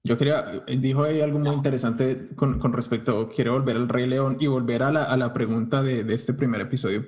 yo 0.04 0.18
quería, 0.18 0.62
dijo 0.78 1.04
ahí 1.04 1.22
algo 1.22 1.38
muy 1.38 1.54
interesante 1.54 2.28
con, 2.36 2.58
con 2.58 2.74
respecto, 2.74 3.30
quiero 3.34 3.52
volver 3.52 3.76
al 3.76 3.88
Rey 3.88 4.06
León 4.06 4.36
y 4.40 4.46
volver 4.46 4.82
a 4.82 4.92
la, 4.92 5.04
a 5.04 5.16
la 5.16 5.32
pregunta 5.32 5.82
de, 5.82 6.04
de, 6.04 6.14
este 6.14 6.34
primer 6.34 6.60
episodio, 6.60 7.06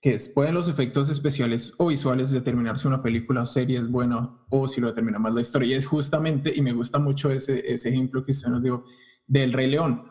que 0.00 0.14
es, 0.14 0.28
¿pueden 0.28 0.54
los 0.54 0.68
efectos 0.68 1.10
especiales 1.10 1.74
o 1.78 1.88
visuales 1.88 2.30
determinar 2.30 2.78
si 2.78 2.88
una 2.88 3.02
película 3.02 3.42
o 3.42 3.46
serie 3.46 3.78
es 3.78 3.90
buena 3.90 4.38
o 4.48 4.66
si 4.66 4.80
lo 4.80 4.88
determina 4.88 5.18
más 5.18 5.34
la 5.34 5.42
historia? 5.42 5.68
Y 5.68 5.74
es 5.74 5.86
justamente, 5.86 6.52
y 6.54 6.62
me 6.62 6.72
gusta 6.72 6.98
mucho 6.98 7.30
ese, 7.30 7.72
ese 7.72 7.90
ejemplo 7.90 8.24
que 8.24 8.32
usted 8.32 8.48
nos 8.48 8.62
dio 8.62 8.84
del 9.26 9.52
Rey 9.52 9.68
León. 9.68 10.10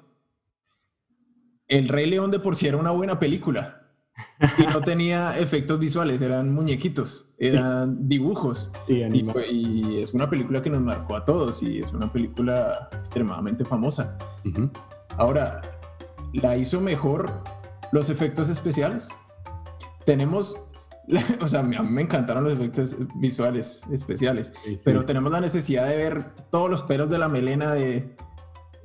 El 1.67 1.87
Rey 1.87 2.07
León 2.07 2.31
de 2.31 2.39
por 2.39 2.55
sí 2.55 2.67
era 2.67 2.77
una 2.77 2.91
buena 2.91 3.19
película, 3.19 3.79
y 4.57 4.67
no 4.67 4.81
tenía 4.81 5.37
efectos 5.39 5.79
visuales, 5.79 6.21
eran 6.21 6.53
muñequitos, 6.53 7.29
eran 7.37 8.07
dibujos. 8.07 8.71
y, 8.87 9.97
es 10.01 10.13
una 10.13 10.29
película 10.29 10.61
que 10.61 10.69
nos 10.69 10.81
marcó 10.81 11.15
a 11.15 11.25
todos 11.25 11.61
y 11.63 11.79
es 11.79 11.91
una 11.93 12.11
película 12.11 12.89
extremadamente 12.93 13.65
famosa. 13.65 14.17
Ahora, 15.17 15.61
¿la 16.33 16.57
hizo 16.57 16.79
mejor 16.79 17.31
los 17.91 18.09
efectos 18.09 18.49
especiales? 18.49 19.09
Tenemos, 20.05 20.57
o 21.41 21.47
sea, 21.47 21.61
a 21.61 21.63
mí 21.63 21.77
me 21.89 22.01
encantaron 22.01 22.43
los 22.43 22.53
efectos 22.53 22.95
visuales 23.15 23.81
especiales, 23.91 24.53
pero 24.83 25.03
tenemos 25.03 25.31
la 25.31 25.41
necesidad 25.41 25.87
de 25.87 25.97
ver 25.97 26.35
todos 26.49 26.69
los 26.69 26.83
pelos 26.83 27.09
de 27.09 27.17
la 27.19 27.29
melena 27.29 27.73
de, 27.73 28.15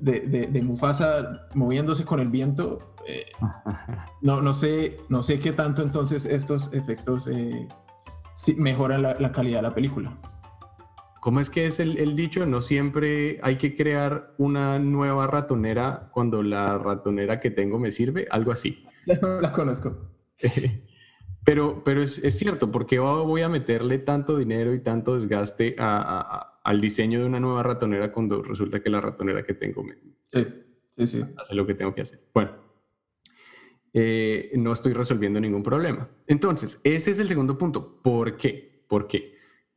de, 0.00 0.48
de 0.50 0.62
Mufasa 0.62 1.48
moviéndose 1.54 2.04
con 2.04 2.20
el 2.20 2.28
viento 2.28 2.94
eh, 3.06 3.26
no, 4.22 4.40
no, 4.40 4.54
sé, 4.54 4.98
no 5.08 5.22
sé 5.22 5.38
qué 5.38 5.52
tanto 5.52 5.82
entonces 5.82 6.24
estos 6.26 6.72
efectos 6.72 7.26
eh, 7.26 7.68
mejoran 8.56 9.02
la, 9.02 9.32
calidad 9.32 9.58
de 9.58 9.62
la 9.62 9.74
película. 9.74 10.18
¿Cómo 11.20 11.40
es 11.40 11.48
que 11.48 11.66
es 11.66 11.80
el, 11.80 12.16
dicho? 12.16 12.44
No 12.44 12.60
siempre 12.60 13.38
hay 13.42 13.56
que 13.56 13.74
crear 13.74 14.34
una 14.36 14.78
nueva 14.78 15.26
ratonera 15.26 16.10
cuando 16.12 16.42
la 16.42 16.76
ratonera 16.76 17.40
que 17.40 17.50
tengo 17.50 17.78
me 17.78 17.90
sirve, 17.90 18.26
algo 18.30 18.52
así. 18.52 18.84
No 19.20 19.40
la 19.40 19.52
conozco. 19.52 20.10
Pero 21.44 21.82
pero 21.84 22.02
es, 22.02 22.20
cierto, 22.38 22.70
porque 22.70 22.98
voy 22.98 23.42
a 23.42 23.48
meterle 23.48 23.98
tanto 23.98 24.36
dinero 24.36 24.74
y 24.74 24.80
tanto 24.80 25.14
desgaste 25.14 25.76
al 25.78 26.80
diseño 26.80 27.20
de 27.20 27.26
una 27.26 27.40
nueva 27.40 27.62
ratonera 27.62 28.12
cuando 28.12 28.42
resulta 28.42 28.80
que 28.80 28.90
la 28.90 29.00
ratonera 29.00 29.42
que 29.42 29.54
tengo 29.54 29.82
me, 29.82 29.96
hace 30.96 31.54
lo 31.54 31.66
que 31.66 31.74
tengo 31.74 31.94
que 31.94 32.02
hacer? 32.02 32.20
Bueno, 32.32 32.52
eh, 33.92 34.50
no 34.56 34.72
estoy 34.72 34.92
resolviendo 34.92 35.40
ningún 35.40 35.62
problema. 35.62 36.08
Entonces, 36.26 36.80
ese 36.82 37.12
es 37.12 37.18
el 37.18 37.28
segundo 37.28 37.56
punto. 37.56 38.00
¿Por 38.02 38.36
qué? 38.36 38.84
¿Por 38.88 39.06
qué? 39.06 39.34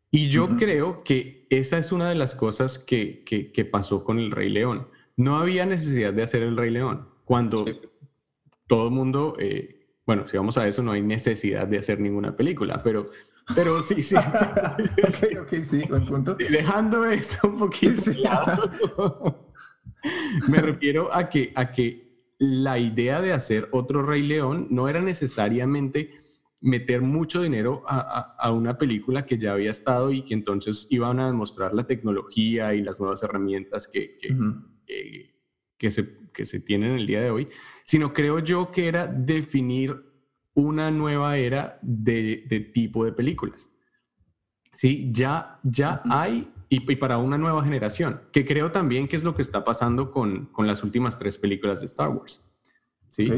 Y 0.10 0.30
yo 0.30 0.56
creo 0.58 1.04
que 1.04 1.46
esa 1.50 1.78
es 1.78 1.92
una 1.92 2.10
de 2.10 2.16
las 2.16 2.36
cosas 2.36 2.80
que, 2.80 3.24
que, 3.26 3.66
pasó 3.66 4.04
con 4.04 4.20
el 4.20 4.32
Rey 4.32 4.50
León. 4.50 4.88
No 5.18 5.38
había 5.38 5.66
necesidad 5.66 6.14
de 6.14 6.24
hacer 6.24 6.44
el 6.44 6.56
Rey 6.56 6.72
León. 6.72 7.10
Cuando 7.26 7.66
todo 8.68 8.86
el 8.86 8.94
mundo, 8.94 9.36
eh, 9.38 9.77
bueno, 10.08 10.26
si 10.26 10.38
vamos 10.38 10.58
a 10.58 10.66
eso, 10.66 10.82
no 10.82 10.94
hay 10.94 11.02
necesidad 11.02 11.68
de 11.68 11.80
hacer 11.80 12.00
ninguna 12.00 12.34
película, 12.34 12.82
pero, 12.82 13.10
pero 13.54 13.82
sí, 13.82 14.02
sí. 14.02 14.16
sí, 15.64 15.84
buen 15.90 16.06
punto. 16.06 16.36
Dejando 16.36 17.04
eso 17.06 17.50
un 17.50 17.58
poquito. 17.58 18.12
Me 20.48 20.62
refiero 20.62 21.14
a 21.14 21.30
que, 21.30 21.52
a 21.54 21.74
que 21.74 22.08
la 22.40 22.80
idea 22.80 23.22
de 23.22 23.34
hacer 23.34 23.68
otro 23.72 24.02
Rey 24.02 24.24
León 24.24 24.68
no 24.70 24.88
era 24.88 25.02
necesariamente 25.02 26.12
meter 26.62 27.02
mucho 27.02 27.42
dinero 27.42 27.84
a, 27.86 28.50
una 28.52 28.78
película 28.78 29.26
que 29.26 29.38
ya 29.38 29.52
había 29.52 29.72
estado 29.72 30.12
y 30.12 30.24
que 30.24 30.34
entonces 30.34 30.88
iban 30.90 31.20
a 31.20 31.28
demostrar 31.28 31.74
la 31.74 31.86
tecnología 31.86 32.74
y 32.74 32.82
las 32.82 33.00
nuevas 33.02 33.24
herramientas 33.24 33.90
que, 33.90 34.18
que, 35.78 35.92
se, 35.92 36.04
que 36.38 36.46
se 36.46 36.60
tienen 36.60 36.92
el 36.92 37.08
día 37.08 37.20
de 37.20 37.32
hoy, 37.32 37.48
sino 37.84 38.14
creo 38.14 38.38
yo 38.38 38.72
que 38.72 38.88
era 38.88 39.08
definir 39.08 40.06
una 40.54 40.92
nueva 40.92 41.36
era 41.38 41.80
de, 41.82 42.70
tipo 42.72 43.04
de 43.04 43.12
películas. 43.12 43.72
Sí, 44.72 45.10
ya, 45.12 45.60
ya 45.64 46.04
hay 46.06 46.48
y, 46.70 46.80
para 46.98 47.18
una 47.18 47.40
nueva 47.40 47.64
generación, 47.64 48.22
que 48.32 48.46
creo 48.46 48.72
también 48.72 49.08
que 49.08 49.16
es 49.16 49.24
lo 49.24 49.34
que 49.34 49.42
está 49.42 49.64
pasando 49.64 50.12
con, 50.12 50.46
con 50.48 50.68
las 50.68 50.84
últimas 50.84 51.18
tres 51.18 51.40
películas 51.40 51.80
de 51.80 51.88
Star 51.88 52.10
Wars. 52.10 52.46
¿sí? 53.10 53.32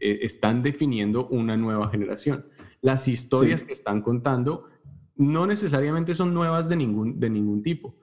Eh, 0.00 0.20
están 0.22 0.62
definiendo 0.62 1.28
una 1.28 1.58
nueva 1.58 1.90
generación. 1.90 2.46
Las 2.80 3.06
historias 3.06 3.64
que 3.64 3.74
están 3.74 4.00
contando 4.00 4.70
no 5.14 5.46
necesariamente 5.46 6.14
son 6.14 6.32
nuevas 6.32 6.70
de 6.70 6.76
ningún, 6.76 7.20
de 7.20 7.28
ningún 7.28 7.62
tipo. 7.62 7.98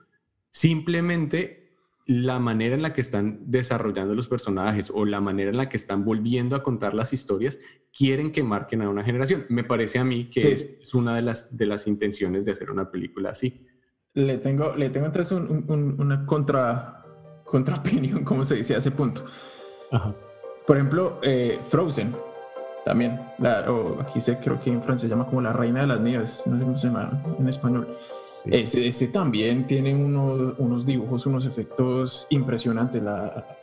Simplemente 0.50 1.63
la 2.06 2.38
manera 2.38 2.74
en 2.74 2.82
la 2.82 2.92
que 2.92 3.00
están 3.00 3.40
desarrollando 3.46 4.14
los 4.14 4.28
personajes 4.28 4.90
o 4.94 5.04
la 5.06 5.20
manera 5.20 5.50
en 5.50 5.56
la 5.56 5.68
que 5.68 5.76
están 5.76 6.04
volviendo 6.04 6.54
a 6.54 6.62
contar 6.62 6.92
las 6.92 7.12
historias 7.12 7.58
quieren 7.96 8.30
que 8.30 8.42
marquen 8.42 8.82
a 8.82 8.90
una 8.90 9.04
generación. 9.04 9.46
Me 9.48 9.64
parece 9.64 9.98
a 9.98 10.04
mí 10.04 10.28
que 10.28 10.52
es, 10.52 10.94
una 10.94 11.16
de 11.16 11.22
las, 11.22 11.56
de 11.56 11.66
las 11.66 11.86
intenciones 11.86 12.44
de 12.44 12.52
hacer 12.52 12.70
una 12.70 12.90
película 12.90 13.30
así. 13.30 13.66
Le 14.12 14.38
tengo, 14.38 14.76
le 14.76 14.90
tengo 14.90 15.06
entonces 15.06 15.32
una 15.32 16.26
contra, 16.26 17.04
opinión, 17.78 18.22
como 18.24 18.44
se 18.44 18.56
dice 18.56 18.74
a 18.74 18.78
ese 18.78 18.90
punto. 18.90 19.24
Por 20.66 20.76
ejemplo, 20.76 21.20
eh, 21.22 21.58
Frozen, 21.68 22.14
también, 22.84 23.18
o 23.68 23.98
aquí 24.00 24.20
se, 24.20 24.36
creo 24.38 24.60
que 24.60 24.70
en 24.70 24.82
francés 24.82 25.08
se 25.08 25.08
llama 25.08 25.26
como 25.26 25.40
la 25.40 25.52
reina 25.52 25.80
de 25.80 25.86
las 25.86 26.00
nieves, 26.00 26.42
no 26.46 26.58
sé 26.58 26.64
cómo 26.64 26.76
se 26.76 26.88
llama 26.88 27.22
en 27.38 27.48
español. 27.48 27.88
Ese, 28.46 29.08
también 29.08 29.66
tiene 29.66 29.94
unos 29.94 30.84
dibujos, 30.84 31.26
unos 31.26 31.46
efectos 31.46 32.26
impresionantes, 32.30 33.02
la, 33.02 33.56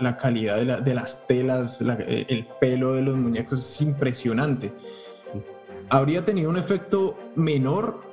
la 0.00 0.16
calidad 0.16 0.56
de, 0.56 0.82
de, 0.82 0.94
las 0.94 1.26
telas, 1.26 1.80
el 1.80 2.46
pelo 2.60 2.92
de 2.92 3.02
los 3.02 3.16
muñecos 3.16 3.60
es 3.60 3.80
impresionante. 3.80 4.72
Habría 5.88 6.24
tenido 6.24 6.50
un 6.50 6.56
efecto 6.58 7.18
menor 7.36 8.12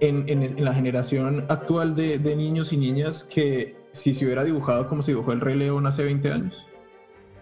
en, 0.00 0.64
la 0.64 0.74
generación 0.74 1.46
actual 1.48 1.94
de, 1.96 2.18
niños 2.36 2.72
y 2.72 2.76
niñas 2.76 3.24
que 3.24 3.76
si 3.92 4.14
se 4.14 4.24
hubiera 4.24 4.44
dibujado 4.44 4.88
como 4.88 5.02
se 5.02 5.12
dibujó 5.12 5.32
el 5.32 5.40
Rey 5.40 5.56
León 5.56 5.86
hace 5.86 6.04
20 6.04 6.32
años? 6.32 6.66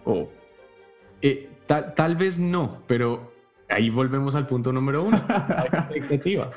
¿O? 0.05 0.29
Eh, 1.21 1.49
tal, 1.65 2.15
vez 2.15 2.39
no, 2.39 2.83
pero 2.87 3.31
ahí 3.69 3.89
volvemos 3.89 4.35
al 4.35 4.47
punto 4.47 4.71
número 4.71 5.03
uno, 5.03 5.21
la 5.27 5.67
expectativa. 5.71 6.51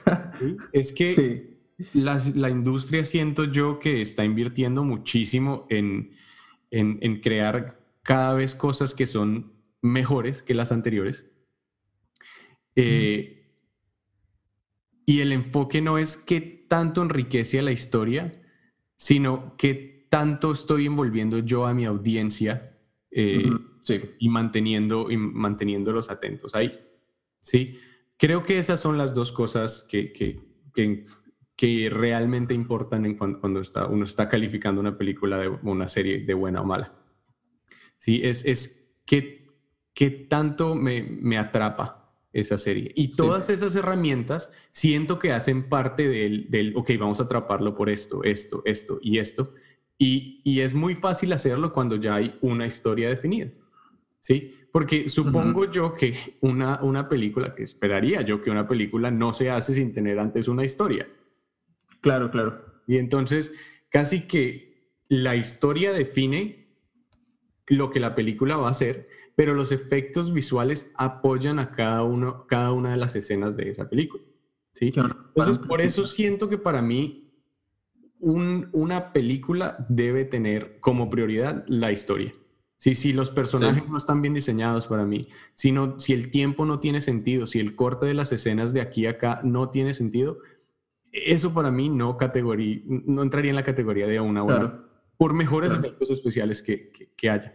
Es 0.73 0.93
que 0.93 1.59
la, 1.95 2.51
industria 2.51 3.05
siento 3.05 3.45
yo 3.45 3.79
que 3.79 4.03
está 4.03 4.25
invirtiendo 4.25 4.85
muchísimo 4.85 5.67
en, 5.71 6.11
crear 7.23 7.81
cada 8.03 8.35
vez 8.35 8.55
cosas 8.55 8.95
que 8.95 9.07
son 9.07 9.53
mejores 9.81 10.43
que 10.43 10.55
las 10.55 10.73
anteriores. 10.73 11.27
Eh, 12.75 13.47
y 15.07 15.21
el 15.21 15.33
enfoque 15.33 15.81
no 15.81 15.99
es 15.99 16.17
qué 16.17 16.41
tanto 16.69 17.03
enriquece 17.03 17.59
a 17.59 17.63
la 17.63 17.73
historia, 17.73 18.43
sino 18.97 19.57
qué 19.57 20.07
tanto 20.11 20.53
estoy 20.53 20.87
envolviendo 20.87 21.39
yo 21.39 21.67
a 21.67 21.75
mi 21.75 21.85
audiencia 21.85 22.77
eh, 23.11 23.51
y, 24.19 24.29
manteniendo, 24.29 25.11
y 25.11 25.17
manteniéndolos 25.17 26.11
atentos 26.11 26.55
ahí. 26.55 26.79
¿Sí? 27.49 27.79
Creo 28.19 28.43
que 28.43 28.59
esas 28.59 28.81
son 28.81 28.99
las 28.99 29.15
dos 29.15 29.33
cosas 29.33 29.87
que, 29.89 30.13
que, 30.13 30.39
que, 31.57 31.89
realmente 31.91 32.53
importan 32.53 33.07
en 33.07 33.17
cuando, 33.17 33.61
está, 33.61 33.87
uno 33.87 34.05
está 34.05 34.29
calificando 34.29 34.81
una 34.81 34.99
película 34.99 35.39
de 35.39 35.49
una 35.49 35.89
serie 35.89 36.21
de 36.21 36.35
buena 36.35 36.61
o 36.61 36.65
mala. 36.65 36.95
¿Sí? 37.97 38.21
Es, 38.23 38.45
es 38.45 38.93
qué, 39.07 39.47
qué 39.95 40.11
tanto 40.11 40.75
me, 40.75 41.03
me 41.03 41.39
atrapa 41.39 42.13
esa 42.33 42.59
serie. 42.59 42.93
Y 42.95 43.13
todas 43.13 43.49
esas 43.49 43.75
herramientas 43.75 44.51
siento 44.71 45.19
que 45.19 45.33
hacen 45.33 45.69
parte 45.69 46.09
del, 46.09 46.51
del, 46.51 46.77
ok, 46.77 46.91
vamos 46.99 47.21
a 47.21 47.25
atraparlo 47.25 47.75
por 47.75 47.89
esto, 47.89 48.23
esto, 48.25 48.63
esto 48.67 48.99
y 49.01 49.19
esto. 49.19 49.55
Y, 49.97 50.43
y, 50.45 50.61
es 50.61 50.75
muy 50.75 50.95
fácil 50.95 51.33
hacerlo 51.33 51.73
cuando 51.73 51.97
ya 51.97 52.17
hay 52.17 52.39
una 52.41 52.67
historia 52.67 53.09
definida. 53.09 53.51
¿Sí? 54.21 54.55
Porque 54.73 55.09
supongo 55.09 55.71
yo 55.71 55.95
que 55.95 56.15
una, 56.41 56.83
una 56.83 57.09
película, 57.09 57.55
que 57.55 57.63
esperaría 57.63 58.23
yo 58.23 58.43
que 58.43 58.51
una 58.51 58.67
película 58.67 59.11
no 59.11 59.33
se 59.33 59.51
hace 59.51 59.75
sin 59.75 59.93
tener 59.93 60.19
antes 60.19 60.49
una 60.49 60.65
historia. 60.65 61.09
Claro, 62.01 62.31
claro. 62.31 62.83
Y 62.87 62.99
entonces, 62.99 63.53
casi 63.91 64.27
que 64.27 64.93
la 65.09 65.37
historia 65.37 65.93
define 65.93 66.69
lo 67.67 67.91
que 67.91 68.01
la 68.01 68.15
película 68.15 68.57
va 68.57 68.69
a 68.69 68.73
hacer, 68.73 69.09
pero 69.37 69.55
los 69.55 69.73
efectos 69.73 70.33
visuales 70.33 70.93
apoyan 70.97 71.59
a 71.59 71.71
cada, 71.71 72.03
uno, 72.03 72.47
cada 72.47 72.73
una 72.73 72.93
de 72.93 72.97
las 72.97 73.15
escenas 73.15 73.57
de 73.57 73.69
esa 73.71 73.89
película. 73.89 74.25
¿sí? 74.75 74.93
Entonces, 74.95 75.59
por 75.59 75.81
eso 75.81 76.07
siento 76.07 76.49
que 76.49 76.59
para 76.59 76.83
mí 76.83 77.25
una 78.21 79.13
película 79.13 79.87
debe 79.89 80.25
tener 80.25 80.81
como 80.81 81.09
prioridad 81.09 81.65
la 81.69 81.93
historia. 81.93 82.35
Si, 82.79 82.95
si 82.95 83.13
los 83.13 83.31
personajes 83.33 83.89
no 83.89 83.97
están 83.97 84.23
bien 84.23 84.35
diseñados 84.35 84.87
para 84.87 85.05
mí, 85.05 85.27
si, 85.53 85.75
si 85.99 86.13
el 86.13 86.31
tiempo 86.31 86.65
no 86.65 86.79
tiene 86.79 87.01
sentido, 87.01 87.49
si 87.49 87.59
el 87.59 87.75
corte 87.75 88.07
de 88.07 88.15
las 88.15 88.31
escenas 88.31 88.73
de 88.73 88.81
aquí 88.81 89.07
a 89.07 89.11
acá 89.11 89.41
no 89.43 89.69
tiene 89.69 89.95
sentido, 89.95 90.39
eso 91.13 91.53
para 91.53 91.73
mí 91.73 91.89
no, 91.89 92.17
categoría, 92.17 92.81
no 92.87 93.23
entraría 93.23 93.51
en 93.51 93.57
la 93.57 93.65
categoría 93.65 94.07
de 94.07 94.21
una 94.21 94.43
buena, 94.43 94.81
por 95.17 95.35
mejores 95.35 95.73
efectos 95.73 96.09
especiales 96.11 96.63
que, 96.63 96.93
que, 97.17 97.29
haya. 97.29 97.53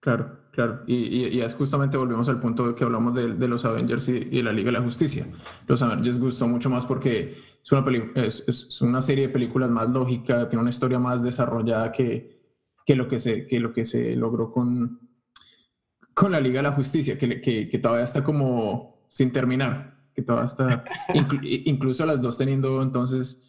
Claro, 0.00 0.38
claro. 0.50 0.82
Y, 0.86 0.96
y, 0.96 1.42
y, 1.42 1.50
justamente 1.52 1.96
volvemos 1.96 2.28
al 2.28 2.38
punto 2.38 2.74
que 2.74 2.84
hablamos 2.84 3.14
de, 3.14 3.32
de 3.32 3.48
los 3.48 3.64
Avengers 3.64 4.06
y, 4.10 4.28
y, 4.32 4.42
la 4.42 4.52
Liga 4.52 4.66
de 4.66 4.78
la 4.78 4.84
Justicia. 4.84 5.26
Los 5.66 5.80
Avengers 5.80 6.20
gustó 6.20 6.46
mucho 6.46 6.68
más 6.68 6.84
porque 6.84 7.38
es 7.62 7.72
una, 7.72 7.84
es, 8.16 8.44
es 8.46 8.82
una 8.82 9.00
serie 9.00 9.28
de 9.28 9.32
películas 9.32 9.70
más 9.70 9.88
lógica, 9.88 10.46
tiene 10.50 10.60
una 10.60 10.70
historia 10.70 10.98
más 10.98 11.22
desarrollada 11.22 11.90
que, 11.90 12.41
que, 12.84 12.96
lo, 12.96 13.08
que, 13.08 13.18
se, 13.18 13.46
que 13.46 13.60
lo 13.60 13.72
que 13.72 13.84
se 13.84 14.16
logró 14.16 14.52
con, 14.52 15.08
con 16.14 16.32
la 16.32 16.40
Liga 16.40 16.58
de 16.58 16.64
la 16.64 16.72
Justicia, 16.72 17.18
que, 17.18 17.40
que, 17.40 17.68
que 17.68 17.78
todavía 17.78 18.04
está 18.04 18.22
como 18.24 19.06
sin 19.08 19.32
terminar 19.32 19.92
que 20.14 20.22
todavía 20.22 20.46
está, 20.46 20.84
incluso 21.64 22.06
las 22.06 22.20
dos 22.20 22.38
teniendo 22.38 22.82
entonces 22.82 23.42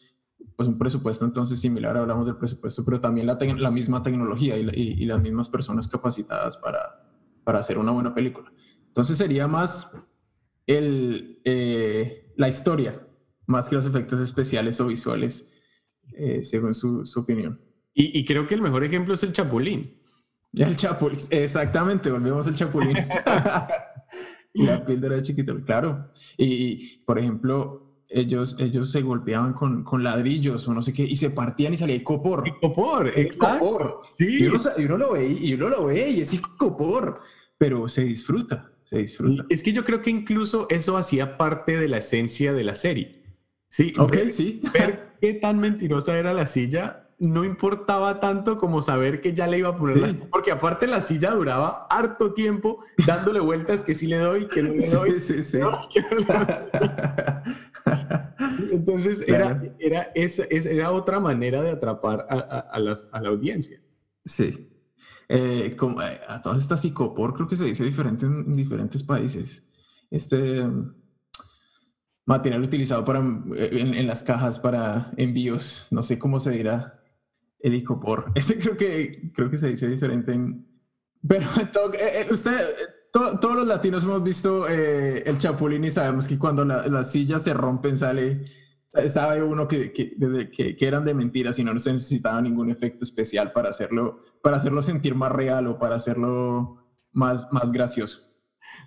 pues 0.56 0.69
un 0.69 0.78
presupuesto 0.78 1.26
entonces 1.26 1.60
similar, 1.60 1.98
hablamos 1.98 2.26
del 2.26 2.38
presupuesto, 2.38 2.86
pero 2.86 3.00
también 3.00 3.26
la, 3.26 3.38
la 3.58 3.72
misma 3.72 4.04
tecnología 4.04 4.58
y, 4.58 4.69
y, 4.74 5.06
las 5.06 5.22
mismas 5.22 5.50
personas 5.50 5.88
capacitadas 5.88 6.58
para, 6.58 7.10
para 7.43 7.60
hacer 7.60 7.78
una 7.78 7.91
buena 7.91 8.13
película. 8.13 8.52
Entonces 8.88 9.17
sería 9.17 9.48
más 9.48 9.91
el, 10.67 11.41
eh, 11.43 12.34
la 12.36 12.50
historia, 12.50 13.08
más 13.48 13.67
que 13.67 13.76
los 13.76 13.86
efectos 13.86 14.19
especiales 14.19 14.80
o 14.80 14.88
visuales, 14.88 15.50
eh, 16.13 16.43
según 16.43 16.74
su, 16.74 17.06
su 17.06 17.22
opinión. 17.22 17.60
Y, 17.93 18.19
y, 18.19 18.25
creo 18.25 18.47
que 18.47 18.56
el 18.56 18.62
mejor 18.62 18.84
ejemplo 18.84 19.13
es 19.13 19.23
el 19.23 19.34
Chapulín. 19.34 19.99
El 20.53 20.75
Chapulín, 20.75 21.19
exactamente, 21.29 22.12
volvemos 22.12 22.47
al 22.47 22.56
Chapulín. 22.56 22.97
Y 24.53 24.65
la 24.65 24.86
píldora 24.86 25.15
de 25.15 25.23
chiquito, 25.23 25.60
claro. 25.65 26.12
Y, 26.38 26.97
por 27.06 27.17
ejemplo, 27.17 28.03
ellos, 28.08 28.56
ellos 28.60 28.91
se 28.91 29.01
golpeaban 29.01 29.53
con, 29.53 29.84
con, 29.84 30.03
ladrillos 30.03 30.67
o 30.67 30.73
no 30.73 30.82
sé 30.84 30.93
qué, 30.93 31.03
y 31.03 31.17
se 31.17 31.32
partían 31.32 31.73
y 31.73 31.77
salía 31.77 32.03
copor. 32.03 32.43
Copor, 32.62 33.12
exacto. 33.15 34.01
Sí. 34.15 34.43
Y 34.77 34.86
uno, 34.86 34.97
lo 34.97 35.13
ve, 35.13 35.27
y 35.27 35.53
uno 35.56 35.69
lo 35.69 35.86
ve 35.86 36.12
y 36.12 36.21
es 36.21 36.39
copor, 36.58 37.19
pero 37.58 37.89
se 37.89 38.03
disfruta, 38.03 38.71
se 38.84 38.99
disfruta. 38.99 39.43
Es 39.49 39.63
que 39.63 39.73
yo 39.73 39.84
creo 39.84 40.01
que 40.01 40.12
incluso 40.12 40.67
eso 40.69 40.97
hacía 40.97 41.36
parte 41.38 41.77
de 41.77 41.88
la 41.88 41.97
esencia 41.97 42.53
de 42.53 42.63
la 42.63 42.75
serie. 42.75 43.23
Sí, 43.69 43.91
ok, 43.97 44.17
sí. 44.29 44.62
Ver 44.71 45.15
qué 45.19 45.34
tan 45.34 45.58
mentirosa 45.58 46.15
era 46.15 46.32
la 46.32 46.45
silla 46.45 47.02
no 47.23 47.43
importaba 47.45 48.19
tanto 48.19 48.57
como 48.57 48.81
saber 48.81 49.21
que 49.21 49.33
ya 49.33 49.47
le 49.47 49.59
iba 49.59 49.69
a 49.69 49.77
poner 49.77 49.97
la 49.97 50.09
silla, 50.09 50.27
porque 50.29 50.51
aparte 50.51 50.88
la 50.88 51.01
silla 51.01 51.31
duraba 51.31 51.88
harto 51.89 52.33
tiempo 52.33 52.83
dándole 53.07 53.39
vueltas 53.39 53.86
que 53.86 53.95
sí 53.95 54.07
le 54.07 54.17
doy, 54.17 54.49
que 54.49 54.62
no 54.62 54.73
le 54.73 54.86
doy. 54.86 55.21
Sí, 55.21 55.41
sí, 55.41 55.43
sí. 55.43 55.59
Entonces 58.73 59.23
era, 59.25 59.63
era, 59.79 60.12
esa, 60.15 60.43
era 60.49 60.91
otra 60.91 61.21
manera 61.21 61.63
de 61.63 61.71
atrapar 61.71 62.27
a, 62.29 62.67
a, 62.69 63.21
la 63.21 63.29
audiencia. 63.29 63.79
Sí. 64.25 64.69
Eh, 65.29 65.77
como, 65.77 66.01
eh, 66.01 66.19
a 66.27 66.41
todas 66.41 66.62
estas 66.62 66.81
psicopor 66.81 67.33
creo 67.33 67.47
que 67.47 67.55
se 67.55 67.63
dice 67.63 67.86
diferente 67.86 68.25
en, 68.25 68.53
diferentes 68.53 69.01
países. 69.01 69.63
Este 70.12 70.62
material 72.25 72.63
utilizado 72.63 73.05
para, 73.05 73.19
en, 73.19 73.93
en, 73.93 74.07
las 74.07 74.23
cajas 74.23 74.59
para 74.59 75.13
envíos, 75.15 75.88
no 75.89 76.03
sé 76.03 76.19
cómo 76.19 76.41
se 76.41 76.51
dirá 76.51 76.99
el 77.63 77.73
icopor. 77.73 78.32
Ese 78.36 78.60
creo 78.60 78.78
que, 78.78 79.32
creo 79.34 79.49
que 79.49 79.58
se 79.58 79.69
dice 79.69 79.88
diferente 79.88 80.34
en... 80.34 80.67
Pero 81.26 81.47
eh, 81.93 82.21
eh, 82.21 82.28
usted, 82.30 82.60
todos 83.12 83.56
los 83.56 83.65
latinos 83.65 84.04
hemos 84.04 84.21
visto 84.21 84.67
eh, 84.67 85.23
el 85.26 85.38
chapulín 85.38 85.86
y 85.86 85.89
sabemos 85.89 86.28
que 86.28 86.38
cuando 86.38 86.65
las 86.65 87.12
sillas 87.12 87.43
se 87.43 87.54
rompen 87.54 87.97
sale, 87.97 88.43
sabe 89.08 89.41
uno 89.41 89.65
que, 89.69 89.93
que, 89.93 90.17
que, 90.52 90.76
que, 90.76 90.88
eran 90.88 91.06
de 91.06 91.13
mentiras 91.13 91.58
y 91.60 91.63
no 91.63 91.80
se 91.80 91.93
necesitaba 91.93 92.41
ningún 92.41 92.69
efecto 92.69 93.06
especial 93.06 93.54
para 93.54 93.69
hacerlo, 93.69 94.19
para 94.41 94.58
hacerlo 94.58 94.82
sentir 94.82 95.15
más 95.15 95.32
real 95.32 95.67
o 95.67 95.80
para 95.80 95.95
hacerlo 95.95 96.84
más, 97.13 97.47
más 97.54 97.71
gracioso. 97.71 98.30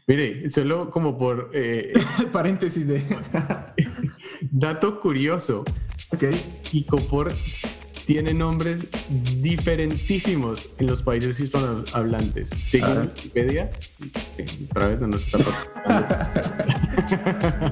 Mire, 0.06 0.50
solo 0.50 0.90
como 0.90 1.16
por... 1.16 1.50
Paréntesis 2.32 2.86
de... 2.86 3.02
Dato 4.50 5.00
curioso. 5.00 5.64
Ok. 6.12 6.24
Icopor 6.72 7.28
tiene 8.06 8.32
nombres 8.32 8.86
diferentísimos 9.42 10.68
en 10.78 10.86
los 10.86 11.02
países 11.02 11.40
hispanohablantes. 11.40 12.48
Según 12.50 13.08
Wikipedia, 13.08 13.70
otra 14.70 14.88
vez 14.88 15.00
no 15.00 15.08
nos 15.08 15.26
está 15.26 15.38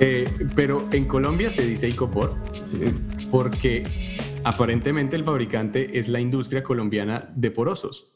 eh, 0.00 0.24
pero 0.54 0.88
en 0.92 1.04
Colombia 1.04 1.50
se 1.50 1.66
dice 1.66 1.88
Icopor 1.88 2.34
porque 3.30 3.82
aparentemente 4.44 5.14
el 5.16 5.24
fabricante 5.24 5.98
es 5.98 6.08
la 6.08 6.20
industria 6.20 6.62
colombiana 6.62 7.30
de 7.36 7.50
porosos. 7.50 8.14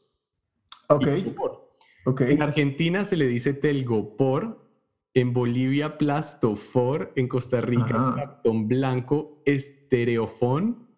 Ok. 0.88 1.08
okay. 2.06 2.32
En 2.32 2.42
Argentina 2.42 3.04
se 3.04 3.18
le 3.18 3.26
dice 3.26 3.52
Telgopor 3.52 4.69
en 5.14 5.32
Bolivia 5.32 5.98
Plastofor, 5.98 7.12
en 7.16 7.28
Costa 7.28 7.60
Rica 7.60 8.14
cartón 8.16 8.68
blanco, 8.68 9.42
estereofón, 9.44 10.88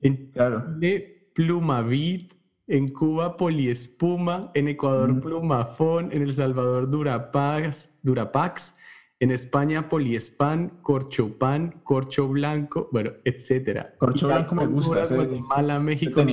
en 0.00 0.32
Chile 0.32 1.30
Plumavit, 1.34 2.34
en 2.66 2.88
Cuba 2.88 3.36
poliespuma, 3.36 4.50
en 4.54 4.68
Ecuador 4.68 5.20
plumafón, 5.20 6.10
en 6.12 6.22
El 6.22 6.32
Salvador 6.32 6.90
durapax, 6.90 7.92
durapax, 8.02 8.76
en 9.20 9.30
España 9.32 9.88
poliespan, 9.88 10.78
corchopan, 10.80 11.80
corcho 11.84 12.26
blanco, 12.26 12.88
bueno, 12.90 13.10
etcétera. 13.24 13.94
Corcho 13.98 14.28
blanco 14.28 14.54
me 14.54 14.66
gusta. 14.66 15.04
Guatemala, 15.14 15.78
México, 15.78 16.24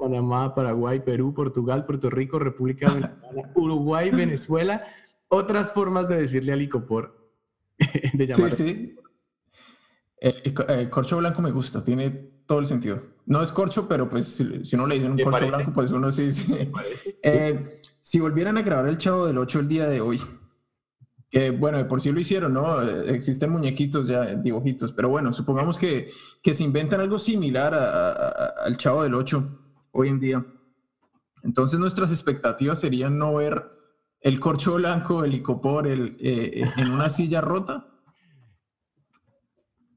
Panamá, 0.00 0.52
Paraguay, 0.54 1.00
Perú, 1.00 1.32
Portugal, 1.32 1.86
Puerto 1.86 2.10
Rico, 2.10 2.40
República 2.40 2.88
Dominicana, 2.88 3.20
Uruguay, 3.54 4.10
Venezuela 4.10 4.82
otras 5.28 5.72
formas 5.72 6.08
de 6.08 6.16
decirle 6.16 6.52
al 6.52 6.62
icopor. 6.62 7.30
de 8.12 8.26
llamar. 8.26 8.52
Sí, 8.52 8.64
sí. 8.64 8.96
El, 10.18 10.54
eh, 10.68 10.88
corcho 10.90 11.18
blanco 11.18 11.42
me 11.42 11.50
gusta, 11.50 11.84
tiene 11.84 12.10
todo 12.46 12.58
el 12.58 12.66
sentido. 12.66 13.02
No 13.26 13.42
es 13.42 13.52
corcho, 13.52 13.88
pero 13.88 14.08
pues 14.08 14.26
si, 14.26 14.74
uno 14.74 14.86
le 14.86 14.96
dice 14.96 15.08
un 15.08 15.18
corcho 15.18 15.48
blanco, 15.48 15.72
pues 15.72 15.90
uno 15.90 16.12
sí. 16.12 16.32
sí. 16.32 16.70
Eh, 17.22 17.80
si 18.00 18.20
volvieran 18.20 18.56
a 18.58 18.62
grabar 18.62 18.86
el 18.88 18.98
Chavo 18.98 19.26
del 19.26 19.38
8 19.38 19.60
el 19.60 19.68
día 19.68 19.86
de 19.86 20.00
hoy, 20.00 20.20
que 21.30 21.50
bueno, 21.50 21.78
de 21.78 21.86
por 21.86 22.00
sí 22.00 22.12
lo 22.12 22.20
hicieron, 22.20 22.52
¿no? 22.52 22.82
Eh, 22.82 23.14
existen 23.14 23.50
muñequitos 23.50 24.06
ya, 24.06 24.34
dibujitos, 24.34 24.92
pero 24.92 25.08
bueno, 25.08 25.32
supongamos 25.32 25.78
que, 25.78 26.10
que 26.42 26.54
se 26.54 26.64
inventan 26.64 27.00
algo 27.00 27.18
similar 27.18 27.74
al 27.74 28.76
Chavo 28.76 29.02
del 29.02 29.14
8 29.14 29.60
hoy 29.92 30.08
en 30.08 30.20
día. 30.20 30.46
Entonces 31.42 31.78
nuestras 31.78 32.10
expectativas 32.10 32.78
serían 32.80 33.18
no 33.18 33.34
ver 33.34 33.62
el 34.24 34.40
corcho 34.40 34.74
blanco, 34.74 35.22
el 35.22 35.34
icopor, 35.34 35.86
el, 35.86 36.16
eh, 36.18 36.62
eh, 36.62 36.72
en 36.78 36.90
una 36.90 37.10
silla 37.10 37.42
rota? 37.42 37.86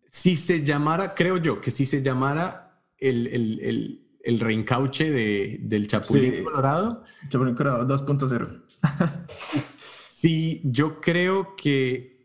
Si 0.09 0.35
se 0.35 0.65
llamara, 0.65 1.15
creo 1.15 1.37
yo, 1.37 1.61
que 1.61 1.71
si 1.71 1.85
se 1.85 2.01
llamara 2.01 2.83
el, 2.97 3.27
el, 3.27 4.01
el, 4.21 4.39
reencauche 4.41 5.11
de, 5.11 5.59
del 5.61 5.87
Chapulín 5.87 6.43
Colorado. 6.43 7.05
Chapulín 7.29 7.55
Colorado 7.55 7.87
2.0. 7.87 8.63
sí, 9.79 10.61
yo 10.65 10.99
creo 10.99 11.55
que 11.55 12.17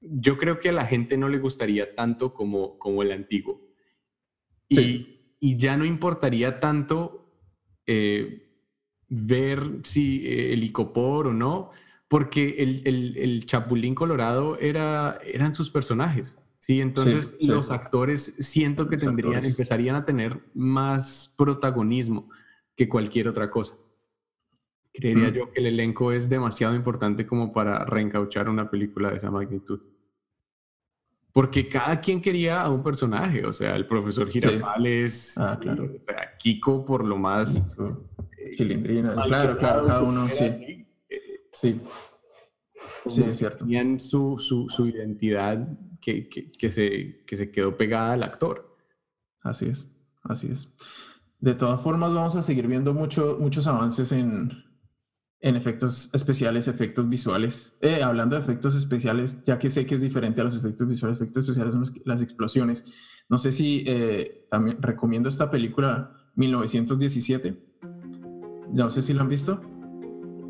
yo 0.00 0.38
creo 0.38 0.58
que 0.58 0.70
a 0.70 0.72
la 0.72 0.86
gente 0.86 1.16
no 1.16 1.28
le 1.28 1.38
gustaría 1.38 1.94
tanto 1.94 2.34
como, 2.34 2.76
como 2.78 3.02
el 3.02 3.12
antiguo. 3.12 3.60
Y, 4.68 5.36
y 5.38 5.56
ya 5.56 5.76
no 5.76 5.84
importaría 5.84 6.58
tanto 6.58 7.32
eh, 7.86 8.45
ver 9.08 9.80
si 9.82 10.26
eh, 10.26 10.52
el 10.52 10.64
icopor 10.64 11.28
o 11.28 11.32
no, 11.32 11.70
porque 12.08 12.56
el, 12.58 12.82
el, 13.16 13.46
Chapulín 13.46 13.94
Colorado 13.94 14.58
era, 14.58 15.18
eran 15.24 15.54
sus 15.54 15.70
personajes. 15.70 16.38
Sí, 16.58 16.80
entonces 16.80 17.36
los 17.40 17.70
actores 17.70 18.34
siento 18.40 18.88
que 18.88 18.96
tendrían, 18.96 19.44
empezarían 19.44 19.94
a 19.94 20.04
tener 20.04 20.40
más 20.54 21.32
protagonismo 21.36 22.28
que 22.74 22.88
cualquier 22.88 23.28
otra 23.28 23.50
cosa. 23.50 23.74
Creería 24.92 25.30
mm. 25.30 25.34
yo 25.34 25.52
que 25.52 25.60
el 25.60 25.66
elenco 25.66 26.10
es 26.10 26.28
demasiado 26.28 26.74
importante 26.74 27.26
como 27.26 27.52
para 27.52 27.84
reencauchar 27.84 28.48
una 28.48 28.70
película 28.70 29.10
de 29.10 29.16
esa 29.16 29.30
magnitud. 29.30 29.80
Porque 31.32 31.68
cada 31.68 32.00
quien 32.00 32.20
quería 32.20 32.62
a 32.62 32.70
un 32.70 32.82
personaje, 32.82 33.44
o 33.44 33.52
sea, 33.52 33.76
el 33.76 33.86
profesor 33.86 34.28
Girafales, 34.28 35.36
ah, 35.36 35.58
claro. 35.60 35.92
o 36.00 36.02
sea, 36.02 36.36
Kiko 36.38 36.84
por 36.84 37.04
lo 37.04 37.18
más 37.18 37.62
Chilindrina, 38.56 39.14
claro, 39.14 39.56
claro, 39.58 39.86
cada 39.86 40.02
uno, 40.02 40.28
sí. 40.28 40.86
Sí. 41.52 41.80
Sí, 43.08 43.22
es 43.22 43.38
cierto. 43.38 43.64
Tenían 43.64 44.00
su, 44.00 44.36
su, 44.38 44.68
su 44.68 44.86
identidad 44.86 45.68
que, 46.00 46.28
que, 46.28 46.50
que, 46.52 46.70
se, 46.70 47.24
que 47.26 47.36
se 47.36 47.50
quedó 47.50 47.76
pegada 47.76 48.12
al 48.12 48.22
actor. 48.22 48.76
Así 49.40 49.66
es, 49.66 49.88
así 50.24 50.48
es. 50.48 50.68
De 51.38 51.54
todas 51.54 51.80
formas, 51.80 52.12
vamos 52.12 52.36
a 52.36 52.42
seguir 52.42 52.66
viendo 52.66 52.94
mucho, 52.94 53.36
muchos 53.38 53.66
avances 53.66 54.10
en, 54.12 54.50
en 55.40 55.56
efectos 55.56 56.10
especiales, 56.14 56.66
efectos 56.66 57.08
visuales. 57.08 57.76
Eh, 57.80 58.02
hablando 58.02 58.36
de 58.36 58.42
efectos 58.42 58.74
especiales, 58.74 59.42
ya 59.44 59.58
que 59.58 59.70
sé 59.70 59.86
que 59.86 59.94
es 59.94 60.00
diferente 60.00 60.40
a 60.40 60.44
los 60.44 60.56
efectos 60.56 60.88
visuales, 60.88 61.18
efectos 61.18 61.44
especiales 61.44 61.74
son 61.74 62.02
las 62.04 62.22
explosiones. 62.22 62.84
No 63.28 63.38
sé 63.38 63.52
si 63.52 63.84
eh, 63.86 64.46
también 64.50 64.82
recomiendo 64.82 65.28
esta 65.28 65.50
película 65.50 66.30
1917. 66.34 67.65
No 68.76 68.90
sé 68.90 69.00
si 69.00 69.14
la 69.14 69.22
han 69.22 69.30
visto. 69.30 69.58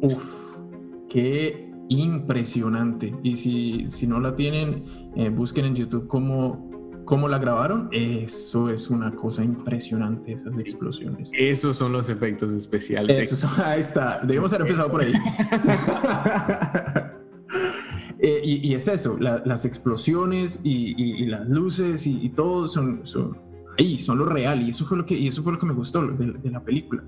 Uf, 0.03 0.19
qué 1.09 1.71
impresionante. 1.89 3.15
Y 3.23 3.37
si, 3.37 3.87
si 3.89 4.09
no 4.09 4.19
la 4.19 4.35
tienen, 4.35 4.83
eh, 5.15 5.29
busquen 5.29 5.67
en 5.67 5.77
YouTube 5.77 6.09
cómo, 6.09 6.69
cómo 7.05 7.29
la 7.29 7.39
grabaron. 7.39 7.89
Eso 7.93 8.69
es 8.69 8.91
una 8.91 9.15
cosa 9.15 9.45
impresionante, 9.45 10.33
esas 10.33 10.59
explosiones. 10.59 11.31
Esos 11.35 11.77
son 11.77 11.93
los 11.93 12.09
efectos 12.09 12.51
especiales. 12.51 13.45
ahí 13.65 13.79
está. 13.79 14.19
Debemos 14.25 14.53
haber 14.53 14.67
empezado 14.67 14.91
por 14.91 15.03
ahí. 15.03 15.13
Eh, 18.19 18.41
y, 18.43 18.73
es 18.73 18.89
eso, 18.89 19.19
las 19.19 19.67
explosiones 19.67 20.61
y, 20.65 21.27
las 21.27 21.47
luces 21.49 22.07
y, 22.07 22.31
todo 22.31 22.67
son, 22.67 23.01
son, 23.05 23.37
ahí, 23.79 23.99
son 23.99 24.19
lo 24.19 24.27
real. 24.27 24.63
Y 24.63 24.71
eso 24.71 24.87
fue 24.87 24.97
lo 24.97 25.05
que, 25.05 25.15
y 25.15 25.29
eso 25.29 25.43
fue 25.43 25.53
lo 25.53 25.59
que 25.59 25.67
me 25.67 25.75
gustó 25.75 26.05
de, 26.07 26.51
la 26.51 26.65
película. 26.65 27.05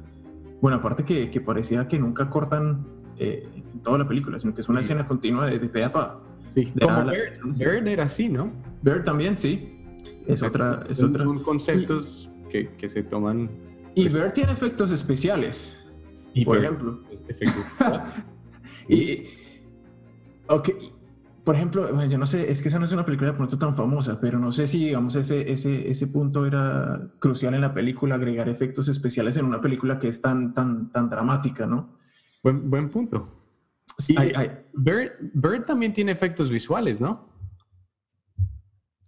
Bueno, 0.60 0.78
aparte 0.78 1.04
que, 1.04 1.30
que, 1.30 1.40
parecía 1.40 1.86
que 1.86 1.98
nunca 1.98 2.28
cortan 2.28 2.84
eh, 3.16 3.48
toda 3.82 3.98
la 3.98 4.08
película, 4.08 4.38
sino 4.38 4.54
que 4.54 4.60
es 4.60 4.68
una 4.68 4.80
escena 4.80 5.06
continua 5.06 5.46
de, 5.46 5.58
de 5.58 5.84
a 5.84 6.18
Sí, 6.50 6.72
como 6.80 7.04
Bird, 7.04 7.86
era 7.86 8.04
así, 8.04 8.28
¿no? 8.28 8.50
Bird 8.82 9.04
también, 9.04 9.36
sí. 9.36 9.74
Es 10.26 10.42
otra. 10.42 10.84
Es 10.88 10.98
son, 10.98 11.10
otra. 11.10 11.24
son 11.24 11.42
conceptos 11.42 12.30
que, 12.50 12.70
que, 12.76 12.88
se 12.88 13.02
toman. 13.02 13.50
Y 13.94 14.02
pues, 14.02 14.14
Bird 14.14 14.32
tiene 14.32 14.52
efectos 14.52 14.90
especiales. 14.90 15.84
Y 16.34 16.44
por 16.44 16.58
ejemplo. 16.58 17.02
Efectos 17.28 17.64
y. 18.88 19.26
Ok. 20.48 20.70
Por 21.48 21.56
ejemplo, 21.56 22.04
yo 22.04 22.18
no 22.18 22.26
sé, 22.26 22.52
es 22.52 22.60
que 22.60 22.68
esa 22.68 22.78
no 22.78 22.84
es 22.84 22.92
una 22.92 23.06
película 23.06 23.30
de 23.30 23.36
pronto 23.38 23.58
tan 23.58 23.74
famosa, 23.74 24.20
pero 24.20 24.38
no 24.38 24.52
sé 24.52 24.66
si, 24.66 24.84
digamos, 24.84 25.16
ese, 25.16 25.50
ese, 25.50 25.90
ese 25.90 26.06
punto 26.08 26.44
era 26.44 27.10
crucial 27.18 27.54
en 27.54 27.62
la 27.62 27.72
película, 27.72 28.16
agregar 28.16 28.50
efectos 28.50 28.86
especiales 28.88 29.34
en 29.38 29.46
una 29.46 29.58
película 29.58 29.98
que 29.98 30.08
es 30.08 30.20
tan, 30.20 30.52
tan, 30.52 30.92
tan 30.92 31.08
dramática, 31.08 31.64
¿no? 31.64 31.96
Buen, 32.42 32.68
buen 32.68 32.90
punto. 32.90 33.46
Sí, 33.96 34.14
Bird, 34.74 35.12
Bird, 35.32 35.64
también 35.64 35.94
tiene 35.94 36.12
efectos 36.12 36.50
visuales, 36.50 37.00
¿no? 37.00 37.32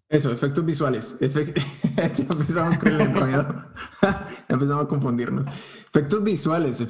Eso, 0.09 0.33
efectos 0.33 0.65
visuales. 0.65 1.19
ya 1.21 1.27
empezamos 1.27 2.79
con 2.79 2.89
el 2.89 3.03
enrollado. 3.03 3.67
ya 4.03 4.27
empezamos 4.49 4.87
a 4.87 4.89
confundirnos. 4.89 5.47
Efectos 5.47 6.25
visuales, 6.25 6.83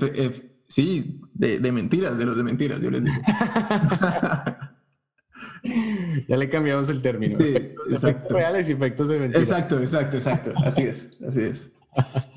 sí, 0.69 1.21
de, 1.35 1.59
de, 1.59 1.73
mentiras, 1.73 2.17
de 2.17 2.25
los 2.25 2.37
de 2.37 2.45
mentiras, 2.45 2.81
yo 2.81 2.93
les 2.93 3.03
digo. 3.03 3.17
ya 6.29 6.37
le 6.37 6.49
cambiamos 6.49 6.89
el 6.89 7.03
término. 7.03 7.37
Sí, 7.39 7.55
efectos, 7.91 8.31
reales 8.31 8.68
y 8.68 8.73
efectos 8.73 9.09
de 9.09 9.18
mentiras. 9.18 9.49
Exacto, 9.49 9.81
exacto, 9.81 10.16
exacto. 10.16 10.53
Así 10.64 10.83
es, 10.83 11.18
así 11.27 11.43
es. 11.43 11.73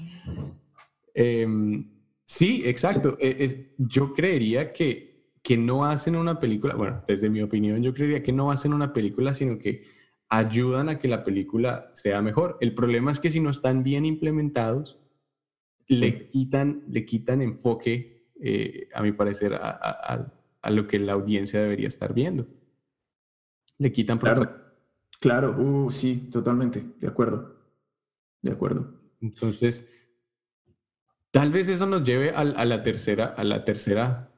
Em, 1.16 1.92
sí, 2.26 2.64
exacto. 2.66 3.18
E, 3.20 3.76
yo 3.78 4.14
creería 4.14 4.74
que, 4.74 5.30
que 5.44 5.58
no 5.58 5.86
hacen 5.86 6.16
una 6.16 6.40
película, 6.40 6.74
bueno, 6.74 7.04
desde 7.08 7.30
mi 7.30 7.42
opinión, 7.44 7.84
yo 7.84 7.94
creería 7.94 8.24
que 8.24 8.32
no 8.32 8.50
hacen 8.50 8.74
una 8.74 8.94
película, 8.94 9.36
sino 9.36 9.60
que 9.60 9.84
ayudan 10.30 10.90
a 10.90 10.98
que 10.98 11.08
la 11.08 11.24
película 11.24 11.92
sea 11.94 12.22
mejor. 12.24 12.58
El 12.62 12.74
problema 12.74 13.12
es 13.12 13.20
que 13.20 13.30
si 13.30 13.40
no 13.40 13.52
están 13.52 13.84
bien 13.84 14.06
implementados, 14.06 15.00
le, 15.88 16.28
quitan, 16.28 16.84
le 16.88 17.06
quitan 17.06 17.42
enfoque, 17.42 18.26
eh, 18.42 18.88
a 18.94 19.04
mi 19.04 19.12
parecer, 19.12 19.54
a, 19.54 20.32
lo 20.70 20.88
que 20.88 20.98
la 20.98 21.14
audiencia 21.14 21.62
debería 21.62 21.88
estar 21.88 22.14
viendo. 22.14 22.48
Le 23.80 23.92
quitan... 23.92 24.18
Claro, 24.18 24.50
claro, 25.20 25.56
uh, 25.58 25.92
sí, 25.92 26.30
totalmente, 26.32 26.84
de 27.00 27.08
acuerdo, 27.08 27.56
de 28.42 28.52
acuerdo. 28.52 28.94
Entonces, 29.22 29.90
tal 31.32 31.52
vez 31.52 31.68
eso 31.70 31.86
nos 31.86 32.04
lleve 32.04 32.32
a, 32.32 32.44
la 32.44 32.84
tercera, 32.84 33.34
a 33.38 33.44
la 33.44 33.66
tercera 33.66 34.32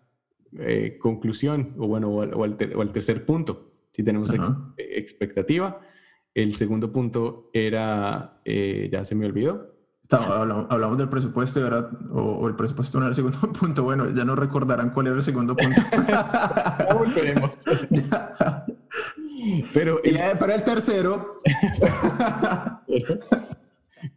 eh, 0.60 0.98
conclusión, 1.00 1.74
o 1.78 1.88
bueno, 1.88 2.10
o 2.10 2.44
al, 2.44 2.58
tercer 2.92 3.26
punto 3.26 3.74
si 3.92 4.04
tenemos 4.04 4.32
expectativa. 4.78 5.82
El 6.34 6.56
segundo 6.56 6.92
punto 6.92 7.50
era, 7.54 8.42
eh, 8.44 8.90
ya 8.92 9.06
se 9.06 9.16
me 9.16 9.26
olvidó. 9.26 9.75
Hablamos, 10.12 10.98
del 10.98 11.10
presupuesto 11.10 11.64
ahora, 11.64 11.90
o, 12.12 12.48
el 12.48 12.56
presupuesto 12.56 13.00
no 13.00 13.06
era 13.06 13.10
el 13.10 13.16
segundo 13.16 13.40
punto. 13.60 13.84
Bueno, 13.84 14.10
ya 14.12 14.26
no 14.26 14.36
recordarán 14.36 14.92
cuál 14.92 15.08
era 15.08 15.16
el 15.16 15.24
segundo 15.24 15.56
punto. 15.56 15.82
ya 16.08 16.88
volveremos. 16.94 17.58
Pero 19.74 20.02
el, 20.04 20.38
para 20.38 20.56
el 20.56 20.64
tercero. 20.64 21.42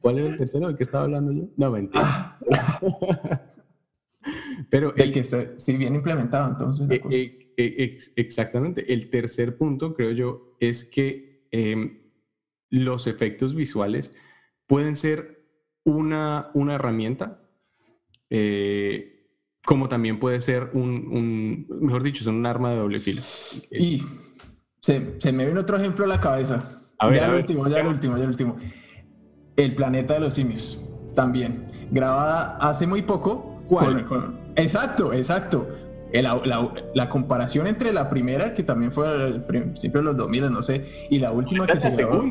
¿Cuál 0.01 0.19
era 0.19 0.29
el 0.29 0.39
tercero? 0.39 0.69
¿De 0.69 0.77
qué 0.77 0.85
estaba 0.85 1.05
hablando 1.05 1.33
yo? 1.33 1.49
No, 1.57 1.71
mentira. 1.71 2.39
Pero 4.71 4.95
el, 4.97 5.13
que 5.13 5.21
está, 5.21 5.59
sí, 5.59 5.77
bien 5.77 5.95
implementado, 5.95 6.51
entonces. 6.51 6.89
Eh, 6.91 7.03
eh, 7.11 7.55
eh, 7.57 7.97
exactamente. 8.17 8.93
El 8.93 9.11
tercer 9.11 9.57
punto, 9.57 9.95
creo 9.95 10.13
yo, 10.13 10.57
es 10.61 10.85
que 10.85 11.47
em, 11.51 11.99
los 12.71 13.07
efectos 13.07 13.55
visuales 13.55 14.15
pueden 14.67 14.97
ser 14.97 15.38
una, 15.89 16.51
una 16.55 16.75
herramienta, 16.75 17.41
como 19.65 19.89
también 19.89 20.19
puede 20.19 20.41
ser 20.41 20.71
un, 20.73 21.67
mejor 21.81 22.03
dicho, 22.03 22.25
son 22.25 22.37
un 22.37 22.47
arma 22.47 22.71
de 22.71 22.77
doble 22.77 22.99
filo. 22.99 23.21
Y 23.71 24.03
se, 24.81 25.17
se, 25.19 25.33
me 25.33 25.45
viene 25.45 25.61
otro 25.61 25.77
ejemplo 25.77 26.05
a 26.05 26.09
la 26.09 26.21
cabeza. 26.21 26.83
A 26.99 27.09
ver, 27.09 27.21
ya 27.21 27.27
el 27.27 27.35
último, 27.35 27.69
ya 27.69 27.81
el 27.81 27.87
último, 27.87 28.17
ya 28.17 28.23
el 28.25 28.29
último. 28.31 28.57
El 29.57 29.75
planeta 29.75 30.15
de 30.15 30.21
los 30.21 30.35
simios, 30.35 30.83
también. 31.15 31.67
Grabada 31.91 32.57
hace 32.59 32.87
muy 32.87 33.03
poco. 33.03 33.63
¿Cuál? 33.67 34.07
Exacto, 34.57 35.13
exacto. 35.13 35.69
La, 36.13 36.41
la, 36.95 37.11
comparación 37.11 37.67
entre 37.67 37.93
la 37.93 38.09
primera, 38.09 38.55
que 38.55 38.63
también 38.63 38.93
fue 38.93 39.07
al 39.07 39.45
principio 39.45 40.01
de 40.01 40.05
los 40.07 40.17
2000, 40.17 40.51
no 40.51 40.63
sé, 40.63 40.87
y 41.11 41.19
la 41.19 41.33
última 41.33 41.67
que 41.67 41.79
se 41.79 41.95
grabó. 41.95 42.25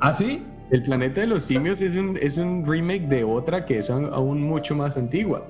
¿Ah, 0.00 0.12
sí? 0.12 0.42
El 0.70 0.82
planeta 0.82 1.20
de 1.20 1.26
los 1.26 1.44
simios 1.44 1.80
es 1.80 1.96
un, 1.96 2.16
es 2.20 2.38
un 2.38 2.64
remake 2.64 3.08
de 3.08 3.24
otra 3.24 3.66
que 3.66 3.78
es 3.78 3.90
aún 3.90 4.40
mucho 4.40 4.74
más 4.74 4.96
antigua. 4.96 5.46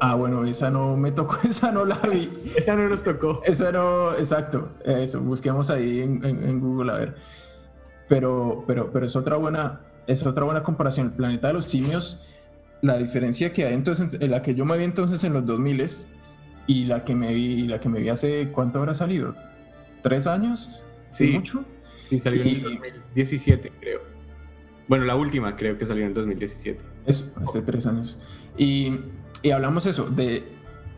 Ah, 0.00 0.14
bueno, 0.14 0.44
esa 0.44 0.70
no 0.70 0.96
me 0.96 1.10
tocó, 1.10 1.38
esa 1.48 1.72
no 1.72 1.84
la 1.84 1.96
vi. 1.96 2.30
esa 2.56 2.76
no 2.76 2.88
nos 2.88 3.02
tocó. 3.02 3.40
Esa 3.44 3.72
no, 3.72 4.12
exacto. 4.12 4.68
Eso, 4.84 5.20
busquemos 5.22 5.70
ahí 5.70 6.00
en, 6.00 6.22
en, 6.24 6.60
Google 6.60 6.92
a 6.92 6.96
ver. 6.96 7.14
Pero, 8.08 8.64
pero, 8.66 8.92
pero 8.92 9.06
es 9.06 9.16
otra 9.16 9.36
buena, 9.36 9.80
es 10.06 10.24
otra 10.26 10.44
buena 10.44 10.62
comparación. 10.62 11.08
El 11.08 11.12
planeta 11.14 11.48
de 11.48 11.54
los 11.54 11.64
simios 11.64 12.20
la 12.82 12.98
diferencia 12.98 13.52
que 13.52 13.64
hay 13.64 13.74
entonces, 13.74 14.20
en 14.20 14.30
la 14.30 14.42
que 14.42 14.54
yo 14.54 14.64
me 14.64 14.76
vi 14.76 14.84
entonces 14.84 15.22
en 15.24 15.32
los 15.32 15.46
2000 15.46 15.86
y 16.66 16.84
la 16.84 17.04
que 17.04 17.14
me 17.14 17.32
vi, 17.34 17.66
la 17.66 17.80
que 17.80 17.88
me 17.88 18.00
vi 18.00 18.08
hace, 18.08 18.48
¿cuánto 18.50 18.80
habrá 18.80 18.94
salido? 18.94 19.34
¿Tres 20.02 20.26
años? 20.26 20.86
Sí. 21.10 21.32
¿Mucho? 21.32 21.64
Sí, 22.08 22.18
salió 22.18 22.42
en 22.42 22.48
el 22.48 22.62
2017, 22.62 23.72
creo. 23.80 24.15
Bueno, 24.88 25.04
la 25.04 25.16
última 25.16 25.56
creo 25.56 25.78
que 25.78 25.86
salió 25.86 26.02
en 26.02 26.08
el 26.08 26.14
2017. 26.14 26.84
Eso, 27.06 27.32
hace 27.42 27.62
tres 27.62 27.86
años. 27.86 28.18
Y, 28.56 29.00
y 29.42 29.50
hablamos 29.50 29.86
eso, 29.86 30.08
de 30.08 30.44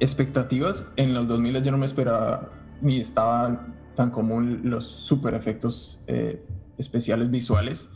expectativas. 0.01 0.93
En 0.97 1.14
los 1.14 1.26
2000 1.28 1.62
yo 1.62 1.70
no 1.70 1.78
me 1.78 1.86
esperaba 1.86 2.51
ni 2.80 3.01
estaba 3.01 3.66
tan 3.95 4.11
común 4.11 4.61
los 4.64 4.84
super 4.84 5.34
efectos 5.34 6.03
eh, 6.07 6.45
especiales 6.76 7.30
visuales. 7.30 7.91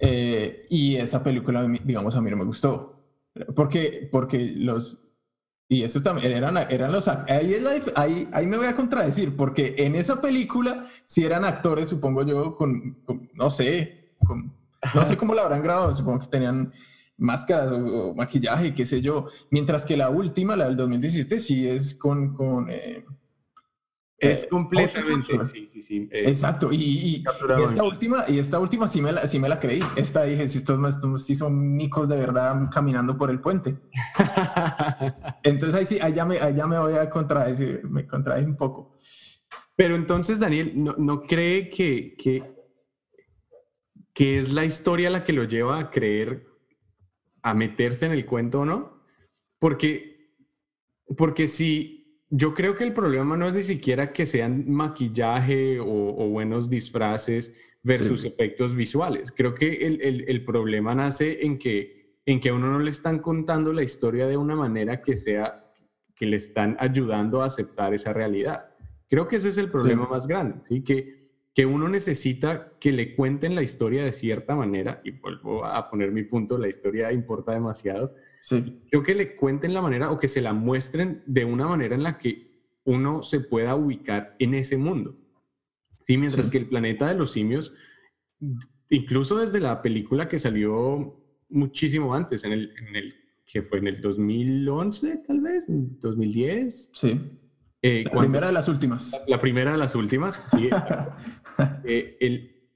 Eh, 0.00 0.66
y 0.68 0.96
esa 0.96 1.24
película, 1.24 1.66
digamos, 1.82 2.14
a 2.14 2.20
mí 2.20 2.30
no 2.30 2.36
me 2.36 2.44
gustó. 2.44 3.02
Porque, 3.54 4.08
porque 4.10 4.52
los... 4.56 5.02
Y 5.68 5.82
eso 5.82 6.00
también 6.00 6.32
eran, 6.32 6.56
eran 6.56 6.92
los... 6.92 7.08
Ahí, 7.08 7.56
ahí, 7.96 8.28
ahí, 8.32 8.46
me 8.46 8.56
voy 8.56 8.66
a 8.66 8.76
contradecir, 8.76 9.34
porque 9.34 9.74
en 9.78 9.96
esa 9.96 10.20
película 10.20 10.86
si 11.06 11.24
eran 11.24 11.44
actores, 11.44 11.88
supongo 11.88 12.24
yo, 12.24 12.54
con, 12.54 12.98
no 13.34 13.50
sé, 13.50 14.14
no 14.94 15.04
sé 15.04 15.16
cómo 15.16 15.34
la 15.34 15.42
habrán 15.42 15.62
grabado, 15.62 15.94
supongo 15.94 16.20
que 16.20 16.26
tenían 16.26 16.72
máscaras 17.18 17.72
o, 17.72 18.14
maquillaje, 18.14 18.74
qué 18.74 18.84
sé 18.84 19.00
yo. 19.00 19.26
Mientras 19.50 19.84
que 19.84 19.96
la 19.96 20.10
última, 20.10 20.56
la 20.56 20.66
del 20.66 20.76
2017, 20.76 21.38
sí 21.38 21.68
es 21.68 21.94
con... 21.94 22.34
con 22.34 22.70
eh, 22.70 23.04
es 24.18 24.44
eh, 24.44 24.48
completamente. 24.48 25.46
Sí, 25.46 25.68
sí, 25.68 25.82
sí. 25.82 26.08
Eh, 26.10 26.24
Exacto. 26.28 26.70
Y, 26.72 27.22
esta 27.68 27.82
última, 27.82 28.24
y 28.28 28.38
esta 28.38 28.58
última 28.58 28.88
sí 28.88 29.02
me 29.02 29.12
la, 29.12 29.26
sí 29.26 29.38
me 29.38 29.48
la 29.48 29.60
creí. 29.60 29.80
Esta 29.94 30.24
dije, 30.24 30.48
si 30.48 30.58
estos, 30.58 30.88
estos 30.88 31.24
sí 31.24 31.34
son 31.34 31.76
micos 31.76 32.08
de 32.08 32.16
verdad 32.18 32.70
caminando 32.72 33.18
por 33.18 33.30
el 33.30 33.40
puente. 33.40 33.76
entonces 35.42 35.74
ahí 35.74 35.84
sí, 35.84 35.98
allá 36.00 36.24
me, 36.24 36.38
allá 36.38 36.66
me 36.66 36.78
voy 36.78 36.94
a 36.94 37.10
contradecir, 37.10 37.82
me 37.84 38.06
contradecir 38.06 38.48
un 38.48 38.56
poco. 38.56 38.96
Pero 39.74 39.94
entonces, 39.94 40.40
Daniel, 40.40 40.72
¿no, 40.74 40.94
no 40.96 41.22
cree 41.22 41.68
que, 41.68 42.14
que 42.16 42.55
que 44.16 44.38
es 44.38 44.50
la 44.50 44.64
historia 44.64 45.10
la 45.10 45.24
que 45.24 45.34
lo 45.34 45.44
lleva 45.44 45.78
a 45.78 45.90
creer, 45.90 46.46
a 47.42 47.52
meterse 47.52 48.06
en 48.06 48.12
el 48.12 48.24
cuento 48.24 48.60
o 48.60 48.64
no. 48.64 49.02
Porque, 49.58 50.32
porque 51.18 51.48
si 51.48 52.24
yo 52.30 52.54
creo 52.54 52.74
que 52.74 52.84
el 52.84 52.94
problema 52.94 53.36
no 53.36 53.46
es 53.46 53.52
ni 53.52 53.62
siquiera 53.62 54.14
que 54.14 54.24
sean 54.24 54.70
maquillaje 54.70 55.78
o, 55.80 56.30
buenos 56.30 56.70
disfraces 56.70 57.54
versus 57.82 58.24
efectos 58.24 58.74
visuales. 58.74 59.30
Creo 59.36 59.54
que 59.54 59.86
el, 59.86 60.00
el, 60.00 60.24
el, 60.26 60.44
problema 60.46 60.94
nace 60.94 61.44
en 61.44 61.58
que, 61.58 62.16
en 62.24 62.40
que 62.40 62.48
a 62.48 62.54
uno 62.54 62.72
no 62.72 62.78
le 62.78 62.90
están 62.90 63.18
contando 63.18 63.70
la 63.70 63.82
historia 63.82 64.26
de 64.26 64.38
una 64.38 64.56
manera 64.56 65.02
que 65.02 65.14
sea, 65.14 65.62
que 66.14 66.24
le 66.24 66.36
están 66.36 66.74
ayudando 66.80 67.42
a 67.42 67.46
aceptar 67.46 67.92
esa 67.92 68.14
realidad. 68.14 68.64
Creo 69.10 69.28
que 69.28 69.36
ese 69.36 69.50
es 69.50 69.58
el 69.58 69.70
problema 69.70 70.08
más 70.08 70.26
grande, 70.26 70.60
¿sí? 70.62 70.82
Que, 70.82 71.25
que 71.56 71.64
uno 71.64 71.88
necesita 71.88 72.74
que 72.78 72.92
le 72.92 73.16
cuenten 73.16 73.54
la 73.54 73.62
historia 73.62 74.04
de 74.04 74.12
cierta 74.12 74.54
manera, 74.54 75.00
y 75.04 75.12
vuelvo 75.12 75.64
a 75.64 75.88
poner 75.88 76.12
mi 76.12 76.22
punto, 76.22 76.58
la 76.58 76.68
historia 76.68 77.10
importa 77.12 77.52
demasiado. 77.52 78.14
Sí. 78.42 78.82
Creo 78.90 79.02
que 79.02 79.14
le 79.14 79.34
cuenten 79.34 79.72
la 79.72 79.80
manera 79.80 80.10
o 80.10 80.18
que 80.18 80.28
se 80.28 80.42
la 80.42 80.52
muestren 80.52 81.22
de 81.24 81.46
una 81.46 81.66
manera 81.66 81.94
en 81.94 82.02
la 82.02 82.18
que 82.18 82.60
uno 82.84 83.22
se 83.22 83.40
pueda 83.40 83.74
ubicar 83.74 84.36
en 84.38 84.52
ese 84.52 84.76
mundo. 84.76 85.16
Sí, 86.02 86.18
mientras 86.18 86.50
que 86.50 86.58
el 86.58 86.68
planeta 86.68 87.08
de 87.08 87.14
los 87.14 87.32
simios, 87.32 87.74
incluso 88.90 89.38
desde 89.38 89.58
la 89.58 89.80
película 89.80 90.28
que 90.28 90.38
salió 90.38 91.24
muchísimo 91.48 92.14
antes, 92.14 92.44
en 92.44 92.52
el, 92.52 92.74
en 92.86 92.96
el 92.96 93.14
que 93.46 93.62
fue 93.62 93.78
en 93.78 93.86
el 93.86 94.02
2011, 94.02 95.22
tal 95.26 95.40
vez, 95.40 95.64
2010. 95.68 96.90
Sí. 96.92 97.18
Eh, 97.86 98.04
la 98.04 98.20
primera 98.20 98.46
de 98.48 98.52
las 98.52 98.68
últimas. 98.68 99.22
La, 99.28 99.38
primera 99.38 99.72
de 99.72 99.78
las 99.78 99.94
últimas, 99.94 100.42
sí. 100.50 100.70
Eh, 101.84 102.18
el, 102.20 102.68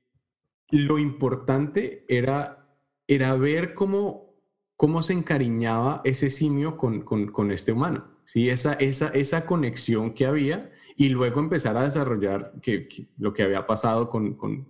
lo 0.70 0.98
importante 0.98 2.06
era, 2.08 2.78
era 3.06 3.34
ver 3.34 3.74
cómo, 3.74 4.36
cómo 4.74 5.02
se 5.02 5.12
encariñaba 5.12 6.00
ese 6.02 6.30
simio 6.30 6.78
con, 6.78 7.02
con, 7.02 7.30
con 7.30 7.50
este 7.50 7.72
humano. 7.72 8.06
¿sí? 8.24 8.48
Esa, 8.48 8.72
esa, 8.74 9.08
esa 9.08 9.44
conexión 9.44 10.14
que 10.14 10.24
había 10.24 10.70
y 10.96 11.11
luego 11.11 11.40
empezar 11.40 11.76
a 11.76 11.82
desarrollar 11.82 12.54
que, 12.62 12.88
lo 13.18 13.34
que 13.34 13.42
había 13.42 13.66
pasado 13.66 14.08
con, 14.08 14.34
con, 14.34 14.66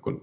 con 0.00 0.20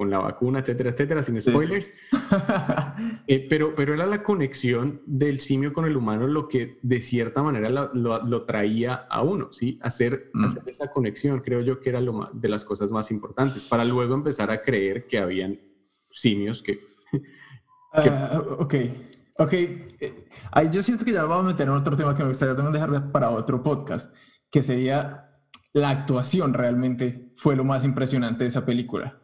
con 0.00 0.08
la 0.08 0.16
vacuna, 0.16 0.60
etcétera, 0.60 0.88
etcétera, 0.88 1.22
sin 1.22 1.38
spoilers. 1.38 1.92
Eh, 3.26 3.46
pero, 3.48 3.74
pero 3.74 3.94
era 3.94 4.06
la 4.06 4.22
conexión 4.22 5.02
del 5.06 5.40
simio 5.40 5.72
con 5.72 5.84
el 5.84 5.96
humano 5.96 6.26
lo 6.26 6.48
que 6.48 6.78
de 6.82 7.00
cierta 7.00 7.42
manera 7.42 7.68
lo, 7.70 7.92
lo, 7.92 8.44
traía 8.44 8.94
a 8.94 9.22
uno, 9.22 9.52
¿sí? 9.52 9.78
Hacer, 9.82 10.30
mm. 10.32 10.44
hacer, 10.44 10.62
esa 10.66 10.90
conexión 10.90 11.40
creo 11.40 11.60
yo 11.60 11.80
que 11.80 11.90
era 11.90 12.00
lo 12.00 12.28
de 12.32 12.48
las 12.48 12.64
cosas 12.64 12.92
más 12.92 13.10
importantes, 13.10 13.64
para 13.64 13.84
luego 13.84 14.14
empezar 14.14 14.50
a 14.50 14.62
creer 14.62 15.06
que 15.06 15.18
habían 15.18 15.60
simios 16.10 16.62
que... 16.62 16.80
Ah, 17.92 18.42
ok, 18.58 18.74
ok. 19.38 19.52
Eh, 19.52 20.16
yo 20.70 20.82
siento 20.82 21.04
que 21.04 21.12
ya 21.12 21.24
vamos 21.24 21.44
a 21.44 21.48
meter 21.48 21.66
en 21.66 21.74
otro 21.74 21.96
tema 21.96 22.14
que 22.14 22.22
me 22.22 22.28
gustaría 22.28 22.54
también 22.54 22.72
dejar 22.72 23.10
para 23.12 23.30
otro 23.30 23.62
podcast, 23.62 24.14
que 24.50 24.62
sería 24.62 25.30
la 25.72 25.90
actuación 25.90 26.54
realmente 26.54 27.32
fue 27.36 27.56
lo 27.56 27.64
más 27.64 27.84
impresionante 27.84 28.44
de 28.44 28.48
esa 28.48 28.64
película. 28.64 29.19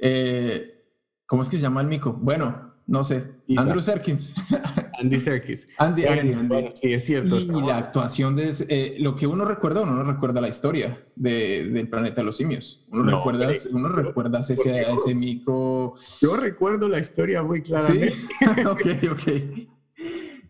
Eh, 0.00 0.84
¿Cómo 1.26 1.42
es 1.42 1.48
que 1.48 1.56
se 1.56 1.62
llama 1.62 1.80
el 1.80 1.86
mico? 1.86 2.12
Bueno, 2.12 2.70
no 2.86 3.04
sé. 3.04 3.36
Andrew 3.56 3.80
Serkins. 3.80 4.34
Andy 4.98 5.20
Serkis. 5.20 5.68
Andy, 5.78 6.04
Andy, 6.04 6.32
Andy. 6.32 6.70
sí, 6.74 6.92
es 6.92 7.04
cierto. 7.04 7.38
Y, 7.38 7.46
la 7.46 7.78
actuación 7.78 8.34
de 8.34 8.52
eh, 8.68 8.96
lo 8.98 9.14
que 9.14 9.26
uno 9.26 9.44
recuerda, 9.44 9.80
uno 9.82 9.94
no 9.94 10.02
recuerda 10.02 10.40
la 10.40 10.48
historia 10.48 11.06
de, 11.14 11.68
del 11.70 11.88
planeta 11.88 12.16
de 12.16 12.24
los 12.24 12.36
simios. 12.36 12.84
Uno 12.90 13.04
recuerda, 13.18 13.48
uno 13.72 13.88
recuerda 13.90 14.40
ese, 14.40 14.54
ese 14.54 15.14
mico. 15.14 15.94
Yo 16.20 16.36
recuerdo 16.36 16.88
la 16.88 16.98
historia 16.98 17.42
muy 17.42 17.62
claramente. 17.62 18.10
¿Sí? 18.10 18.64
ok, 18.66 19.12
ok. 19.12 19.68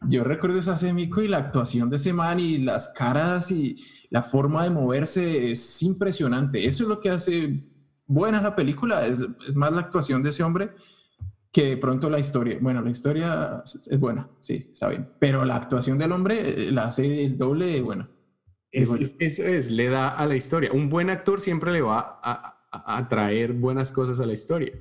Yo 0.08 0.24
recuerdo 0.24 0.58
esa 0.58 0.78
semico 0.78 1.20
y 1.20 1.28
la 1.28 1.36
actuación 1.36 1.90
de 1.90 1.96
ese 1.96 2.14
man 2.14 2.40
y 2.40 2.58
las 2.58 2.88
caras 2.88 3.50
y 3.52 3.76
la 4.08 4.22
forma 4.22 4.64
de 4.64 4.70
moverse 4.70 5.52
es 5.52 5.82
impresionante. 5.82 6.64
Eso 6.64 6.84
es 6.84 6.88
lo 6.88 7.00
que 7.00 7.10
hace 7.10 7.69
buena 8.10 8.42
la 8.42 8.56
película, 8.56 9.06
es, 9.06 9.18
más 9.54 9.72
la 9.72 9.82
actuación 9.82 10.22
de 10.22 10.30
ese 10.30 10.42
hombre 10.42 10.70
que 11.52 11.76
pronto 11.76 12.10
la 12.10 12.18
historia. 12.18 12.58
Bueno, 12.60 12.82
la 12.82 12.90
historia 12.90 13.62
es 13.64 14.00
buena, 14.00 14.28
sí, 14.40 14.66
está 14.70 14.88
bien, 14.88 15.08
pero 15.18 15.44
la 15.44 15.56
actuación 15.56 15.96
del 15.96 16.12
hombre 16.12 16.64
eh, 16.66 16.72
la 16.72 16.84
hace 16.84 17.24
el 17.24 17.38
doble, 17.38 17.80
bueno. 17.80 18.08
Eso 18.72 18.96
es, 18.96 19.70
le 19.70 19.88
da 19.88 20.10
a 20.10 20.26
la 20.26 20.36
historia. 20.36 20.70
Un 20.72 20.88
buen 20.88 21.10
actor 21.10 21.40
siempre 21.40 21.72
le 21.72 21.82
va 21.82 22.20
a, 22.22 22.66
a, 22.70 23.08
traer 23.08 23.52
buenas 23.52 23.90
cosas 23.90 24.20
a 24.20 24.26
la 24.26 24.32
historia. 24.32 24.72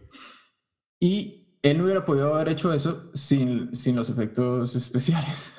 Y 0.99 1.38
él 1.61 1.77
no 1.77 1.83
hubiera 1.83 2.05
podido 2.05 2.33
haber 2.33 2.49
hecho 2.49 2.73
eso 2.73 3.09
sin, 3.13 3.75
sin 3.75 3.95
los 3.95 4.09
efectos 4.09 4.75
especiales. 4.75 5.53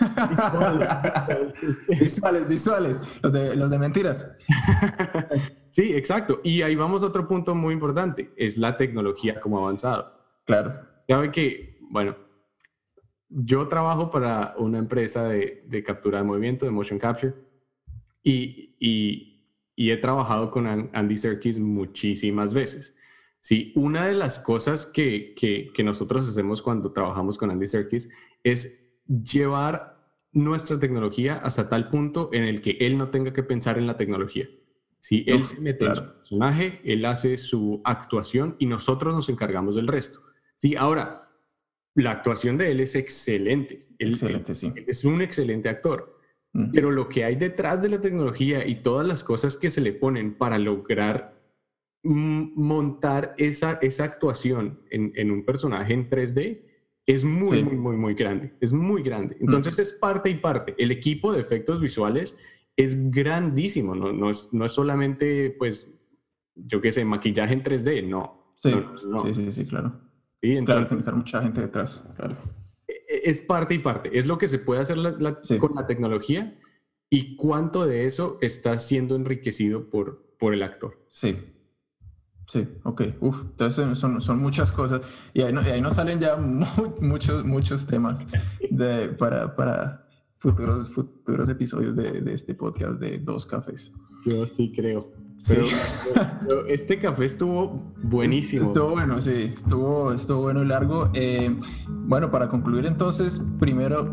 visuales, 1.88 2.48
visuales, 2.48 3.00
los 3.22 3.32
de, 3.32 3.56
los 3.56 3.70
de 3.70 3.78
mentiras. 3.78 4.30
Sí, 5.72 5.94
exacto. 5.94 6.40
Y 6.42 6.62
ahí 6.62 6.74
vamos 6.74 7.04
a 7.04 7.06
otro 7.06 7.28
punto 7.28 7.54
muy 7.54 7.72
importante, 7.74 8.32
es 8.36 8.58
la 8.58 8.76
tecnología 8.76 9.38
como 9.38 9.58
avanzado. 9.58 10.12
Claro. 10.44 10.74
Sabe 11.08 11.30
que, 11.30 11.78
bueno, 11.92 12.16
yo 13.28 13.68
trabajo 13.68 14.10
para 14.10 14.54
una 14.58 14.78
empresa 14.78 15.28
de, 15.28 15.62
de 15.68 15.84
captura 15.84 16.18
de 16.18 16.24
movimiento, 16.24 16.64
de 16.64 16.72
motion 16.72 16.98
capture, 16.98 17.34
y, 18.24 18.74
y, 18.80 19.46
y 19.76 19.92
he 19.92 19.96
trabajado 19.96 20.50
con 20.50 20.66
Andy 20.66 21.16
Serkis 21.16 21.60
muchísimas 21.60 22.52
veces. 22.52 22.96
Sí, 23.40 23.72
una 23.74 24.06
de 24.06 24.14
las 24.14 24.38
cosas 24.38 24.86
que, 24.86 25.34
que, 25.34 25.72
que 25.72 25.82
nosotros 25.82 26.28
hacemos 26.28 26.60
cuando 26.60 26.92
trabajamos 26.92 27.38
con 27.38 27.50
Andy 27.50 27.66
Serkis 27.66 28.10
es 28.44 28.84
llevar 29.06 29.98
nuestra 30.32 30.78
tecnología 30.78 31.34
hasta 31.34 31.68
tal 31.68 31.88
punto 31.88 32.30
en 32.32 32.44
el 32.44 32.60
que 32.60 32.76
él 32.80 32.98
no 32.98 33.08
tenga 33.08 33.32
que 33.32 33.42
pensar 33.42 33.78
en 33.78 33.86
la 33.86 33.96
tecnología. 33.96 34.48
Si 35.00 35.24
él 35.26 35.46
se 35.46 35.58
mete 35.58 35.86
en 35.86 35.96
su 35.96 36.04
personaje, 36.04 36.80
él 36.84 37.04
hace 37.06 37.38
su 37.38 37.80
actuación 37.84 38.56
y 38.58 38.66
nosotros 38.66 39.14
nos 39.14 39.30
encargamos 39.30 39.74
del 39.74 39.88
resto. 39.88 40.20
Sí, 40.58 40.76
ahora, 40.76 41.30
la 41.94 42.10
actuación 42.12 42.58
de 42.58 42.70
él 42.70 42.80
es 42.80 42.94
excelente. 42.94 43.88
Él, 43.98 44.10
excelente, 44.10 44.54
sí. 44.54 44.72
es 44.86 45.04
un 45.04 45.22
excelente 45.22 45.68
actor. 45.68 46.18
Pero 46.72 46.90
lo 46.90 47.08
que 47.08 47.24
hay 47.24 47.36
detrás 47.36 47.80
de 47.80 47.88
la 47.88 48.00
tecnología 48.00 48.66
y 48.66 48.82
todas 48.82 49.06
las 49.06 49.22
cosas 49.22 49.56
que 49.56 49.70
se 49.70 49.80
le 49.80 49.92
ponen 49.92 50.34
para 50.34 50.58
lograr 50.58 51.39
montar 52.02 53.34
esa, 53.36 53.72
esa 53.82 54.04
actuación 54.04 54.80
en, 54.90 55.12
en 55.16 55.30
un 55.30 55.44
personaje 55.44 55.92
en 55.92 56.08
3D 56.08 56.62
es 57.06 57.24
muy, 57.24 57.62
muy, 57.62 57.76
muy, 57.76 57.96
muy 57.96 58.14
grande. 58.14 58.54
Es 58.60 58.72
muy 58.72 59.02
grande. 59.02 59.36
Entonces 59.40 59.78
es 59.78 59.92
parte 59.92 60.30
y 60.30 60.36
parte. 60.36 60.74
El 60.78 60.90
equipo 60.90 61.32
de 61.32 61.40
efectos 61.40 61.80
visuales 61.80 62.36
es 62.76 63.10
grandísimo, 63.10 63.94
no, 63.94 64.12
no, 64.12 64.30
es, 64.30 64.48
no 64.52 64.64
es 64.64 64.72
solamente, 64.72 65.54
pues, 65.58 65.92
yo 66.54 66.80
qué 66.80 66.92
sé, 66.92 67.04
maquillaje 67.04 67.52
en 67.52 67.62
3D, 67.62 68.06
no. 68.06 68.54
Sí, 68.56 68.72
sí, 69.32 69.52
sí, 69.52 69.66
claro. 69.66 70.00
Sí, 70.40 70.56
entonces, 70.56 70.86
claro, 70.86 71.04
que 71.04 71.12
mucha 71.12 71.42
gente 71.42 71.60
detrás, 71.60 72.02
claro. 72.16 72.36
E, 72.86 72.92
e, 72.92 73.30
es 73.30 73.42
parte 73.42 73.74
y 73.74 73.78
parte, 73.78 74.18
es 74.18 74.26
lo 74.26 74.38
que 74.38 74.48
se 74.48 74.58
puede 74.58 74.80
hacer 74.80 74.96
con 75.58 75.74
la 75.74 75.86
tecnología 75.86 76.58
y 77.10 77.36
cuánto 77.36 77.86
de 77.86 78.06
eso 78.06 78.38
está 78.40 78.78
siendo 78.78 79.16
enriquecido 79.16 79.90
por, 79.90 80.34
por 80.38 80.54
el 80.54 80.62
actor. 80.62 81.04
Sí, 81.08 81.36
Sí, 82.50 82.66
ok. 82.82 83.02
Uf, 83.20 83.42
entonces 83.42 83.96
son, 83.96 84.20
son 84.20 84.38
muchas 84.40 84.72
cosas. 84.72 85.02
Y 85.32 85.42
ahí, 85.42 85.54
ahí 85.56 85.80
nos 85.80 85.94
salen 85.94 86.18
ya 86.18 86.36
muchos, 87.00 87.44
muchos 87.44 87.86
temas 87.86 88.26
de, 88.68 89.06
para, 89.10 89.54
para, 89.54 90.04
futuros, 90.36 90.90
futuros 90.90 91.48
episodios 91.48 91.94
de, 91.94 92.20
de, 92.20 92.34
este 92.34 92.56
podcast 92.56 93.00
de 93.00 93.18
Dos 93.18 93.46
Cafés. 93.46 93.92
Yo 94.26 94.44
sí 94.48 94.72
creo. 94.74 95.12
Pero, 95.46 96.66
este 96.66 96.98
café 96.98 97.26
estuvo 97.26 97.94
buenísimo. 98.02 98.62
Estuvo 98.62 98.90
bueno, 98.90 99.20
sí, 99.20 99.52
estuvo, 99.54 100.12
estuvo 100.12 100.42
bueno 100.42 100.64
y 100.64 100.66
largo. 100.66 101.08
Eh, 101.14 101.56
bueno, 101.86 102.32
para 102.32 102.48
concluir 102.48 102.84
entonces, 102.84 103.46
primero, 103.60 104.12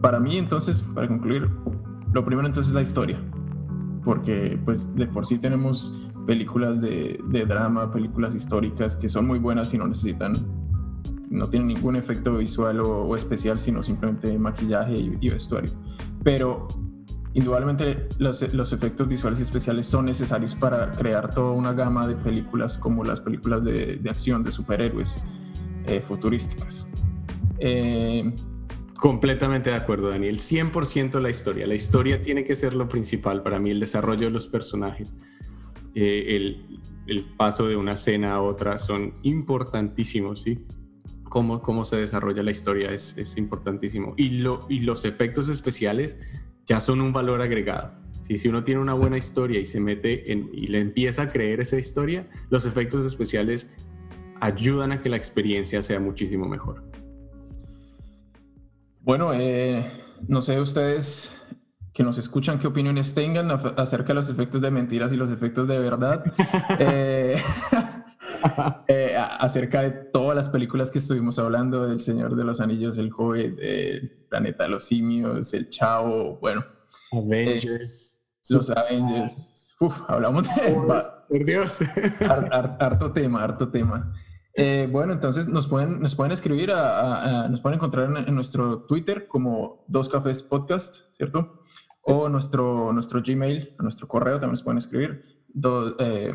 para 0.00 0.18
mí 0.18 0.38
entonces, 0.38 0.82
para 0.94 1.06
concluir, 1.08 1.50
lo 2.14 2.24
primero 2.24 2.46
entonces 2.46 2.70
es 2.70 2.74
la 2.74 2.82
historia. 2.82 3.18
Porque 4.02 4.58
pues 4.64 4.96
de 4.96 5.06
por 5.06 5.26
sí 5.26 5.38
tenemos 5.38 6.09
películas 6.26 6.80
de, 6.80 7.20
de 7.28 7.46
drama, 7.46 7.92
películas 7.92 8.34
históricas 8.34 8.96
que 8.96 9.08
son 9.08 9.26
muy 9.26 9.38
buenas 9.38 9.72
y 9.74 9.78
no 9.78 9.86
necesitan 9.86 10.32
no 11.30 11.48
tiene 11.48 11.66
ningún 11.66 11.94
efecto 11.94 12.36
visual 12.36 12.80
o, 12.80 13.14
especial, 13.14 13.58
sino 13.58 13.82
simplemente 13.82 14.36
maquillaje 14.36 14.94
y, 15.20 15.28
vestuario. 15.28 15.70
Pero 16.24 16.66
indudablemente 17.34 18.08
los, 18.18 18.52
los, 18.52 18.72
efectos 18.72 19.06
visuales 19.06 19.38
y 19.38 19.42
especiales 19.42 19.86
son 19.86 20.06
necesarios 20.06 20.56
para 20.56 20.90
crear 20.90 21.30
toda 21.30 21.52
una 21.52 21.72
gama 21.72 22.06
de 22.08 22.16
películas 22.16 22.76
como 22.76 23.04
las 23.04 23.20
películas 23.20 23.62
de, 23.62 23.96
de 23.96 24.10
acción 24.10 24.42
de 24.42 24.50
superhéroes 24.50 25.22
eh, 25.86 26.00
futurísticas. 26.00 26.88
Eh, 27.60 28.34
Completamente 29.00 29.70
de 29.70 29.76
acuerdo, 29.76 30.10
Daniel. 30.10 30.40
100% 30.40 31.22
la 31.22 31.30
historia. 31.30 31.66
La 31.66 31.74
historia 31.74 32.20
tiene 32.20 32.44
que 32.44 32.54
ser 32.54 32.74
lo 32.74 32.86
principal 32.86 33.42
para 33.42 33.58
mí, 33.58 33.70
el 33.70 33.80
desarrollo 33.80 34.26
de 34.26 34.30
los 34.30 34.46
personajes. 34.46 35.16
Eh, 35.94 36.36
el, 36.36 36.80
el, 37.06 37.24
paso 37.36 37.66
de 37.66 37.76
una 37.76 37.92
escena 37.92 38.34
a 38.34 38.42
otra 38.42 38.78
son 38.78 39.14
importantísimos, 39.22 40.42
¿sí? 40.42 40.64
Cómo, 41.24 41.62
cómo 41.62 41.84
se 41.84 41.96
desarrolla 41.96 42.42
la 42.42 42.50
historia 42.50 42.92
es, 42.92 43.16
es 43.16 43.36
importantísimo. 43.36 44.14
Y, 44.16 44.40
lo, 44.40 44.60
y 44.68 44.80
los 44.80 45.04
efectos 45.04 45.48
especiales 45.48 46.16
ya 46.66 46.80
son 46.80 47.00
un 47.00 47.12
valor 47.12 47.40
agregado. 47.40 47.92
¿sí? 48.20 48.38
Si 48.38 48.48
uno 48.48 48.62
tiene 48.62 48.80
una 48.80 48.94
buena 48.94 49.16
historia 49.16 49.60
y 49.60 49.66
se 49.66 49.80
mete 49.80 50.24
y 50.26 50.66
le 50.66 50.80
empieza 50.80 51.22
a 51.22 51.32
creer 51.32 51.60
esa 51.60 51.78
historia, 51.78 52.28
los 52.50 52.66
efectos 52.66 53.06
especiales 53.06 53.76
ayudan 54.40 54.92
a 54.92 55.00
que 55.00 55.08
la 55.08 55.16
experiencia 55.16 55.82
sea 55.82 56.00
muchísimo 56.00 56.48
mejor. 56.48 56.82
Bueno, 59.02 59.32
eh, 59.34 59.90
no 60.28 60.42
sé 60.42 60.60
ustedes 60.60 61.39
que 62.00 62.04
nos 62.04 62.16
escuchan 62.16 62.58
qué 62.58 62.66
opiniones 62.66 63.12
tengan 63.12 63.50
acerca 63.76 64.08
de 64.08 64.14
los 64.14 64.30
efectos 64.30 64.62
de 64.62 64.70
mentiras 64.70 65.12
y 65.12 65.16
los 65.16 65.30
efectos 65.30 65.68
de 65.68 65.78
verdad. 65.78 66.24
eh, 66.78 67.36
eh, 68.88 69.14
acerca 69.18 69.82
de 69.82 69.90
todas 69.90 70.34
las 70.34 70.48
películas 70.48 70.90
que 70.90 70.98
estuvimos 70.98 71.38
hablando, 71.38 71.86
del 71.86 72.00
Señor 72.00 72.36
de 72.36 72.44
los 72.44 72.62
Anillos, 72.62 72.96
El 72.96 73.10
Hobbit, 73.14 73.58
El 73.60 74.10
Planeta 74.30 74.62
de 74.62 74.70
los 74.70 74.84
Simios, 74.84 75.52
El 75.52 75.68
Chavo, 75.68 76.38
bueno. 76.40 76.64
Avengers. 77.12 78.18
Eh, 78.48 78.54
los 78.54 78.70
Avengers. 78.70 79.76
Uf, 79.78 80.00
hablamos 80.08 80.44
de... 80.44 80.72
Por 81.28 81.44
Dios. 81.44 81.80
harto 82.80 83.12
tema, 83.12 83.44
harto 83.44 83.68
tema. 83.68 84.10
Eh, 84.54 84.88
bueno, 84.90 85.12
entonces 85.12 85.48
nos 85.48 85.68
pueden, 85.68 86.00
nos 86.00 86.14
pueden 86.14 86.32
escribir, 86.32 86.72
a, 86.72 87.46
nos 87.50 87.60
pueden 87.60 87.76
encontrar 87.76 88.10
en, 88.26 88.34
nuestro 88.34 88.84
Twitter 88.84 89.28
como 89.28 89.84
Dos 89.86 90.08
Cafés 90.08 90.42
Podcast, 90.42 91.00
¿cierto? 91.12 91.59
O 92.02 92.28
nuestro, 92.28 92.92
nuestro 92.92 93.22
Gmail, 93.22 93.74
nuestro 93.78 94.08
correo 94.08 94.34
también 94.34 94.52
nos 94.52 94.62
pueden 94.62 94.78
escribir, 94.78 95.22
do, 95.48 95.96
eh, 95.98 96.34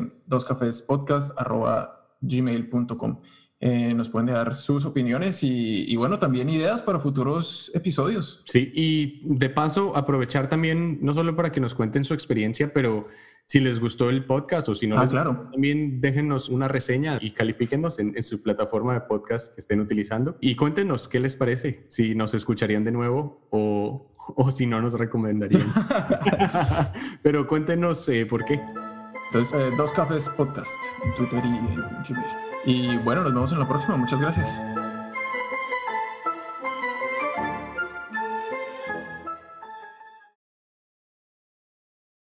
arroba 1.36 2.16
gmail.com. 2.20 3.20
Eh, 3.58 3.94
nos 3.94 4.10
pueden 4.10 4.26
dejar 4.26 4.54
sus 4.54 4.84
opiniones 4.84 5.42
y, 5.42 5.90
y, 5.90 5.96
bueno, 5.96 6.18
también 6.18 6.50
ideas 6.50 6.82
para 6.82 7.00
futuros 7.00 7.70
episodios. 7.74 8.42
Sí, 8.44 8.70
y 8.74 9.22
de 9.24 9.48
paso 9.48 9.96
aprovechar 9.96 10.48
también, 10.48 10.98
no 11.00 11.14
solo 11.14 11.34
para 11.34 11.50
que 11.50 11.60
nos 11.60 11.74
cuenten 11.74 12.04
su 12.04 12.12
experiencia, 12.12 12.70
pero 12.74 13.06
si 13.46 13.60
les 13.60 13.78
gustó 13.78 14.10
el 14.10 14.26
podcast 14.26 14.68
o 14.68 14.74
si 14.74 14.86
no 14.86 14.98
ah, 14.98 15.02
les 15.02 15.10
claro. 15.10 15.30
gustó, 15.30 15.50
también 15.52 16.00
déjenos 16.00 16.48
una 16.48 16.68
reseña 16.68 17.18
y 17.20 17.30
califíquenos 17.30 17.98
en, 17.98 18.12
en, 18.16 18.24
su 18.24 18.42
plataforma 18.42 18.92
de 18.92 19.00
podcast 19.02 19.54
que 19.54 19.60
estén 19.60 19.80
utilizando 19.80 20.36
y 20.40 20.56
cuéntenos 20.56 21.08
qué 21.08 21.20
les 21.20 21.36
parece, 21.36 21.84
si 21.88 22.14
nos 22.14 22.34
escucharían 22.34 22.84
de 22.84 22.92
nuevo 22.92 23.48
o, 23.50 24.15
o 24.34 24.50
si 24.50 24.66
no 24.66 24.80
nos 24.80 24.98
recomendarían. 24.98 25.72
Pero 27.22 27.46
cuéntenos 27.46 28.08
eh, 28.08 28.26
por 28.26 28.44
qué. 28.44 28.60
Entonces, 29.26 29.58
eh, 29.58 29.70
Dos 29.76 29.92
Cafés 29.92 30.28
Podcast 30.30 30.70
en 31.04 31.14
Twitter 31.14 31.44
y 31.44 31.48
en 31.48 31.64
Gmail. 31.64 32.26
Y 32.64 32.98
bueno, 32.98 33.22
nos 33.22 33.32
vemos 33.32 33.52
en 33.52 33.58
la 33.60 33.68
próxima. 33.68 33.96
Muchas 33.96 34.20
gracias. 34.20 34.58